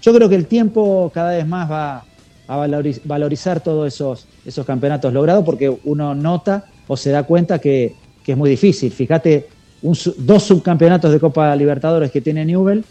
[0.02, 2.04] yo creo que el tiempo cada vez más va
[2.48, 7.60] a valoriz- valorizar todos esos, esos campeonatos logrados porque uno nota o se da cuenta
[7.60, 7.94] que,
[8.26, 8.92] que es muy difícil.
[8.92, 9.48] Fíjate,
[9.84, 12.84] un dos subcampeonatos de Copa Libertadores que tiene Newell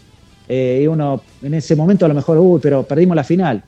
[0.47, 3.61] eh, y uno en ese momento a lo mejor, uy, pero perdimos la final.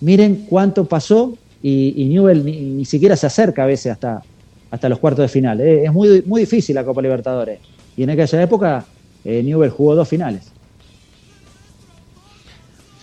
[0.00, 4.22] Miren cuánto pasó y, y Newell ni, ni siquiera se acerca a veces hasta,
[4.70, 5.60] hasta los cuartos de final.
[5.60, 7.58] Eh, es muy, muy difícil la Copa Libertadores.
[7.96, 8.84] Y en aquella época
[9.24, 10.51] eh, Newell jugó dos finales.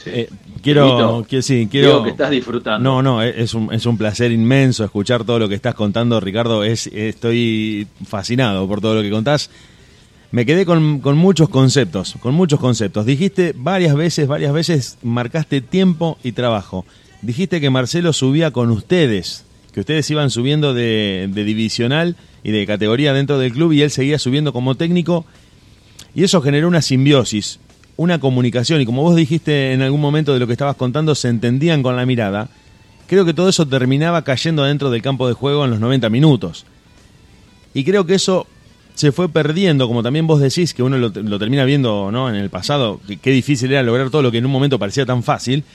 [0.05, 0.30] Eh,
[0.61, 1.88] quiero, que, sí, quiero.
[1.88, 2.89] Digo que estás disfrutando.
[2.89, 6.19] No, no, es es un, es un placer inmenso escuchar todo lo que estás contando,
[6.19, 6.63] Ricardo.
[6.63, 9.49] Es, estoy fascinado por todo lo que contás.
[10.31, 13.05] Me quedé con, con muchos conceptos, con muchos conceptos.
[13.05, 16.85] Dijiste varias veces, varias veces, marcaste tiempo y trabajo.
[17.21, 22.65] Dijiste que Marcelo subía con ustedes, que ustedes iban subiendo de, de divisional y de
[22.67, 25.26] categoría dentro del club y él seguía subiendo como técnico
[26.15, 27.59] y eso generó una simbiosis,
[27.99, 31.27] una comunicación y como vos dijiste en algún momento de lo que estabas contando, se
[31.27, 32.47] entendían con la mirada.
[33.07, 36.65] Creo que todo eso terminaba cayendo dentro del campo de juego en los 90 minutos.
[37.73, 38.47] Y creo que eso
[38.95, 42.30] se fue perdiendo, como también vos decís, que uno lo, termina viendo ¿no?
[42.30, 45.21] en el pasado, qué difícil era lograr todo lo que en un momento parecía tan
[45.21, 45.65] fácil.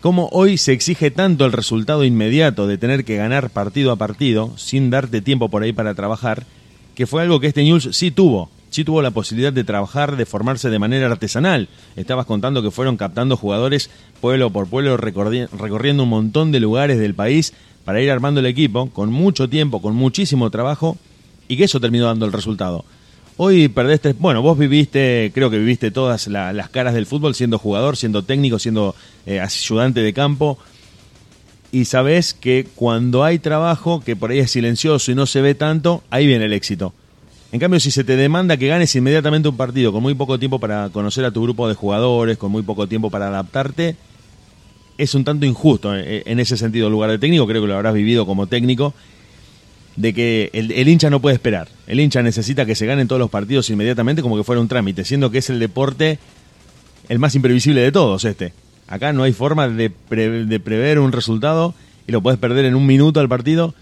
[0.00, 4.52] Cómo hoy se exige tanto el resultado inmediato de tener que ganar partido a partido,
[4.56, 6.46] sin darte tiempo por ahí para trabajar,
[6.94, 8.48] que fue algo que este News sí tuvo.
[8.72, 11.68] Sí tuvo la posibilidad de trabajar, de formarse de manera artesanal.
[11.94, 13.90] Estabas contando que fueron captando jugadores
[14.22, 17.52] pueblo por pueblo, recorri- recorriendo un montón de lugares del país
[17.84, 20.96] para ir armando el equipo, con mucho tiempo, con muchísimo trabajo,
[21.48, 22.86] y que eso terminó dando el resultado.
[23.36, 27.58] Hoy perdiste, bueno, vos viviste, creo que viviste todas la- las caras del fútbol, siendo
[27.58, 28.94] jugador, siendo técnico, siendo
[29.26, 30.56] eh, ayudante de campo,
[31.72, 35.54] y sabés que cuando hay trabajo, que por ahí es silencioso y no se ve
[35.54, 36.94] tanto, ahí viene el éxito.
[37.52, 40.58] En cambio, si se te demanda que ganes inmediatamente un partido con muy poco tiempo
[40.58, 43.94] para conocer a tu grupo de jugadores, con muy poco tiempo para adaptarte,
[44.96, 46.86] es un tanto injusto eh, en ese sentido.
[46.86, 48.94] El lugar de técnico, creo que lo habrás vivido como técnico,
[49.96, 51.68] de que el, el hincha no puede esperar.
[51.86, 55.04] El hincha necesita que se ganen todos los partidos inmediatamente como que fuera un trámite,
[55.04, 56.18] siendo que es el deporte
[57.10, 58.54] el más imprevisible de todos este.
[58.88, 61.74] Acá no hay forma de, pre- de prever un resultado
[62.06, 63.74] y lo puedes perder en un minuto al partido.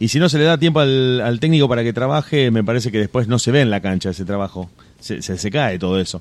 [0.00, 2.98] Y si no se le da tiempo al, técnico para que trabaje, me parece que
[2.98, 4.70] después no se ve en la cancha ese trabajo.
[5.00, 6.20] Se, se, cae todo eso.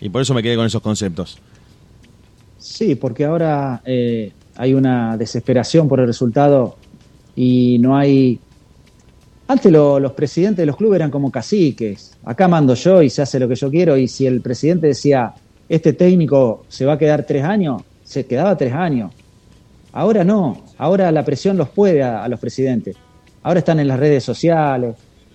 [0.00, 1.38] Y por eso me quedé con esos conceptos.
[2.58, 6.76] Sí, porque ahora eh, hay una desesperación por el resultado
[7.36, 8.38] y no hay...
[9.48, 12.16] Antes lo- los presidentes de los clubes eran como caciques.
[12.24, 13.96] Acá mando yo y se hace lo que yo quiero.
[13.98, 15.34] Y si el presidente decía,
[15.68, 19.12] este técnico se va a quedar tres años, se quedaba tres años.
[19.92, 20.64] Ahora no.
[20.78, 22.96] Ahora la presión los puede a los presidentes.
[23.42, 24.94] Ahora están en las redes sociales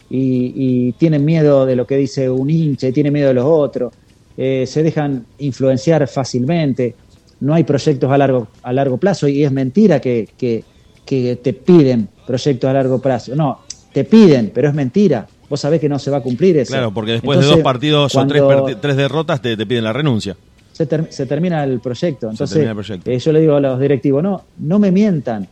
[0.10, 3.46] y, y tienen miedo de lo que dice un hincha y tienen miedo de los
[3.46, 3.94] otros.
[4.38, 6.96] Eh, se dejan influenciar fácilmente.
[7.40, 10.64] No hay proyectos a largo, a largo plazo y es mentira que, que-
[11.06, 13.36] que te piden proyectos a largo plazo.
[13.36, 13.60] No,
[13.94, 15.28] te piden, pero es mentira.
[15.48, 16.72] Vos sabés que no se va a cumplir eso.
[16.74, 18.42] Claro, porque después de dos partidos o tres,
[18.82, 20.36] tres derrotas te, te piden la renuncia.
[20.72, 22.30] se, ter- se termina el proyecto.
[22.32, 23.12] Entonces, termina el proyecto.
[23.12, 25.48] eh, yo le digo a los directivos, no, no me mientan,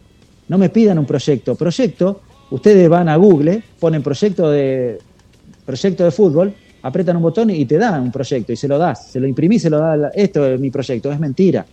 [0.48, 1.54] no me pidan un proyecto.
[1.56, 2.22] Proyecto,
[2.54, 5.00] ustedes van a Google, ponen proyecto de,
[5.66, 6.54] proyecto de fútbol,
[6.84, 9.64] apretan un botón y te dan un proyecto y se lo das, se lo imprimís,
[9.64, 11.66] se lo da, esto es mi proyecto, es mentira.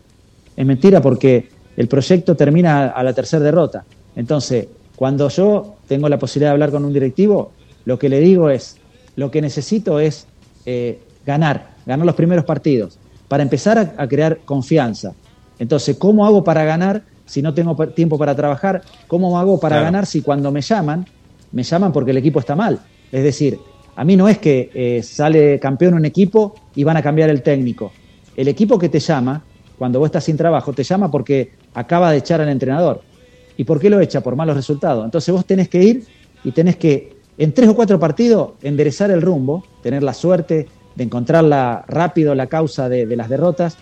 [0.56, 3.84] Es mentira porque el proyecto termina a la tercera derrota.
[4.16, 7.52] Entonces, cuando yo tengo la posibilidad de hablar con un directivo,
[7.84, 8.76] lo que le digo es,
[9.16, 10.26] lo que necesito es
[10.64, 12.98] eh, ganar, ganar los primeros partidos,
[13.28, 15.12] para empezar a, a crear confianza.
[15.58, 18.82] Entonces, ¿cómo hago para ganar si no tengo tiempo para trabajar?
[19.06, 19.84] ¿Cómo hago para Claro.
[19.86, 21.06] ganar si cuando me llaman,
[21.52, 22.80] me llaman porque el equipo está mal?
[23.12, 23.56] Es decir,
[23.94, 27.42] a mí no es que eh, sale campeón un equipo y van a cambiar el
[27.42, 27.92] técnico.
[28.36, 29.44] El equipo que te llama,
[29.78, 33.02] cuando vos estás sin trabajo, te llama porque acaba de echar al entrenador.
[33.56, 34.20] ¿Y por qué lo echa?
[34.22, 35.04] Por malos resultados.
[35.04, 36.04] Entonces vos tenés que ir
[36.42, 40.66] y tenés que, en tres o cuatro partidos, enderezar el rumbo, tener la suerte
[40.96, 43.76] de encontrarla rápido la causa de, de las derrotas,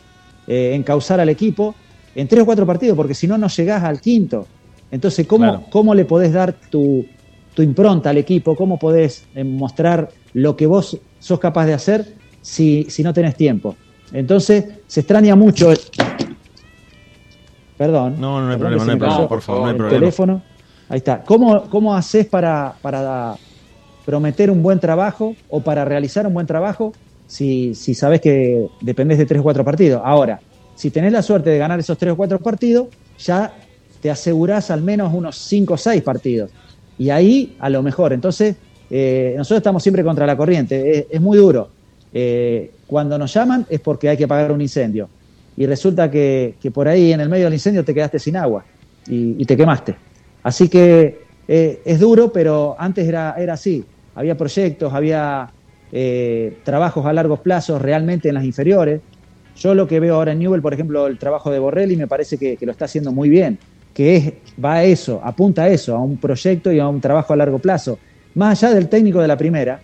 [0.47, 1.75] eh, encauzar al equipo
[2.21, 4.49] en tres o cuatro partidos, porque si no, no llegás al quinto.
[4.91, 5.67] Entonces, ¿cómo, Claro.
[5.71, 7.07] ¿cómo le podés dar tu,
[7.55, 8.57] tu impronta al equipo?
[8.57, 13.37] ¿Cómo podés eh, mostrar lo que vos sos capaz de hacer si, si no tenés
[13.37, 13.79] tiempo?
[14.11, 15.71] Entonces, se extraña mucho.
[15.71, 15.79] el-
[17.77, 18.17] Perdón.
[18.19, 20.01] No, no hay problema, no hay problema, por favor, no hay el problema.
[20.01, 20.43] teléfono.
[20.89, 21.23] Ahí está.
[21.23, 23.37] ¿Cómo, cómo haces para, para
[24.05, 26.95] prometer un buen trabajo o para realizar un buen trabajo
[27.27, 30.03] si, si sabes que dependés de tres o cuatro partidos?
[30.05, 30.41] Ahora,
[30.79, 32.87] si tenés la suerte de ganar esos tres o cuatro partidos,
[33.19, 33.53] ya
[34.01, 36.53] te asegurás al menos unos cinco o seis partidos.
[36.97, 38.13] Y ahí, a lo mejor.
[38.13, 38.55] Entonces,
[38.89, 41.09] eh, nosotros estamos siempre contra la corriente.
[41.11, 41.69] Es, muy duro.
[42.15, 45.09] Eh, cuando nos llaman es porque hay que apagar un incendio.
[45.57, 48.65] Y resulta que, que por ahí, en el medio del incendio, te quedaste sin agua
[49.09, 49.97] y, te quemaste.
[50.45, 53.85] Así que eh, es duro, pero antes era, era así.
[54.15, 55.51] Había proyectos, había
[56.63, 59.01] trabajos a largo plazo realmente en las inferiores.
[59.59, 62.39] Yo lo que veo ahora en Newell, por ejemplo, el trabajo de Borrelli me parece
[62.39, 63.59] que, que lo está haciendo muy bien,
[63.93, 64.33] que es,
[64.63, 67.59] va a eso, apunta a eso, a un proyecto y a un trabajo a largo
[67.59, 67.99] plazo.
[68.35, 69.81] Más allá del técnico de la primera,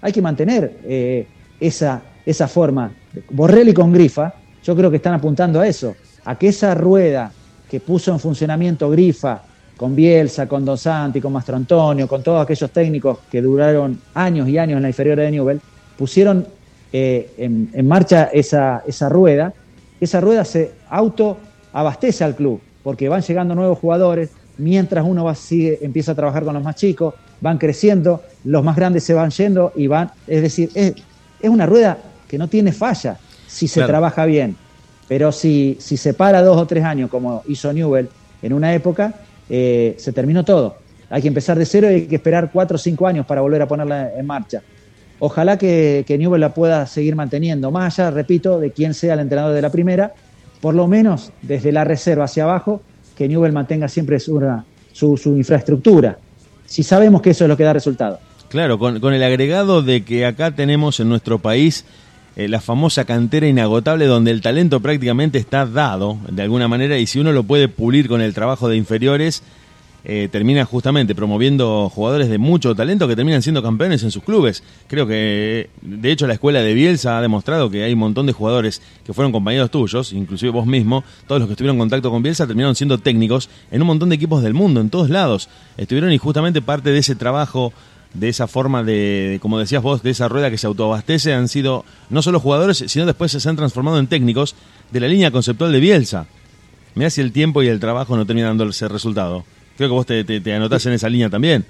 [0.00, 1.26] hay que mantener eh,
[1.60, 2.90] esa, esa forma.
[3.30, 4.32] Borrelli con Grifa,
[4.64, 5.94] yo creo que están apuntando a eso,
[6.24, 7.30] a que esa rueda
[7.70, 9.42] que puso en funcionamiento Grifa
[9.76, 14.48] con Bielsa, con Dos Santi, con Mastro Antonio, con todos aquellos técnicos que duraron años
[14.48, 15.60] y años en la inferior de Newell,
[15.96, 16.46] pusieron
[16.92, 19.52] eh, en, en marcha esa, esa rueda.
[20.00, 25.78] Esa rueda se autoabastece al club, porque van llegando nuevos jugadores, mientras uno va, sigue,
[25.82, 29.72] empieza a trabajar con los más chicos, van creciendo, los más grandes se van yendo
[29.76, 30.94] y van, es decir, es,
[31.40, 31.98] es una rueda
[32.28, 33.88] que no tiene falla si se Claro.
[33.88, 34.56] trabaja bien.
[35.08, 38.08] Pero si, si se para dos o tres años, como hizo Newell
[38.42, 39.14] en una época,
[39.48, 40.76] eh, se terminó todo.
[41.10, 43.62] Hay que empezar de cero y hay que esperar cuatro o cinco años para volver
[43.62, 44.62] a ponerla en marcha.
[45.20, 49.54] Ojalá que, que Newell la pueda seguir manteniendo, más repito, de quién sea el entrenador
[49.54, 50.12] de la primera,
[50.60, 52.82] por lo menos desde la reserva hacia abajo,
[53.16, 54.40] que Newell mantenga siempre su,
[55.26, 56.18] infraestructura.
[56.66, 58.20] Si sabemos que eso es lo que da resultado.
[58.48, 61.84] Claro, con, con el agregado de que acá tenemos en nuestro país
[62.36, 67.06] eh, la famosa cantera inagotable donde el talento prácticamente está dado de alguna manera y
[67.08, 69.42] si uno lo puede pulir con el trabajo de inferiores,
[70.04, 74.62] eh, termina justamente promoviendo jugadores de mucho talento que terminan siendo campeones en sus clubes.
[74.86, 78.32] Creo que, de hecho, la escuela de Bielsa ha demostrado que hay un montón de
[78.32, 82.22] jugadores que fueron compañeros tuyos, inclusive vos mismo, todos los que estuvieron en contacto con
[82.22, 85.48] Bielsa terminaron siendo técnicos en un montón de equipos del mundo, en todos lados.
[85.76, 87.72] Estuvieron y justamente parte de ese trabajo
[88.14, 91.84] de esa forma de, como decías vos, de esa rueda que se autoabastece, han sido
[92.08, 94.54] no solo jugadores, sino después se han transformado en técnicos
[94.90, 96.26] de la línea conceptual de Bielsa.
[96.94, 99.44] Mirá si el tiempo y el trabajo no terminan dando ese resultado.
[99.78, 101.64] Creo que vos te, te, te anotás en esa línea también.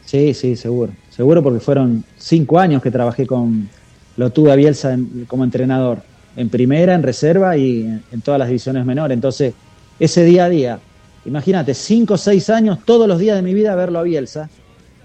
[0.00, 0.92] Sí, sí, seguro.
[1.10, 3.70] Seguro porque fueron cinco años que trabajé con
[4.16, 6.06] Lotuda Bielsa en- como entrenador.
[6.34, 9.14] En primera, en reserva y en, en todas las divisiones menores.
[9.14, 9.56] Entonces,
[9.98, 10.82] ese día a día,
[11.24, 14.50] imagínate, cinco o seis años, todos los días de mi vida verlo a Bielsa.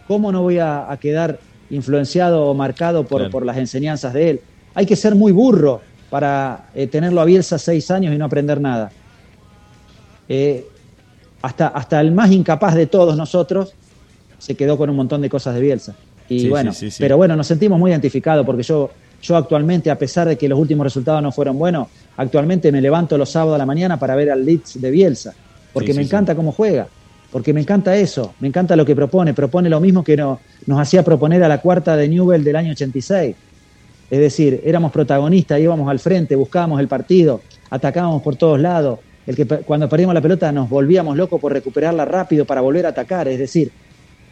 [0.04, 3.32] ¿Cómo no voy a, a quedar influenciado o marcado por, Claro.
[3.32, 4.41] por las enseñanzas de él?
[4.74, 8.62] Hay que ser muy burro para eh, tenerlo a Bielsa seis años y no aprender
[8.62, 8.95] nada.
[10.28, 10.73] Eh,
[11.44, 13.74] hasta, hasta el más incapaz de todos nosotros
[14.40, 15.94] se quedó con un montón de cosas de Bielsa.
[16.30, 17.03] Y Sí, bueno, sí, sí, sí.
[17.03, 18.90] pero bueno, nos sentimos muy identificados porque yo,
[19.22, 21.88] yo actualmente, a pesar de que los últimos resultados no fueron buenos,
[22.18, 25.34] actualmente me levanto los sábados a la mañana para ver al Leeds de Bielsa,
[25.74, 26.88] porque me encanta cómo juega,
[27.32, 30.80] porque me encanta eso, me encanta lo que propone, propone lo mismo que no- nos
[30.80, 33.36] hacía proponer a la cuarta de Newell del año 86.
[34.10, 38.99] Es decir, éramos protagonistas, íbamos al frente, buscábamos el partido, atacábamos por todos lados.
[39.26, 42.90] El que cuando perdíamos la pelota nos volvíamos locos por recuperarla rápido para volver a
[42.90, 43.28] atacar.
[43.28, 43.72] Es decir,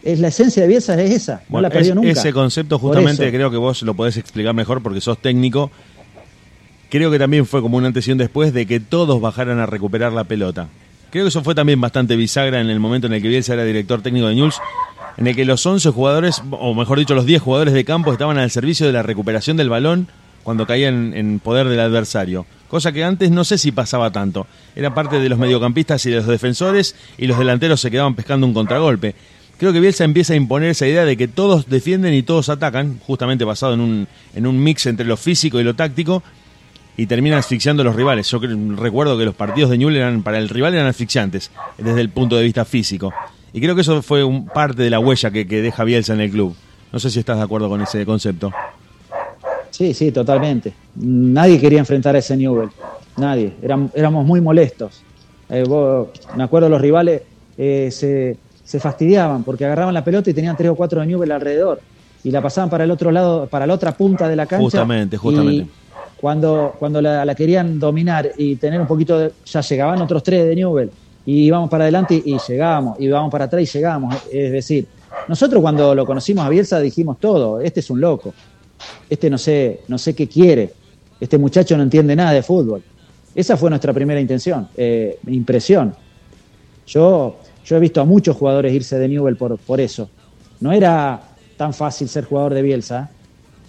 [0.04, 2.10] es la esencia de Bielsa es esa, no Bueno, la perdió es- nunca.
[2.12, 5.72] Ese concepto justamente creo que vos lo podés explicar mejor porque sos técnico.
[6.90, 9.66] Creo que también fue como una antes y un después de que todos bajaran a
[9.66, 10.68] recuperar la pelota.
[11.10, 13.64] Creo que eso fue también bastante bisagra en el momento en el que Bielsa era
[13.64, 14.56] director técnico de News,
[15.18, 18.38] en el que los 11 jugadores, o mejor dicho, los 10 jugadores de campo estaban
[18.38, 20.08] al servicio de la recuperación del balón
[20.44, 22.46] cuando caía en, en poder del adversario.
[22.72, 24.48] Cosa que antes no sé si pasaba tanto.
[24.78, 28.48] Era parte de los mediocampistas y de los defensores y los delanteros se quedaban pescando
[28.48, 29.14] un contragolpe.
[29.58, 32.98] Creo que Bielsa empieza a imponer esa idea de que todos defienden y todos atacan,
[33.06, 36.24] justamente basado en un, en un mix entre lo físico y lo táctico,
[36.96, 38.32] y terminan asfixiando a los rivales.
[38.32, 38.40] Yo
[38.78, 42.38] recuerdo que los partidos de Newell eran, para el rival eran asfixiantes, desde el punto
[42.38, 43.14] de vista físico.
[43.52, 46.22] Y creo que eso fue un, parte de la huella que, que deja Bielsa en
[46.22, 46.56] el club.
[46.94, 48.54] No sé si estás de acuerdo con ese concepto.
[49.72, 50.74] Sí, sí, totalmente.
[50.96, 52.70] Nadie quería enfrentar a ese Newell.
[53.18, 53.54] Nadie.
[53.64, 55.02] Éram- éramos muy molestos.
[55.50, 57.22] Eh, vos- me acuerdo los rivales
[57.58, 61.32] eh, se, se fastidiaban porque agarraban la pelota y tenían tres o cuatro de Newell
[61.32, 61.82] alrededor
[62.24, 64.64] y la pasaban para el otro lado, para la otra punta de la cancha.
[64.64, 65.64] Justamente, justamente.
[65.64, 65.68] Y
[66.20, 69.32] cuando, cuando la, la querían dominar y tener un poquito de.
[69.46, 70.92] Ya llegaban otros tres de Newell
[71.26, 74.16] y íbamos para adelante y, y llegábamos, y íbamos para atrás y llegábamos.
[74.32, 74.86] Es decir,
[75.28, 78.34] nosotros cuando lo conocimos a Bielsa dijimos todo: este es un loco
[79.10, 80.76] este no sé, no sé qué quiere.
[81.20, 82.84] este muchacho no entiende nada de fútbol.
[83.34, 85.96] Esa fue nuestra primera intención, eh, impresión.
[86.86, 90.12] Yo, yo he visto a muchos jugadores irse de Newell por, por eso.
[90.60, 93.12] No era tan fácil ser jugador de Bielsa.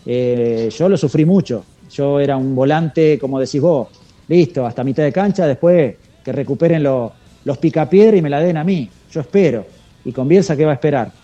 [0.04, 1.68] Eh, yo lo sufrí mucho.
[1.88, 3.88] Yo era un volante, como decís vos,
[4.28, 8.56] listo, hasta mitad de cancha, después que recuperen lo- los picapiedra y me la den
[8.56, 8.94] a mí.
[9.08, 9.66] Yo espero.
[10.04, 11.14] Y con Bielsa, ¿qué va a esperar?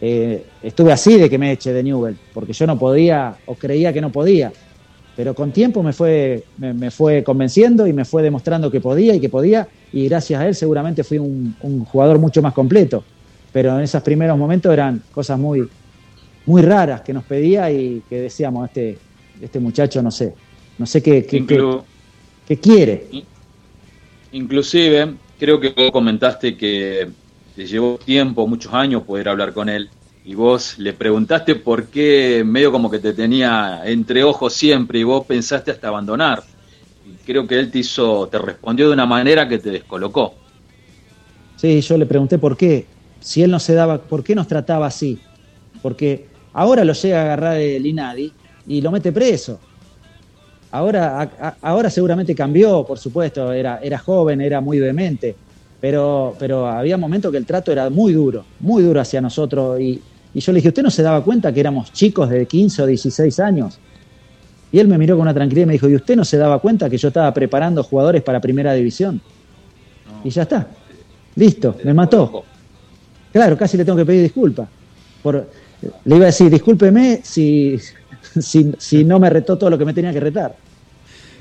[0.00, 3.92] Eh, estuve así de que me eche de Newell, porque yo no podía o creía
[3.92, 4.52] que no podía.
[5.16, 9.14] Pero con tiempo me fue, me, me fue convenciendo y me fue demostrando que podía
[9.14, 9.66] y que podía.
[9.92, 13.02] Y gracias a él seguramente fui un, un jugador mucho más completo.
[13.52, 15.68] Pero en esos primeros momentos eran cosas muy,
[16.46, 18.98] muy raras que nos pedía y que decíamos, este,
[19.40, 20.34] este muchacho no sé,
[20.78, 21.44] no sé qué, qué,
[22.46, 23.06] qué quiere.
[24.32, 27.08] Inclusive, creo que vos comentaste que
[27.58, 29.90] te llevó tiempo, muchos años poder hablar con él.
[30.22, 35.02] Y vos le preguntaste por qué medio como que te tenía entre ojos siempre y
[35.02, 36.44] vos pensaste hasta abandonar.
[37.02, 40.38] Y creo que él te hizo, te respondió de una manera que te descolocó.
[41.56, 42.88] Sí, yo le pregunté por qué,
[43.20, 45.20] si él no se daba, por qué nos trataba así.
[45.82, 48.36] Porque ahora lo llega a agarrar el INADI
[48.66, 49.64] y lo mete preso.
[50.70, 55.38] Ahora, a- ahora seguramente cambió, por supuesto, era, era joven, era muy vehemente,
[55.80, 59.80] pero, pero había momentos que el trato era muy duro, muy duro hacia nosotros.
[59.80, 60.00] Y,
[60.34, 62.86] y yo le dije, ¿usted no se daba cuenta que éramos chicos de 15 o
[62.86, 63.78] 16 años?
[64.70, 66.58] Y él me miró con una tranquilidad y me dijo, ¿y usted no se daba
[66.58, 69.20] cuenta que yo estaba preparando jugadores para primera división?
[70.24, 70.66] Y ya está.
[71.36, 72.44] Listo, me mató.
[73.32, 74.68] Claro, casi le tengo que pedir disculpas.
[75.22, 75.48] Por,
[76.04, 77.78] le iba a decir, discúlpeme si,
[78.40, 80.56] si, si no me retó todo lo que me tenía que retar.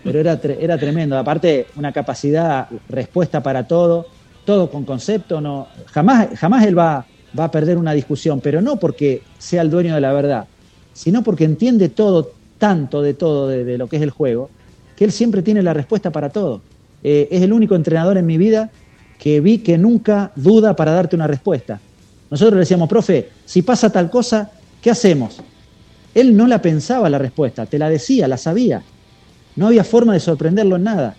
[0.03, 1.17] Pero era, era tremendo.
[1.17, 4.05] Aparte, una capacidad, respuesta para todo,
[4.47, 5.41] todo con concepto.
[5.41, 7.05] No, jamás, jamás él va,
[7.37, 10.47] va a perder una discusión, pero no porque sea el dueño de la verdad,
[10.93, 14.49] sino porque entiende todo, tanto de todo, de, lo que es el juego,
[14.95, 16.61] que él siempre tiene la respuesta para todo.
[17.03, 18.71] Eh, es el único entrenador en mi vida
[19.19, 21.81] que vi que nunca duda para darte una respuesta.
[22.29, 24.49] Nosotros le decíamos, profe, si pasa tal cosa,
[24.81, 25.41] ¿qué hacemos?
[26.15, 28.81] Él no la pensaba la respuesta, te la decía, la sabía.
[29.57, 31.15] No había forma de sorprenderlo en nada.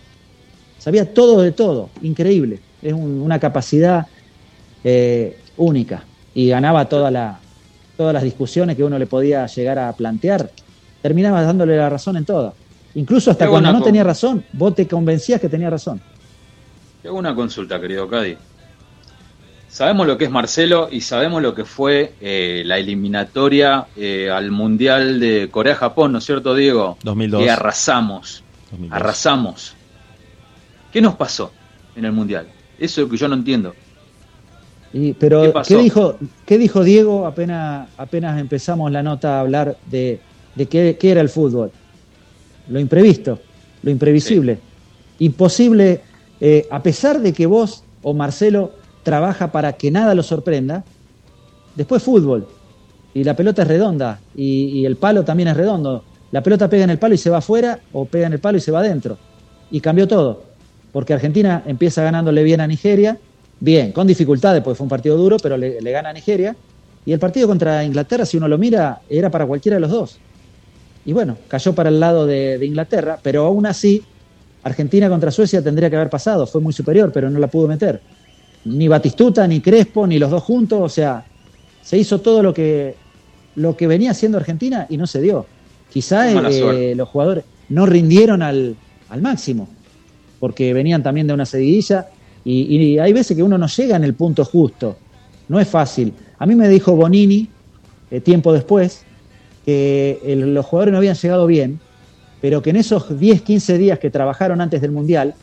[0.79, 2.61] Sabía todo de todo, increíble.
[2.83, 4.07] Es un- una capacidad
[4.85, 6.05] eh, única.
[6.35, 7.39] Y ganaba toda la-
[7.97, 10.51] todas las discusiones que uno le podía llegar a plantear.
[11.03, 12.55] Terminaba dándole la razón en todas.
[12.95, 16.01] Incluso hasta cuando no tenía razón, vos te convencías que tenía razón.
[17.03, 18.37] Te hago una consulta, querido Cadi.
[19.69, 24.51] Sabemos lo que es Marcelo y sabemos lo que fue eh, la eliminatoria eh, al
[24.51, 26.97] Mundial de Corea-Japón, ¿no es cierto, Diego?
[27.03, 27.43] 2002.
[27.45, 28.43] Que arrasamos.
[28.71, 28.97] 2002.
[28.97, 29.75] Arrasamos.
[30.93, 31.53] ¿Qué nos pasó
[31.97, 32.47] en el Mundial?
[32.79, 33.75] Eso es lo que yo no entiendo.
[34.93, 40.21] Y, pero, ¿Qué dijo, ¿qué dijo Diego apenas, apenas empezamos la nota a hablar de,
[40.55, 41.71] de qué, qué era el fútbol?
[42.69, 43.39] Lo imprevisto,
[43.83, 44.59] lo imprevisible.
[45.19, 46.01] Imposible,
[46.41, 48.73] eh, a pesar de que vos o Marcelo
[49.03, 50.85] trabaja para que nada lo sorprenda,
[51.75, 52.47] después fútbol.
[53.13, 56.05] Y la pelota es redonda y, y el palo también es redondo.
[56.31, 58.59] La pelota pega en el palo y se va afuera o pega en el palo
[58.59, 59.19] y se va adentro.
[59.71, 60.48] Y cambió todo.
[60.93, 63.19] Porque Argentina empieza ganándole bien a Nigeria,
[63.61, 66.57] bien, con dificultades, porque fue un partido duro, pero le, le gana a Nigeria.
[67.05, 70.19] Y el partido contra Inglaterra, si uno lo mira, era para cualquiera de los dos.
[71.05, 74.03] Y bueno, cayó para el lado de, de Inglaterra, pero aún así,
[74.63, 78.01] Argentina contra Suecia tendría que haber pasado, fue muy superior, pero no la pudo meter.
[78.65, 81.25] Ni Batistuta, ni Crespo, ni los dos juntos, o sea,
[81.83, 82.95] se hizo todo lo que,
[83.55, 85.47] lo que venía haciendo Argentina y no se dio.
[85.91, 88.77] Quizá eh, los jugadores no rindieron al,
[89.09, 89.69] al máximo,
[90.39, 92.07] porque venían también de una seguidilla
[92.45, 94.97] y, hay veces que uno no llega en el punto justo,
[95.49, 96.15] no es fácil.
[96.39, 97.49] A mí me dijo Bonini,
[98.11, 99.05] eh, tiempo después,
[99.67, 101.79] que el- los jugadores no habían llegado bien,
[102.41, 105.35] pero que en esos 10, 15 días que trabajaron antes del Mundial,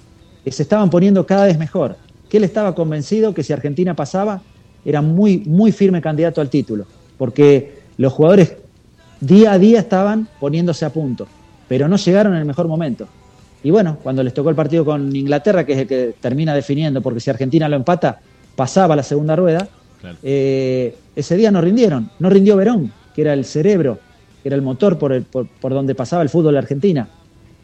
[0.45, 1.97] eh, se estaban poniendo cada vez mejor.
[2.29, 4.41] Que él estaba convencido que si Argentina pasaba,
[4.83, 8.57] era muy, muy firme candidato al título, porque los jugadores
[9.19, 11.27] día a día estaban poniéndose a punto,
[11.67, 13.07] pero no llegaron en el mejor momento.
[13.65, 17.01] Y bueno, cuando les tocó el partido con Inglaterra, que es el que termina definiendo,
[17.01, 18.19] porque si Argentina lo empata,
[18.55, 19.67] pasaba la segunda rueda,
[19.99, 20.17] Claro.
[20.21, 22.07] eh, ese día no rindieron.
[22.19, 23.97] No rindió Verón, que era el cerebro,
[24.43, 27.07] que era el motor por, el- por, por donde pasaba el fútbol de Argentina.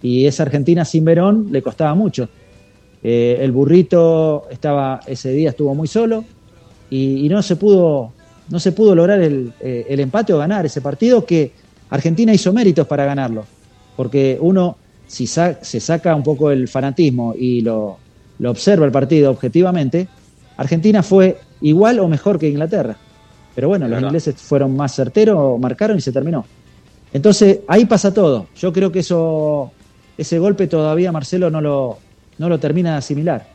[0.01, 2.27] Y esa Argentina sin Verón le costaba mucho.
[3.03, 6.23] Eh, el burrito estaba ese día estuvo muy solo
[6.89, 8.11] y, y no se pudo
[8.49, 11.51] no se pudo lograr el, eh, el empate o ganar ese partido que
[11.89, 13.43] Argentina hizo méritos para ganarlo
[13.97, 14.77] porque uno
[15.11, 17.97] si sa- se saca un poco el fanatismo y lo,
[18.39, 20.07] lo observa el partido objetivamente
[20.57, 22.95] Argentina fue igual o mejor que Inglaterra
[23.53, 26.45] pero bueno los ingleses fueron más certeros marcaron y se terminó
[27.13, 29.71] entonces ahí pasa todo yo creo que eso
[30.17, 31.97] ese golpe todavía Marcelo no lo,
[32.37, 33.47] no lo termina de asimilar.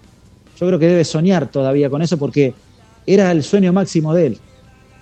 [0.59, 2.55] Yo creo que debe soñar todavía con eso porque
[3.07, 4.39] era el sueño máximo de él.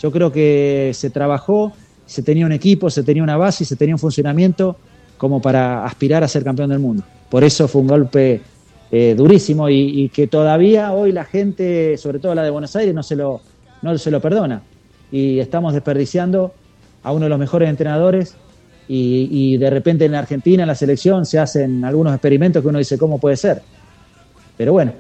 [0.03, 1.73] Yo creo que se trabajó,
[2.05, 4.77] se tenía un equipo, se tenía una base se tenía un funcionamiento
[5.17, 7.03] como para aspirar a ser campeón del mundo.
[7.31, 8.41] Por eso fue un golpe
[8.91, 12.95] eh, durísimo y, y que todavía hoy la gente, sobre todo la de Buenos Aires,
[12.95, 13.41] no se lo,
[13.83, 14.63] no se lo perdona.
[15.11, 16.55] Y estamos desperdiciando
[17.03, 18.35] a uno de los mejores entrenadores
[18.89, 22.79] y, y de repente en Argentina, en la selección, se hacen algunos experimentos que uno
[22.79, 23.63] dice, ¿cómo puede ser?
[24.57, 24.93] Pero bueno,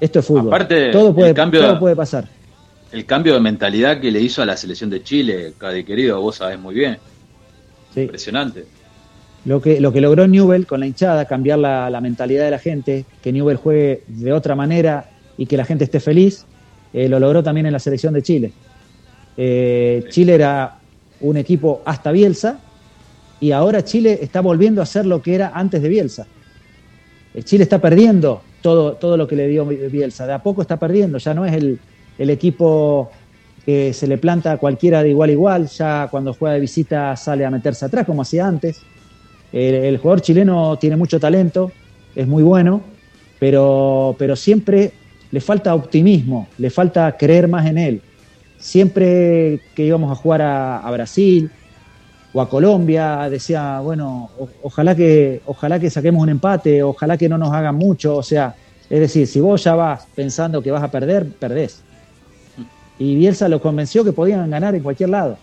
[0.00, 0.48] esto es fútbol.
[0.48, 2.28] Aparte, todo, puede, cambio- todo puede pasar.
[2.92, 6.36] El cambio de mentalidad que le hizo a la selección de Chile, Cadi querido, vos
[6.36, 6.98] sabés muy bien.
[7.92, 8.02] Sí.
[8.02, 8.64] Impresionante.
[9.44, 12.58] Lo que, lo que logró Newell con la hinchada, cambiar la, la mentalidad de la
[12.58, 16.46] gente, que Newell juegue de otra manera y que la gente esté feliz,
[16.94, 18.52] eh, lo logró también en la selección de Chile.
[19.36, 20.78] Eh, Chile era
[21.20, 22.60] un equipo hasta Bielsa
[23.40, 26.26] y ahora Chile está volviendo a ser lo que era antes de Bielsa.
[27.34, 30.78] El Chile está perdiendo todo, todo lo que le dio Bielsa, de a poco está
[30.78, 31.80] perdiendo, ya no es el,
[32.16, 33.10] el equipo
[33.66, 37.16] que se le planta a cualquiera de igual a igual, ya cuando juega de visita
[37.16, 38.80] sale a meterse atrás como hacía antes.
[39.54, 41.70] El, jugador chileno tiene mucho talento,
[42.16, 42.80] es muy bueno,
[43.38, 44.92] pero, pero siempre
[45.30, 48.02] le falta optimismo, le falta creer más en él.
[48.58, 51.48] Siempre que íbamos a jugar a, Brasil
[52.32, 54.30] o a Colombia, decía, bueno,
[54.64, 58.16] ojalá, que, ojalá que saquemos un empate, ojalá que no nos hagan mucho.
[58.16, 58.56] O sea,
[58.90, 61.80] es decir, si vos ya vas pensando que vas a perder, perdés.
[62.98, 65.38] Y Bielsa lo convenció que podían ganar en cualquier lado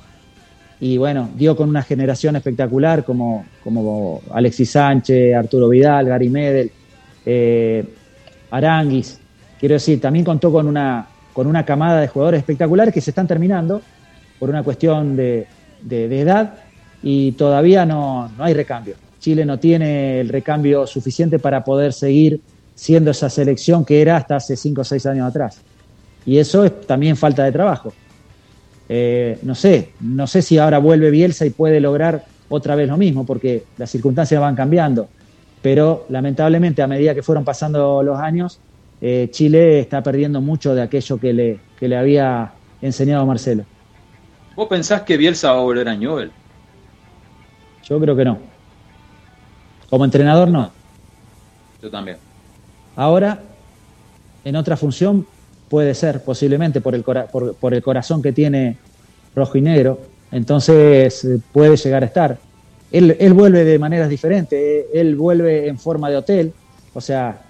[0.81, 6.71] y bueno, dio con una generación espectacular como, como Alexis Sánchez, Arturo Vidal, Gary Medel,
[7.25, 7.85] eh,
[8.49, 9.19] Aranguis.
[9.59, 13.27] Quiero decir, también contó con una, con una camada de jugadores espectaculares que se están
[13.27, 13.81] terminando
[14.39, 15.45] por una cuestión de,
[15.83, 16.55] de- edad
[17.03, 18.95] y todavía no, no hay recambio.
[19.19, 22.41] Chile no tiene el recambio suficiente para poder seguir
[22.73, 25.61] siendo esa selección que era hasta hace 5 o 6 años atrás.
[26.25, 27.93] Y eso es también falta de trabajo.
[28.93, 32.97] Eh, no sé, no sé si ahora vuelve Bielsa y puede lograr otra vez lo
[32.97, 35.07] mismo, porque las circunstancias van cambiando.
[35.61, 38.59] Pero lamentablemente, a medida que fueron pasando los años,
[38.99, 42.51] eh, Chile está perdiendo mucho de aquello que le, que le había
[42.81, 43.63] enseñado Marcelo.
[44.57, 46.29] ¿Vos pensás que Bielsa va a volver a Newell?
[47.87, 48.39] Yo creo que no.
[49.89, 50.69] Como entrenador, no.
[51.81, 52.17] Yo también.
[52.97, 53.39] Ahora,
[54.43, 55.25] en otra función,
[55.71, 58.77] puede ser, posiblemente, por el, cora- por, el corazón que tiene
[59.33, 59.99] rojo y negro.
[60.29, 62.37] Entonces, eh, puede llegar a estar.
[62.91, 64.59] Él, él vuelve de maneras diferentes.
[64.59, 66.53] eh, Él vuelve en forma de hotel.
[66.93, 67.41] O sea,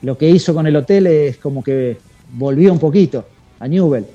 [0.00, 1.98] lo que hizo con el hotel es como que
[2.30, 3.28] volvió un poquito
[3.60, 4.06] a Newell.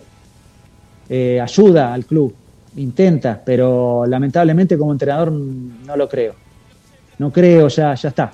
[1.08, 2.36] Eh, ayuda al club,
[2.76, 6.34] intenta, pero lamentablemente como entrenador no lo creo.
[7.20, 8.34] No creo, ya, ya está.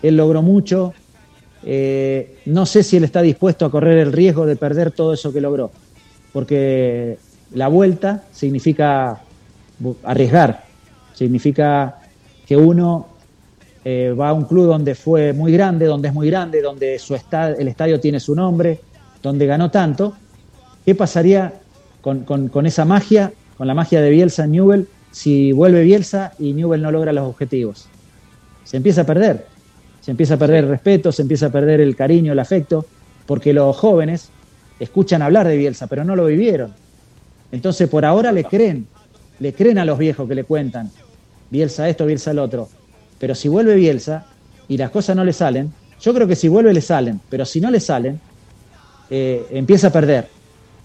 [0.00, 0.92] Él logró mucho,
[1.66, 5.32] eh, no sé si él está dispuesto a correr el riesgo de perder todo eso
[5.32, 5.70] que logró,
[6.32, 7.18] porque
[7.52, 9.22] la vuelta significa
[10.04, 10.64] arriesgar,
[11.14, 11.98] significa
[12.46, 13.08] que uno
[13.84, 17.14] eh, va a un club donde fue muy grande, donde es muy grande, donde su
[17.14, 18.80] esta- el estadio tiene su nombre,
[19.22, 20.14] donde ganó tanto.
[20.84, 21.62] ¿Qué pasaría
[22.00, 26.90] con, esa magia, con la magia de Bielsa Newell, si vuelve Bielsa y Newell no
[26.90, 27.88] logra los objetivos?
[28.64, 29.53] Se empieza a perder
[30.04, 32.84] se empieza a perder el respeto, se empieza a perder el cariño, el afecto,
[33.24, 34.28] porque los jóvenes
[34.78, 36.74] escuchan hablar de Bielsa, pero no lo vivieron.
[37.50, 38.86] Entonces, por ahora le creen,
[39.40, 40.90] le creen a los viejos que le cuentan,
[41.48, 42.68] Bielsa esto, Bielsa el otro.
[43.18, 44.26] Pero si vuelve Bielsa
[44.68, 45.72] y las cosas no le salen,
[46.02, 48.20] yo creo que si vuelve le salen, pero si no le salen,
[49.08, 50.28] eh, empieza a perder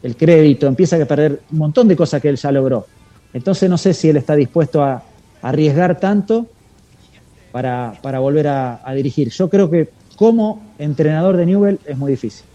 [0.01, 2.87] el crédito, empieza a perder un montón de cosas que él ya logró.
[3.33, 5.03] Entonces no sé si él está dispuesto a, a
[5.41, 6.47] arriesgar tanto
[7.51, 9.29] para, para volver a, a dirigir.
[9.29, 12.45] Yo creo que como entrenador de Newell es muy difícil.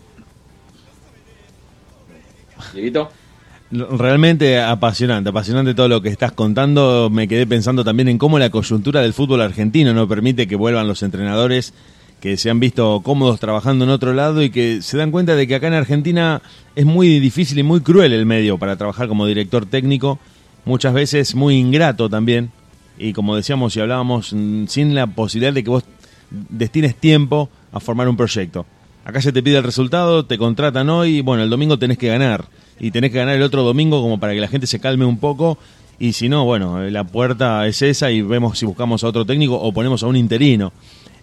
[3.71, 7.09] Realmente apasionante, apasionante todo lo que estás contando.
[7.11, 10.87] Me quedé pensando también en cómo la coyuntura del fútbol argentino no permite que vuelvan
[10.87, 11.73] los entrenadores
[12.21, 15.47] que se han visto cómodos trabajando en otro lado y que se dan cuenta de
[15.47, 16.41] que acá en Argentina
[16.75, 20.19] es muy difícil y muy cruel el medio para trabajar como director técnico,
[20.65, 22.51] muchas veces muy ingrato también.
[22.99, 25.85] Y como decíamos y hablábamos, mm, sin la posibilidad de que vos
[26.31, 28.67] destines tiempo a formar un proyecto.
[29.05, 32.09] Acá se te pide el resultado, te contratan hoy, y bueno, el domingo tenés que
[32.09, 32.47] ganar.
[32.81, 35.19] Y tenés que ganar el otro domingo como para que la gente se calme un
[35.19, 35.59] poco.
[35.99, 39.57] Y si no, bueno, la puerta es esa y vemos si buscamos a otro técnico
[39.57, 40.73] o ponemos a un interino.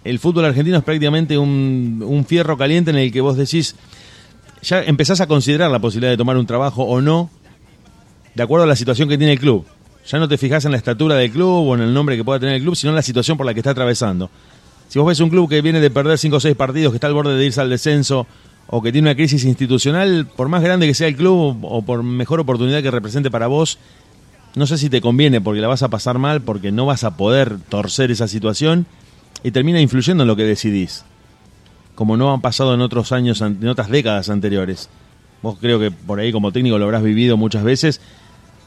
[0.03, 3.76] El fútbol argentino es prácticamente un, un fierro caliente en el que vos decís,
[4.61, 7.30] ya empezás a considerar la posibilidad de tomar un trabajo o no,
[8.34, 9.65] de acuerdo a la situación que tiene el club.
[10.07, 12.40] Ya no te fijas en la estatura del club o en el nombre que pueda
[12.40, 14.30] tener el club, sino en la situación por la que está atravesando.
[14.88, 17.07] Si vos ves un club que viene de perder 5 o 6 partidos, que está
[17.07, 18.28] al borde de irse al descenso,
[18.68, 22.03] o que tiene una crisis institucional, por más grande que sea el club o por
[22.03, 23.78] mejor oportunidad que represente para vos,
[24.56, 27.15] no sé si te conviene porque la vas a pasar mal, porque no vas a
[27.15, 28.86] poder torcer esa situación
[29.44, 31.06] y termina influyendo en lo que decidís.
[31.95, 34.90] Como no han pasado en otros años, en otras décadas anteriores.
[35.41, 38.02] Vos creo que por ahí como técnico lo habrás vivido muchas veces,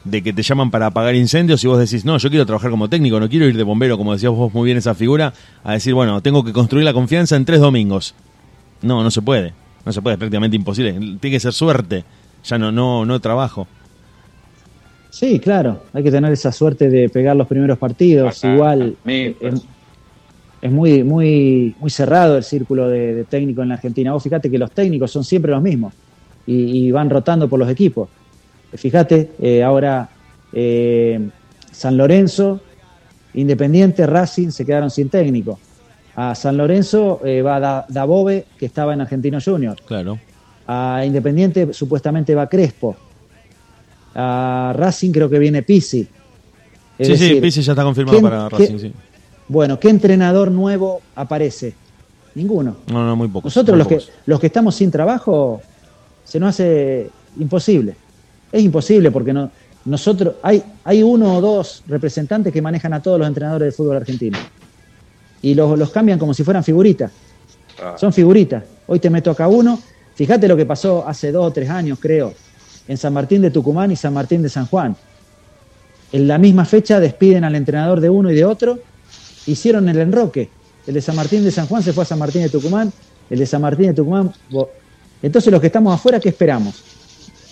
[0.05, 2.87] de que te llaman para apagar incendios y vos decís, no, yo quiero trabajar como
[2.87, 5.33] técnico, no quiero ir de bombero, como decías vos muy bien esa figura,
[5.63, 8.15] a decir, bueno, tengo que construir la confianza en tres domingos.
[8.81, 9.53] No, no se puede.
[9.85, 10.93] No se puede, es prácticamente imposible.
[10.93, 12.03] Tiene que ser suerte.
[12.43, 13.67] Ya no, no, no trabajo.
[15.09, 18.43] Sí, claro, hay que tener esa suerte de pegar los primeros partidos.
[18.43, 19.61] Igual mil es,
[20.61, 24.11] es muy, muy, muy cerrado el círculo de, de técnico en la Argentina.
[24.11, 25.93] Vos fíjate que los técnicos son siempre los mismos
[26.45, 28.09] y, y van rotando por los equipos.
[28.77, 30.09] Fíjate, eh, ahora
[30.53, 31.29] eh,
[31.71, 32.61] San Lorenzo,
[33.33, 35.59] Independiente, Racing se quedaron sin técnico.
[36.15, 39.75] A San Lorenzo eh, va Da- Dabove, que estaba en Argentino Junior.
[39.85, 40.17] Claro.
[40.67, 42.95] A Independiente supuestamente va Crespo.
[44.15, 46.07] A Racing creo que viene Pisi.
[46.99, 48.93] Sí, sí, Pizzi ya está confirmado ¿quién- para qué- Racing, sí.
[49.49, 51.73] Bueno, ¿qué entrenador nuevo aparece?
[52.35, 52.77] Ninguno.
[52.91, 53.47] No, no, muy poco.
[53.47, 55.61] Nosotros los que, los que estamos sin trabajo
[56.23, 57.95] se nos hace imposible.
[58.51, 59.51] Es imposible porque no,
[59.85, 63.97] nosotros hay, hay uno o dos representantes que manejan a todos los entrenadores de fútbol
[63.97, 64.37] argentino.
[65.41, 67.11] Y los, los cambian como si fueran figuritas.
[67.81, 67.95] Ah.
[67.97, 68.63] Son figuritas.
[68.87, 69.79] Hoy te meto acá uno.
[70.15, 72.33] Fíjate lo que pasó hace dos o tres años, creo,
[72.87, 74.95] en San Martín de Tucumán y San Martín de San Juan.
[76.11, 78.79] En la misma fecha despiden al entrenador de uno y de otro.
[79.45, 80.49] Hicieron el enroque.
[80.87, 82.91] El de San Martín de San Juan se fue a San Martín de Tucumán.
[83.29, 84.31] El de San Martín de Tucumán.
[85.21, 86.81] Entonces los que estamos afuera, ¿qué esperamos?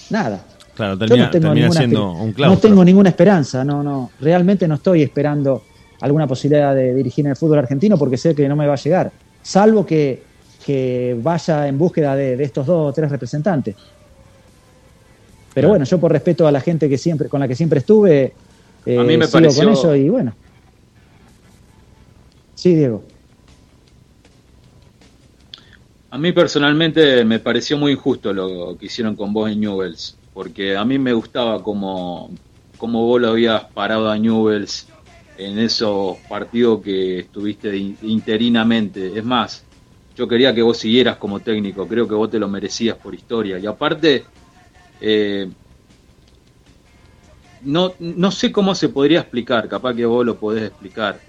[0.09, 0.43] Nada.
[0.75, 2.53] Claro, Yo termina, no tengo, ninguna, siendo un clavo.
[2.55, 4.09] no tengo ninguna esperanza, no, no.
[4.19, 5.61] Realmente no estoy esperando
[6.01, 8.77] alguna posibilidad de dirigir en el fútbol argentino porque sé que no me va a
[8.77, 9.11] llegar.
[9.43, 10.23] Salvo que,
[10.65, 13.75] que vaya en búsqueda de, de estos dos o tres representantes.
[13.75, 13.91] Pero
[15.53, 15.69] Claro.
[15.69, 18.33] bueno, yo por respeto a la gente que siempre, con la que siempre estuve,
[18.87, 20.33] eh, A mí me sigo pareció- con eso y bueno.
[22.55, 23.03] Sí, Diego.
[26.09, 30.75] A mí personalmente me pareció muy injusto lo que hicieron con vos en Newells, porque
[30.75, 32.31] a mí me gustaba como,
[32.77, 34.87] como vos lo habías parado a Newells
[35.37, 39.17] en esos partidos que estuviste interinamente.
[39.17, 39.63] Es más,
[40.15, 43.59] yo quería que vos siguieras como técnico, creo que vos te lo merecías por historia.
[43.59, 44.25] Y aparte,
[45.01, 45.49] eh,
[47.61, 51.19] no, no sé cómo se podría explicar, capaz que vos lo podés explicar.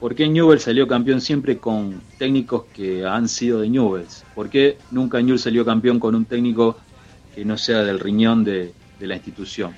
[0.00, 4.24] ¿Por qué Newell salió campeón siempre con técnicos que han sido de Newells?
[4.34, 6.76] ¿Por qué nunca Newell salió campeón con un técnico
[7.34, 9.72] que no sea del riñón de, de la institución?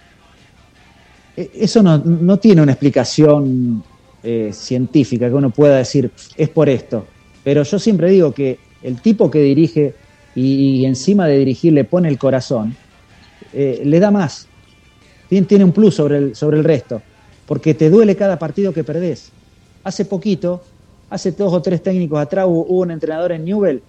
[1.36, 3.82] Eh, Eso no, no tiene una explicación
[4.22, 7.06] eh, científica que uno pueda decir es por esto.
[7.44, 9.94] Pero yo siempre digo que el tipo que dirige
[10.34, 12.76] y, encima de dirigir le pone el corazón,
[13.52, 14.48] eh, le da más.
[15.28, 17.00] Tiene, tiene un plus sobre el, sobre el resto.
[17.46, 19.30] Porque te duele cada partido que perdés.
[19.84, 20.62] Hace poquito,
[21.08, 23.82] hace dos o tres técnicos atrás, hubo un entrenador en Newell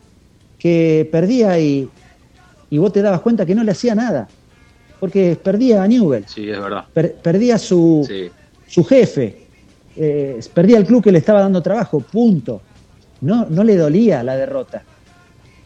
[0.60, 1.90] que perdía y,
[2.70, 4.30] y vos te dabas cuenta que no le hacía nada.
[5.00, 6.86] Porque perdía a Newell Sí, es verdad.
[6.94, 8.32] per- perdía su, Sí,
[8.66, 9.52] su jefe,
[9.96, 12.64] eh, perdía el club que le estaba dando trabajo, punto.
[13.22, 14.86] No, no le dolía la derrota.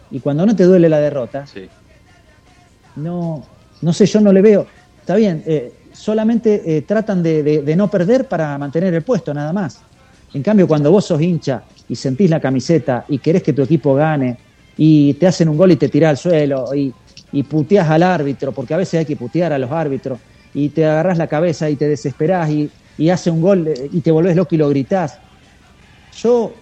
[0.10, 1.70] Y cuando no te duele la derrota, sí.
[2.96, 3.48] no,
[3.82, 4.68] no sé, yo no le veo.
[5.00, 9.34] Está bien, eh, solamente eh, tratan de, de- de no perder para mantener el puesto,
[9.34, 9.86] nada más.
[10.34, 13.94] En cambio, cuando vos sos hincha y sentís la camiseta y querés que tu equipo
[13.96, 14.40] gane
[14.78, 16.94] y te hacen un gol y te tirás al suelo y,
[17.32, 20.20] y puteás al árbitro, porque a veces hay que putear a los árbitros,
[20.54, 24.02] y te agarrás la cabeza y te desesperás y, y hace un gol eh, y
[24.02, 25.18] te volvés loco y lo gritás.
[26.18, 26.54] Yo,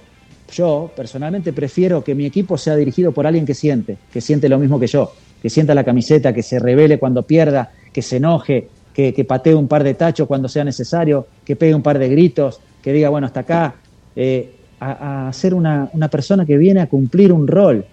[0.52, 4.60] yo personalmente prefiero que mi equipo sea dirigido por alguien que siente, que siente lo
[4.60, 5.12] mismo que yo,
[5.42, 9.56] que sienta la camiseta, que se revele cuando pierda, que se enoje, que, que patee
[9.56, 13.10] un par de tachos cuando sea necesario, que pegue un par de gritos, que diga,
[13.10, 13.76] bueno, hasta acá,
[14.16, 17.86] eh, a, a ser una, una persona que viene a cumplir un rol.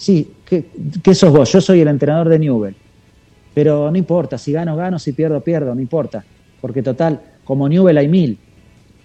[0.00, 0.64] Sí, ¿qué,
[1.04, 1.52] qué sos vos?
[1.52, 2.74] Yo soy el entrenador de Newell.
[3.52, 6.24] Pero no importa, si gano, gano, si pierdo, pierdo, no importa.
[6.58, 8.38] Porque total, como Newell hay mil.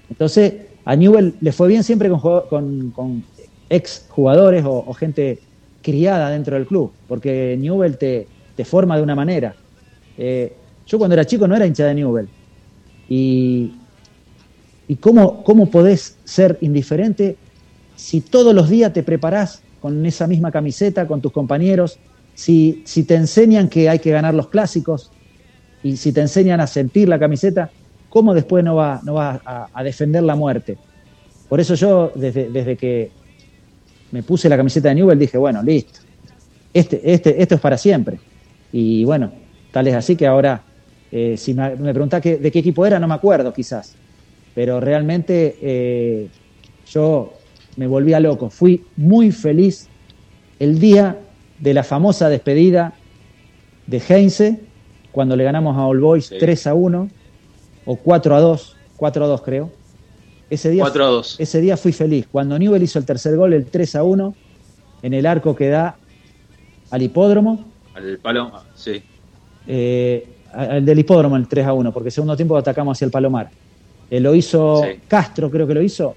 [0.09, 0.53] Entonces,
[0.85, 3.25] a Newell le fue bien siempre con,
[3.67, 5.39] ex jugadores o, gente
[5.81, 9.53] criada dentro del club, porque Newell te, te forma de una manera.
[10.17, 10.55] Eh,
[10.87, 12.29] yo cuando era chico no era hincha de Newell.
[13.09, 13.73] Y,
[14.87, 17.35] y cómo, cómo podés ser indiferente
[17.97, 21.99] si todos los días te preparás con esa misma camiseta, con tus compañeros,
[22.33, 25.11] si, si te enseñan que hay que ganar los clásicos
[25.83, 27.69] y si te enseñan a sentir la camiseta,
[28.09, 30.79] ¿cómo después no vas no va a, defender la muerte?
[31.47, 33.11] Por eso yo, desde, desde que
[34.11, 35.99] me puse la camiseta de Newell, dije, bueno, listo.
[36.73, 38.17] Este, este, esto es para siempre.
[38.71, 39.31] Y bueno,
[39.71, 40.63] tal es así que ahora,
[41.11, 43.93] eh, si me, me preguntás de qué equipo era, no me acuerdo quizás.
[44.55, 46.27] Pero realmente eh,
[46.87, 47.34] yo
[47.77, 48.49] me volvía loco.
[48.49, 49.87] Fui muy feliz
[50.59, 51.17] el día
[51.59, 52.93] de la famosa despedida
[53.87, 54.59] de Heinze,
[55.11, 56.35] cuando le ganamos a All Boys Sí.
[56.39, 57.09] 3 a 1
[57.85, 59.71] o 4 a 2, 4 a 2 creo.
[60.49, 61.35] Ese día, 4 a 2.
[61.39, 62.27] ese día fui feliz.
[62.31, 64.35] Cuando Newell hizo el tercer gol, el 3 a 1,
[65.01, 65.95] en el arco que da
[66.91, 67.65] al hipódromo,
[67.95, 69.01] Al palo, ah, sí.
[69.67, 73.11] eh, al del hipódromo el 3 a 1, porque el segundo tiempo atacamos hacia el
[73.11, 73.49] Palomar.
[74.09, 74.99] Eh, lo hizo Sí.
[75.07, 76.15] Castro, creo que lo hizo.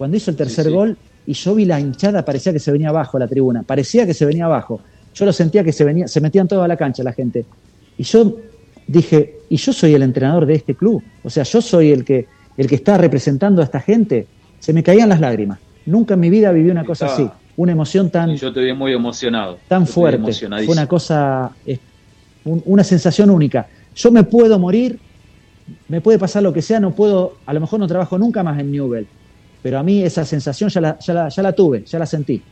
[0.00, 0.72] Cuando hizo el tercer sí.
[0.72, 0.96] gol
[1.26, 4.24] y yo vi la hinchada, parecía que se venía abajo la tribuna, parecía que se
[4.24, 4.80] venía abajo.
[5.14, 7.44] Yo lo sentía que se venía, se metían toda la cancha la gente.
[7.98, 8.38] Y yo
[8.86, 12.26] dije, y yo soy el entrenador de este club, o sea, yo soy el que,
[12.56, 14.26] el que está representando a esta gente.
[14.58, 15.58] Se me caían las lágrimas.
[15.84, 18.72] Nunca en mi vida viví una cosa Estaba- así, una emoción tan, yo te vi
[18.72, 19.58] muy emocionado.
[19.68, 20.32] tan fuerte.
[20.32, 21.78] Fue una cosa, eh,
[22.46, 23.68] un- una sensación única.
[23.94, 24.98] Yo me puedo morir,
[25.88, 28.58] me puede pasar lo que sea, no puedo, a lo mejor no trabajo nunca más
[28.58, 29.06] en Newell,
[29.62, 32.42] pero a mí esa sensación ya la, ya la, ya la tuve, ya la sentí.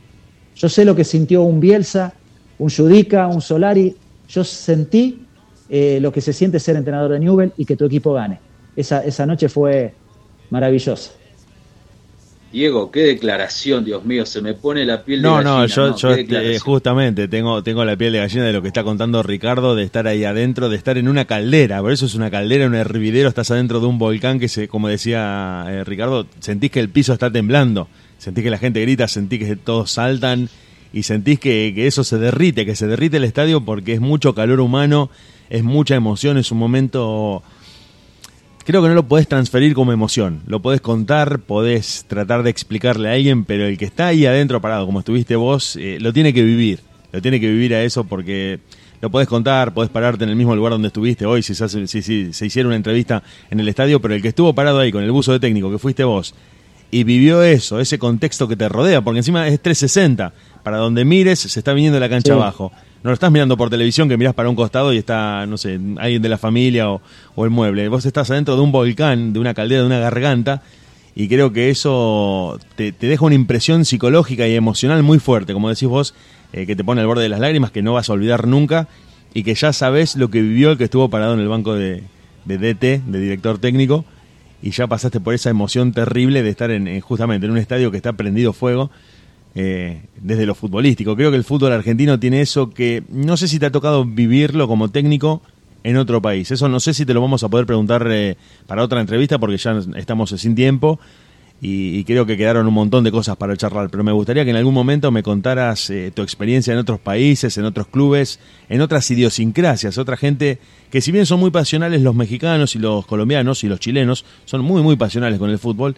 [0.54, 2.12] Yo sé lo que sintió un Bielsa,
[2.58, 3.94] un Judica, un Solari.
[4.28, 5.26] Yo sentí
[5.68, 8.40] eh, lo que se siente ser entrenador de Newell y que tu equipo gane.
[8.76, 9.94] Esa, esa noche fue
[10.50, 11.12] maravillosa.
[12.50, 15.50] Diego, qué declaración, Dios mío, se me pone la piel de No, gallina.
[15.58, 18.68] no, yo, yo, qué eh, justamente tengo, tengo la piel de gallina de lo que
[18.68, 21.82] está contando Ricardo, de estar ahí adentro, de estar en una caldera.
[21.82, 24.88] Por eso es una caldera, un hervidero, estás adentro de un volcán que, se, como
[24.88, 29.40] decía eh, Ricardo, sentís que el piso está temblando, sentís que la gente grita, sentís
[29.40, 30.48] que todos saltan
[30.90, 34.34] y sentís que, que eso se derrite, que se derrite el estadio porque es mucho
[34.34, 35.10] calor humano,
[35.50, 37.42] es mucha emoción, es un momento
[38.68, 40.42] creo que no lo podés transferir como emoción.
[40.46, 44.60] Lo podés contar, podés tratar de explicarle a alguien, pero el que está ahí adentro
[44.60, 46.80] parado, como estuviste vos, eh, lo tiene que vivir.
[47.10, 48.60] Lo tiene que vivir a eso porque
[49.00, 51.86] lo podés contar, podés pararte en el mismo lugar donde estuviste hoy, si se, hace-
[51.86, 54.92] si- si se hiciera una entrevista en el estadio, pero el que estuvo parado ahí
[54.92, 56.34] con el buzo de técnico, que fuiste vos,
[56.90, 60.32] y vivió eso, ese contexto que te rodea, porque encima es 360.
[60.62, 62.38] Para donde mires, se está viniendo la cancha Sí.
[62.38, 62.72] abajo.
[63.02, 65.78] No lo estás mirando por televisión, que mirás para un costado y está, no sé,
[65.98, 67.00] alguien de la familia o,
[67.44, 67.88] el mueble.
[67.88, 70.62] Vos estás adentro de un volcán, de una caldera, de una garganta,
[71.14, 75.88] y creo que eso te, deja una impresión psicológica y emocional muy fuerte, como decís
[75.88, 76.14] vos,
[76.52, 78.88] eh, que te pone al borde de las lágrimas, que no vas a olvidar nunca,
[79.32, 82.02] y que ya sabes lo que vivió el que estuvo parado en el banco de,
[82.46, 84.04] DT, de director técnico,
[84.60, 87.96] y ya pasaste por esa emoción terrible de estar en- justamente en un estadio que
[87.96, 88.90] está prendido fuego
[89.60, 91.16] eh, desde lo futbolístico.
[91.16, 94.68] Creo que el fútbol argentino tiene eso que no sé si te ha tocado vivirlo
[94.68, 95.42] como técnico
[95.82, 96.48] en otro país.
[96.52, 98.36] Eso no sé si te lo vamos a poder preguntar eh,
[98.68, 101.00] para otra entrevista porque ya estamos sin tiempo
[101.60, 103.90] y, creo que quedaron un montón de cosas para charlar.
[103.90, 107.58] Pero me gustaría que en algún momento me contaras eh, tu experiencia en otros países,
[107.58, 112.14] en otros clubes, en otras idiosincrasias, otra gente que si bien son muy pasionales los
[112.14, 115.96] mexicanos y los colombianos y los chilenos, son muy muy pasionales con el fútbol.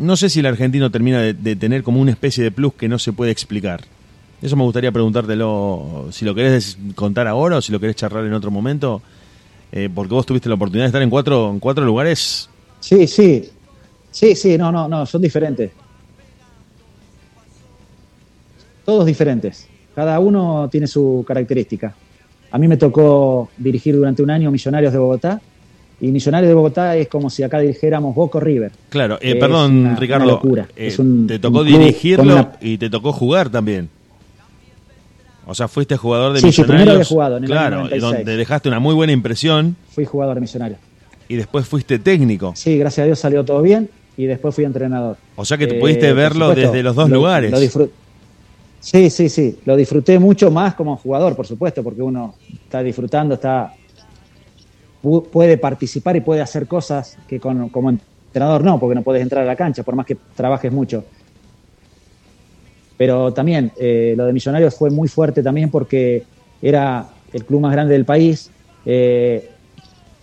[0.00, 2.98] No sé si el argentino termina de, tener como una especie de plus que no
[2.98, 3.82] se puede explicar.
[4.40, 8.32] Eso me gustaría preguntártelo, si lo querés contar ahora o si lo querés charlar en
[8.32, 9.02] otro momento,
[9.70, 12.48] eh, porque vos tuviste la oportunidad de estar en cuatro, en cuatro lugares.
[12.80, 13.50] Sí, sí.
[14.10, 15.70] Sí, sí, no, no, no, son diferentes.
[18.86, 19.68] Todos diferentes.
[19.94, 21.94] Cada uno tiene su característica.
[22.50, 25.40] A mí me tocó dirigir durante un año Millonarios de Bogotá.
[26.02, 28.72] Y Millonarios de Bogotá es como si acá dirigiéramos Boca o River.
[28.88, 30.68] Claro, eh, perdón, una- Ricardo, una locura.
[30.76, 33.88] eh, Es un- te tocó un dirigirlo una- y te tocó jugar también.
[35.46, 36.76] O sea, fuiste jugador de Sí, sí, Millonarios.
[36.80, 38.02] primero había jugado en el claro, y 96.
[38.02, 40.78] donde dejaste una muy buena impresión Fui jugador de Millonarios.
[41.28, 42.52] y después fuiste técnico.
[42.56, 45.16] Sí, gracias a Dios salió todo bien y después fui entrenador.
[45.36, 47.50] O sea que te Eh, pudiste verlo supuesto, desde los dos lo- lugares.
[47.50, 47.90] lo disfrut-
[48.80, 49.58] sí, sí, sí.
[49.64, 53.72] Lo disfruté mucho más como jugador, por supuesto, porque uno está disfrutando, está
[55.00, 59.42] puede participar y puede hacer cosas que con- como entrenador no, porque no puedes entrar
[59.42, 61.04] a la cancha, por más que trabajes mucho.
[62.96, 66.28] Pero también eh, lo de Millonarios fue muy fuerte también porque
[66.60, 68.52] era el club más grande del país.
[68.84, 69.46] eh,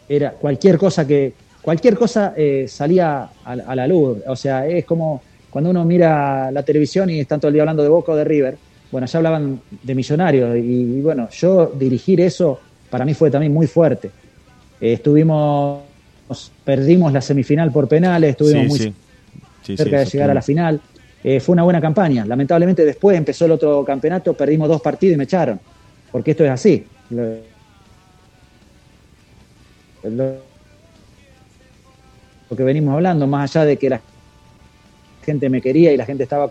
[0.07, 4.19] era cualquier cosa que cualquier cosa eh, salía a, la luz.
[4.27, 7.83] O sea, es como cuando uno mira la televisión y están todo el día hablando
[7.83, 8.59] de Boca o de River.
[8.89, 13.67] Bueno, ya hablaban de Millonarios y bueno, yo dirigir eso para mí fue también muy
[13.67, 14.15] fuerte.
[14.79, 15.83] Eh, estuvimos,
[16.63, 18.93] perdimos la semifinal por penales, estuvimos Sí, muy sí.
[19.63, 20.81] Sí, sí, cerca de llegar a la final.
[21.23, 22.25] Eh, fue una buena campaña.
[22.25, 25.59] Lamentablemente después empezó el otro campeonato, perdimos dos partidos y me echaron.
[26.11, 26.85] Porque esto es así.
[27.09, 27.37] Lo,
[32.55, 34.01] que venimos hablando, más allá de que las
[35.25, 36.49] gente me quería y la gente estaba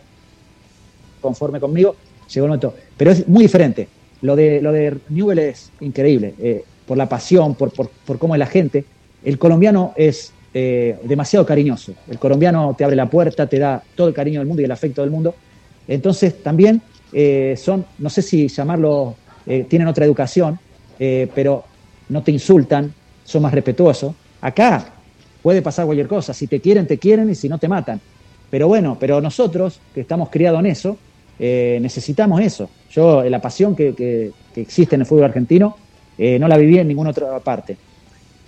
[1.23, 1.97] conforme conmigo,
[2.33, 2.75] llegó el momento.
[2.97, 3.89] Pero es muy diferente.
[4.21, 8.35] Lo de, lo de Newell es increíble, eh, por la pasión, por, por, por cómo
[8.35, 8.89] es la gente.
[9.23, 11.99] El colombiano es eh, demasiado cariñoso.
[12.07, 14.73] El colombiano te abre la puerta, te da todo el cariño del mundo y el
[14.73, 15.39] afecto del mundo.
[15.87, 16.83] Entonces también
[17.13, 20.59] eh, son, no sé si llamarlo, eh, tienen otra educación,
[20.99, 21.67] pero
[22.09, 24.17] no te insultan, son más respetuosos.
[24.41, 25.05] Acá
[25.43, 28.01] puede pasar cualquier cosa, si te quieren, te quieren y si no te matan.
[28.49, 31.03] Pero bueno, pero nosotros que estamos criados en eso,
[31.39, 32.75] necesitamos eso.
[32.89, 35.86] Yo, la pasión que, que- que existe en el fútbol argentino,
[36.19, 37.77] eh, no la viví en ninguna otra parte.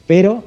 [0.07, 0.45] Pero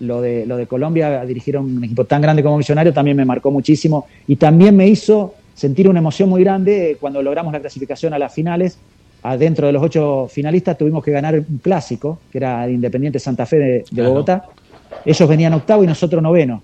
[0.00, 3.50] lo de, lo de Colombia, dirigir un equipo tan grande como Millonario, también me marcó
[3.50, 8.18] muchísimo y también me hizo sentir una emoción muy grande cuando logramos la clasificación a
[8.18, 8.78] las finales.
[9.22, 13.56] Adentro de los ocho finalistas tuvimos que ganar un clásico, que era Independiente Santa Fe
[13.56, 14.10] de, de Claro.
[14.10, 14.44] Bogotá.
[15.04, 16.62] Ellos venían octavo y nosotros noveno.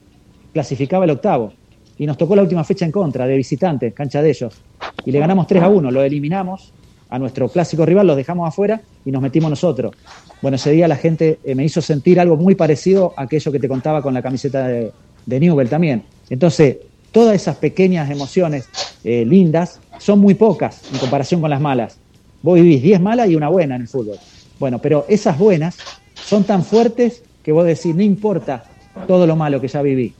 [0.53, 1.53] Clasificaba el octavo.
[1.99, 4.61] Y nos tocó la última fecha en contra, de visitantes, cancha de ellos.
[5.05, 6.73] Y le ganamos 3 a 1, lo eliminamos
[7.13, 9.93] a nuestro clásico rival, los dejamos afuera y nos metimos nosotros.
[10.41, 13.59] Bueno, ese día la gente eh, me hizo sentir algo muy parecido a aquello que
[13.59, 14.91] te contaba con la camiseta de,
[15.27, 16.03] de Newell también.
[16.31, 16.79] Entonces,
[17.13, 18.67] todas esas pequeñas emociones
[19.05, 21.99] eh, lindas son muy pocas en comparación con las malas.
[22.41, 24.17] Vos vivís 10 malas y una buena en el fútbol.
[24.59, 25.77] Bueno, pero esas buenas
[26.15, 28.65] son tan fuertes que vos decís, no importa
[29.07, 30.15] todo lo malo que ya viví,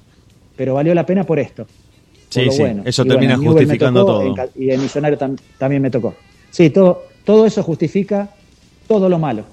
[0.57, 1.65] pero valió la pena por esto.
[1.65, 1.73] por
[2.29, 2.83] Sí, lo sí, bueno.
[2.85, 4.51] eso Y termina justificando tocó, todo.
[4.57, 6.15] y el Millonario tam- también me tocó.
[6.53, 8.35] Sí, todo, todo eso justifica
[8.87, 9.47] todo lo malo.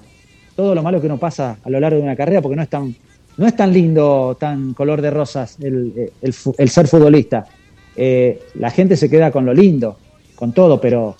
[0.54, 2.68] Todo lo malo que uno pasa a lo largo de una carrera, porque no es
[2.68, 2.96] tan,
[3.36, 7.48] no es tan lindo, tan color de rosas el, fu- el ser futbolista.
[7.94, 10.02] Eh, la gente se queda con lo lindo,
[10.34, 11.16] con todo, pero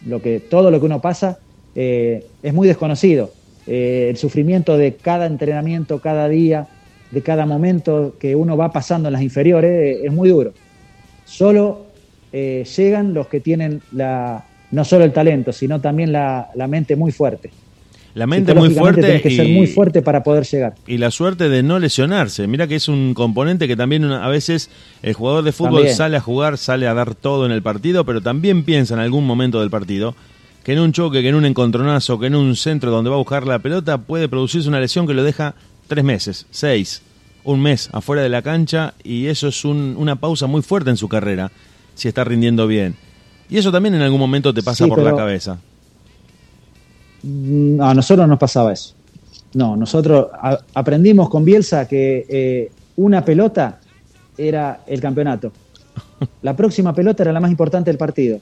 [0.00, 1.40] lo que, todo lo que uno pasa
[1.74, 3.38] eh, es muy desconocido.
[3.66, 6.70] Eh, el sufrimiento de cada entrenamiento, cada día,
[7.10, 10.54] de cada momento que uno va pasando en las inferiores eh, es muy duro.
[11.24, 11.94] Solo
[12.32, 16.96] eh, llegan los que tienen la, no solo el talento, sino también la, la mente
[16.96, 17.50] muy fuerte.
[18.14, 20.74] La mente muy fuerte tenés que ser y- muy fuerte para poder llegar.
[20.86, 22.46] y la suerte de no lesionarse.
[22.46, 24.70] Mira que es un componente que también una- a veces
[25.02, 25.94] el jugador de fútbol También.
[25.96, 29.26] sale a jugar, sale a dar todo en el partido, pero también piensa en algún
[29.26, 30.14] momento del partido
[30.64, 33.18] que en un choque, que en un encontronazo, que en un centro donde va a
[33.18, 35.54] buscar la pelota puede producirse una lesión que lo deja
[35.86, 37.02] tres meses, seis,
[37.44, 40.96] un mes afuera de la cancha y eso es un- una pausa muy fuerte en
[40.96, 41.52] su carrera
[41.94, 42.96] si está rindiendo bien.
[43.48, 45.58] Y eso también en algún momento te pasa Sí, por la cabeza.
[47.22, 48.94] Mm, A nosotros nos pasaba eso.
[49.54, 53.80] No, nosotros a- aprendimos con Bielsa que eh, una pelota
[54.36, 55.52] era el campeonato.
[56.42, 58.40] La próxima pelota era la más importante del partido.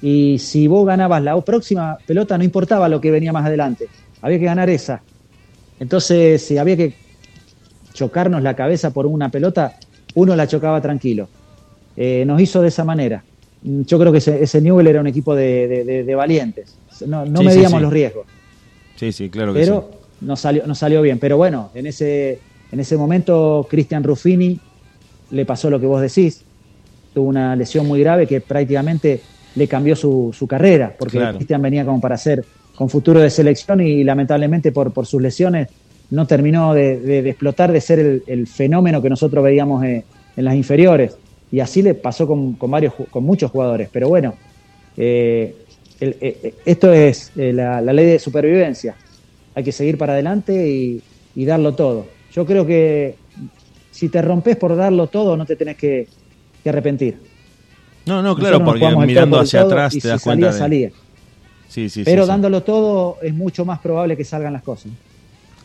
[0.00, 3.88] Y si vos ganabas la próxima pelota, no importaba lo que venía más adelante.
[4.22, 5.02] Había que ganar esa.
[5.80, 6.94] Entonces, si había que
[7.94, 9.72] chocarnos la cabeza por una pelota,
[10.14, 11.28] uno la chocaba tranquilo.
[11.96, 13.24] Eh, nos hizo de esa manera.
[13.62, 16.76] Yo creo que ese, ese Newell era un equipo de, de- de- de valientes.
[17.06, 17.82] No, no Sí, medíamos sí.
[17.82, 18.26] los riesgos
[18.96, 20.26] Sí, sí, claro que pero sí.
[20.26, 21.18] nos salió, nos salió bien.
[21.18, 22.38] Pero bueno, en ese,
[22.72, 24.58] en ese momento Cristian Ruffini
[25.30, 26.42] le pasó lo que vos decís.
[27.14, 29.20] Tuvo una lesión muy grave que prácticamente
[29.54, 31.36] le cambió su, su carrera, porque Claro.
[31.36, 32.44] Cristian venía como para ser
[32.76, 35.68] con futuro de selección y lamentablemente por, por sus lesiones
[36.10, 40.04] no terminó de, explotar, de ser el, el fenómeno que nosotros veíamos eh,
[40.36, 41.16] en las inferiores.
[41.50, 43.88] Y así le pasó con, con varios, con muchos jugadores.
[43.92, 44.34] Pero bueno,
[44.96, 45.54] eh,
[46.00, 48.96] el- eh, esto es eh, la, la ley de supervivencia.
[49.54, 51.02] Hay que seguir para adelante y,
[51.34, 52.06] y darlo todo.
[52.30, 53.16] Yo creo que
[53.90, 56.08] si te rompes por darlo todo, no te tenés que,
[56.62, 57.18] que arrepentir.
[58.06, 60.58] No, no, claro, porque mirando por hacia atrás te si das cuenta salía, de...
[60.58, 60.90] salía.
[61.68, 62.28] Sí, sí, Pero sí.
[62.28, 64.92] dándolo todo es mucho más probable que salgan las cosas.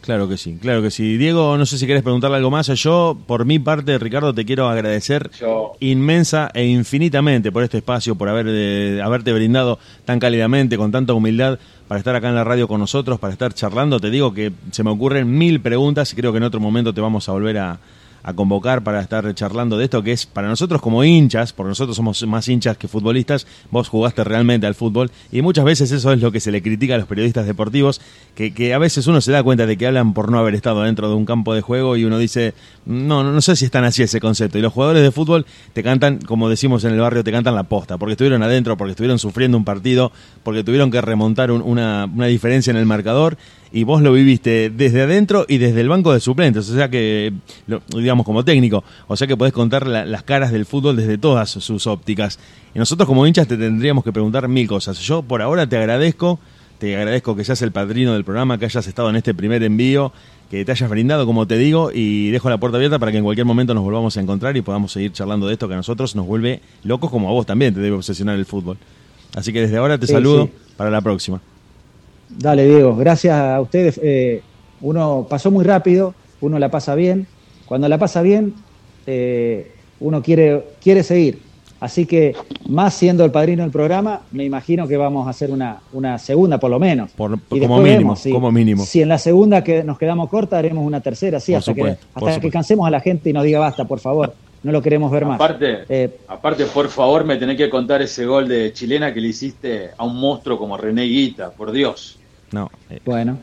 [0.04, 1.16] Claro que sí, claro que sí.
[1.16, 2.68] Diego, no sé si quieres preguntarle algo más.
[2.68, 8.14] Yo, por mi parte, Ricardo, te quiero agradecer Yo- inmensa e infinitamente por este espacio,
[8.16, 11.58] por haber, eh, haberte brindado tan cálidamente, con tanta humildad,
[11.88, 13.98] para estar acá en la radio con nosotros, para estar charlando.
[14.02, 17.00] Te digo que se me ocurren mil preguntas y creo que en otro momento te
[17.00, 17.80] vamos a volver a,
[18.24, 21.96] a convocar para estar charlando de esto, que es para nosotros como hinchas, porque nosotros
[21.96, 26.22] somos más hinchas que futbolistas, vos jugaste realmente al fútbol y muchas veces eso es
[26.22, 28.00] lo que se le critica a los periodistas deportivos,
[28.36, 30.84] que, que a veces uno se da cuenta de que hablan por no haber estado
[30.84, 32.54] dentro de un campo de juego y uno dice,
[32.86, 34.58] no, no, sé si están así ese concepto.
[34.58, 37.64] Y los jugadores de fútbol te cantan, como decimos en el barrio, te cantan la
[37.64, 40.12] posta, porque estuvieron adentro, porque estuvieron sufriendo un partido,
[40.44, 43.38] porque tuvieron que remontar un- una, una diferencia en el marcador
[43.74, 47.34] y vos lo viviste desde adentro y desde el banco de suplentes, o sea que,
[47.68, 51.18] lo- digamos como técnico, o sea que podés contar la- las caras del fútbol desde
[51.18, 52.38] todas sus ópticas.
[52.76, 55.00] Y nosotros como hinchas te tendríamos que preguntar mil cosas.
[55.00, 56.40] Yo por ahora te agradezco,
[56.80, 60.12] Te agradezco que seas el padrino del programa, que hayas estado en este primer envío,
[60.52, 63.24] que te hayas brindado, como te digo, y dejo la puerta abierta para que en
[63.24, 66.14] cualquier momento nos volvamos a encontrar y podamos seguir charlando de esto que a nosotros
[66.14, 68.78] nos vuelve locos como a vos también te debe obsesionar el fútbol.
[69.34, 70.52] Así que desde ahora te Sí, saludo sí.
[70.76, 71.40] para la próxima.
[72.38, 74.00] Dale, Diego, gracias a ustedes.
[74.04, 74.42] eh,
[74.82, 77.26] uno pasó muy rápido, uno la pasa bien.
[77.66, 78.54] Cuando la pasa bien,
[79.08, 81.40] eh, uno quiere, quiere seguir.
[81.80, 82.34] Así que,
[82.68, 86.58] más siendo el padrino del programa, me imagino que vamos a hacer una, una segunda
[86.58, 87.12] por lo menos.
[87.12, 88.32] Por- Y como mínimo, vemos, sí.
[88.32, 88.84] como mínimo.
[88.86, 91.80] Si en la segunda que nos quedamos corta, haremos una tercera, sí, Por hasta, que,
[91.82, 94.34] supuesto, hasta que cansemos a la gente y nos diga basta, por favor,
[94.64, 95.36] no lo queremos ver más.
[95.36, 99.28] Aparte, Eh, aparte, por favor, me tenés que contar ese gol de chilena que le
[99.30, 102.18] hiciste a un monstruo como René Guita, por Dios.
[102.54, 103.38] No, eh, bueno,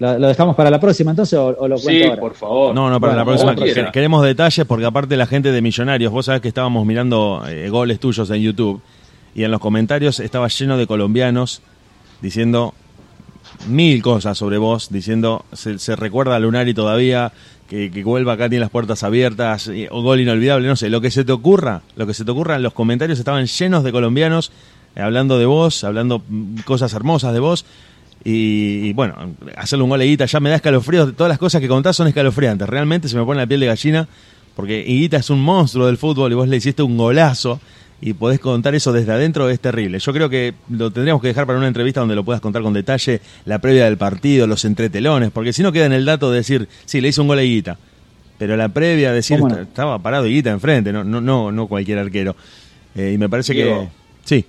[0.00, 2.20] ¿lo, lo dejamos para la próxima entonces o, o lo cuento Sí, ahora?
[2.20, 2.74] por favor.
[2.74, 3.92] No, no, para Bueno, la próxima.
[3.92, 8.00] Queremos detalles porque aparte la gente de Millonarios, vos sabés que estábamos mirando eh, goles
[8.00, 8.80] tuyos en YouTube
[9.34, 11.60] y en los comentarios estaba lleno de colombianos
[12.22, 12.74] diciendo
[13.68, 17.32] mil cosas sobre vos, diciendo se, se recuerda a Lunari todavía,
[17.68, 21.00] que, que vuelva acá, tiene las puertas abiertas, y- o gol inolvidable, no sé, lo
[21.00, 24.52] que se te ocurra, lo que se te ocurra, los comentarios estaban llenos de colombianos
[24.96, 27.64] eh, hablando de vos, hablando mm, cosas hermosas de vos.
[28.24, 29.14] Y, y, bueno,
[29.56, 31.14] hacerle un gol a Higuita ya me da escalofríos.
[31.14, 32.68] Todas las cosas que contás son escalofriantes.
[32.68, 34.08] Realmente se me pone la piel de gallina
[34.58, 37.60] porque Higuita es un monstruo del fútbol y vos le hiciste un golazo
[38.00, 40.00] y podés contar eso desde adentro es terrible.
[40.00, 42.72] Yo creo que lo tendríamos que dejar para una entrevista donde lo puedas contar con
[42.72, 46.38] detalle, la previa del partido, los entretelones, porque si no queda en el dato de
[46.38, 47.78] decir, sí, le hizo un gol a Higuita.
[48.36, 52.34] Pero la previa, decir, estaba parado Higuita enfrente, no, no, no, no cualquier arquero.
[52.94, 53.82] Eh, y me parece Diego.
[53.82, 53.88] que...
[54.24, 54.44] Sí.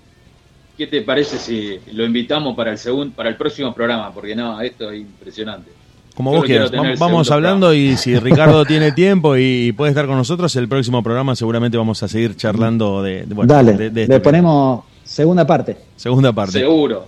[0.80, 4.14] ¿Qué te parece si lo invitamos para el segundo, para el próximo programa?
[4.14, 5.70] Porque no, esto es impresionante.
[6.16, 6.72] Como Yo vos quieras.
[6.98, 11.36] Vamos hablando y si Ricardo tiene tiempo y puede estar con nosotros, el próximo programa
[11.36, 14.86] seguramente vamos a seguir charlando de, de- bueno, Dale, de- de esto le que- ponemos
[15.04, 15.76] segunda parte.
[15.98, 16.60] segunda parte.
[16.60, 17.08] Seguro.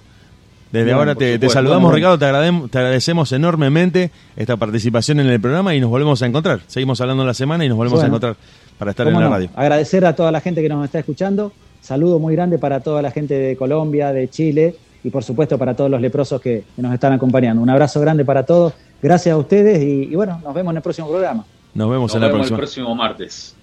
[0.69, 5.39] Desde ahora te, saludamos, Bueno, Ricardo, te, agradem- te agradecemos enormemente esta participación en el
[5.39, 6.59] programa y nos volvemos a encontrar.
[6.67, 8.35] Seguimos hablando la semana y nos volvemos a encontrar
[8.77, 9.33] para estar en ¿Cómo la no?
[9.35, 9.49] radio.
[9.55, 11.51] Agradecer a toda la gente que nos está escuchando.
[11.81, 15.75] Saludo muy grande para toda la gente de Colombia, de Chile y por supuesto para
[15.75, 17.61] todos los leprosos que, que nos están acompañando.
[17.61, 18.73] Un abrazo grande para todos.
[19.01, 21.43] Gracias a ustedes y, y bueno, nos vemos en el próximo programa.
[21.73, 22.55] Nos vemos Nos en la vemos próxima.
[22.55, 23.55] el próximo martes.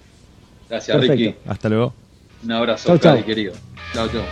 [0.69, 1.15] Gracias, Perfecto.
[1.23, 1.35] Ricky.
[1.47, 1.93] Hasta luego.
[2.43, 3.13] Un abrazo, Chau, chau.
[3.13, 3.53] Cali, querido.
[3.93, 4.23] Chao, chao.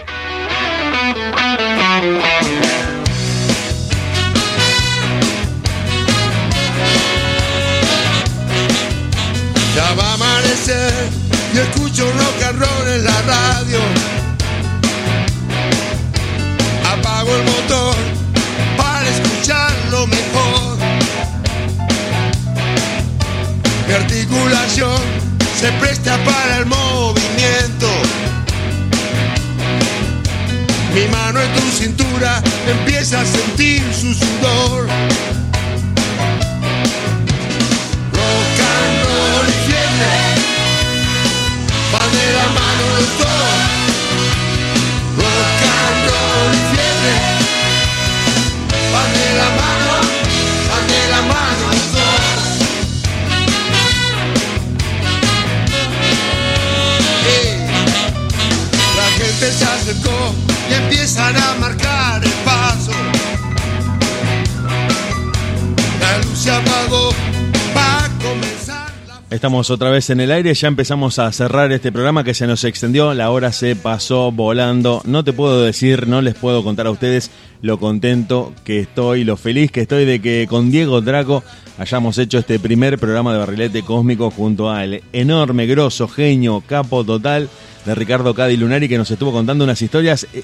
[69.37, 72.63] Estamos otra vez en el aire, ya empezamos a cerrar este programa que se nos
[72.63, 75.03] extendió, la hora se pasó volando.
[75.05, 77.29] No te puedo decir, no les puedo contar a ustedes
[77.61, 81.43] lo contento que estoy, lo feliz que estoy de que con Diego Draco
[81.77, 87.47] hayamos hecho este primer programa de Barrilete Cósmico junto al enorme, grosso, genio, capo total
[87.85, 90.41] de Ricardo Cadi Lunari que nos estuvo contando unas historias eh,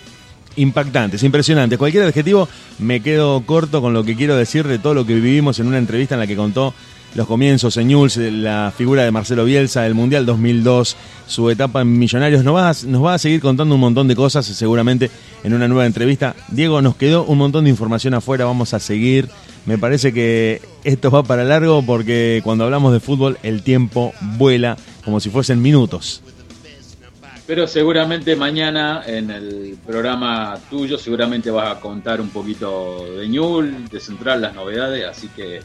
[0.55, 1.79] impactantes, impresionantes.
[1.79, 2.47] Cualquier adjetivo
[2.77, 5.79] me quedo corto con lo que quiero decir de todo lo que vivimos en una
[5.79, 6.75] entrevista en la que contó
[7.15, 10.95] los comienzos en Newell's, la figura de Marcelo Bielsa, el Mundial 2002,
[11.27, 12.43] su etapa en Millonarios.
[12.43, 15.11] Nos va, a, nos va a seguir contando un montón de cosas seguramente
[15.43, 16.35] en una nueva entrevista.
[16.49, 19.29] Diego, nos quedó un montón de información afuera, vamos a seguir.
[19.65, 24.75] Me parece que esto va para largo porque cuando hablamos de fútbol el tiempo vuela
[25.05, 26.21] como si fuesen minutos.
[27.45, 33.89] Pero seguramente mañana en el programa tuyo seguramente vas a contar un poquito de Ñul,
[33.89, 35.61] de Central, las novedades, así que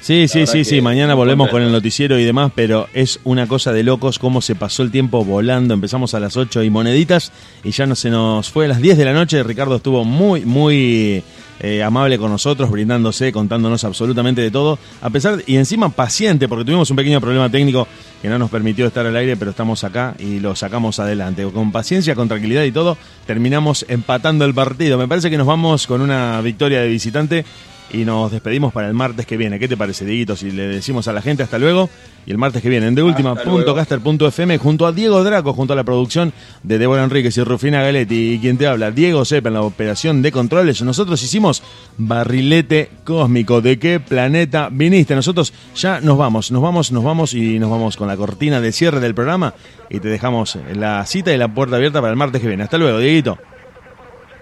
[0.00, 3.72] Sí, sí, sí, sí, mañana volvemos con el noticiero y demás, pero es una cosa
[3.72, 5.74] de locos cómo se pasó el tiempo volando.
[5.74, 7.32] Empezamos a las 8 y moneditas
[7.62, 9.42] y ya no se nos fue a las 10 de la noche.
[9.42, 11.22] Ricardo estuvo muy, muy
[11.60, 16.64] eh, amable con nosotros, brindándose, contándonos absolutamente de todo, a pesar y encima paciente, porque
[16.64, 17.86] tuvimos un pequeño problema técnico
[18.22, 21.44] que no nos permitió estar al aire, pero estamos acá y lo sacamos adelante.
[21.52, 22.96] Con paciencia, con tranquilidad y todo,
[23.26, 24.96] terminamos empatando el partido.
[24.96, 27.44] Me parece que nos vamos con una victoria de visitante
[27.92, 29.58] y nos despedimos para el martes que viene.
[29.58, 30.36] ¿Qué te parece, Dieguito?
[30.36, 31.88] Si le decimos a la gente hasta luego
[32.26, 36.32] y el martes que viene en deultima.caster.fm junto a Diego Draco, junto a la producción
[36.62, 40.22] de Débora Enríquez y Rufina Galetti y quien te habla, Diego Sepa en la operación
[40.22, 40.82] de controles.
[40.82, 41.62] Nosotros hicimos
[41.96, 43.60] barrilete cósmico.
[43.60, 45.14] ¿De qué planeta viniste?
[45.14, 48.72] Nosotros ya nos vamos, nos vamos, nos vamos y nos vamos con la cortina de
[48.72, 49.54] cierre del programa
[49.88, 52.62] y te dejamos la cita y la puerta abierta para el martes que viene.
[52.62, 53.38] Hasta luego, Dieguito.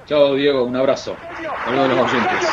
[0.07, 1.15] Chao, Diego, un abrazo.
[1.67, 2.49] Saludos a los oyentes.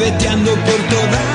[0.00, 1.29] Gambeteando por toda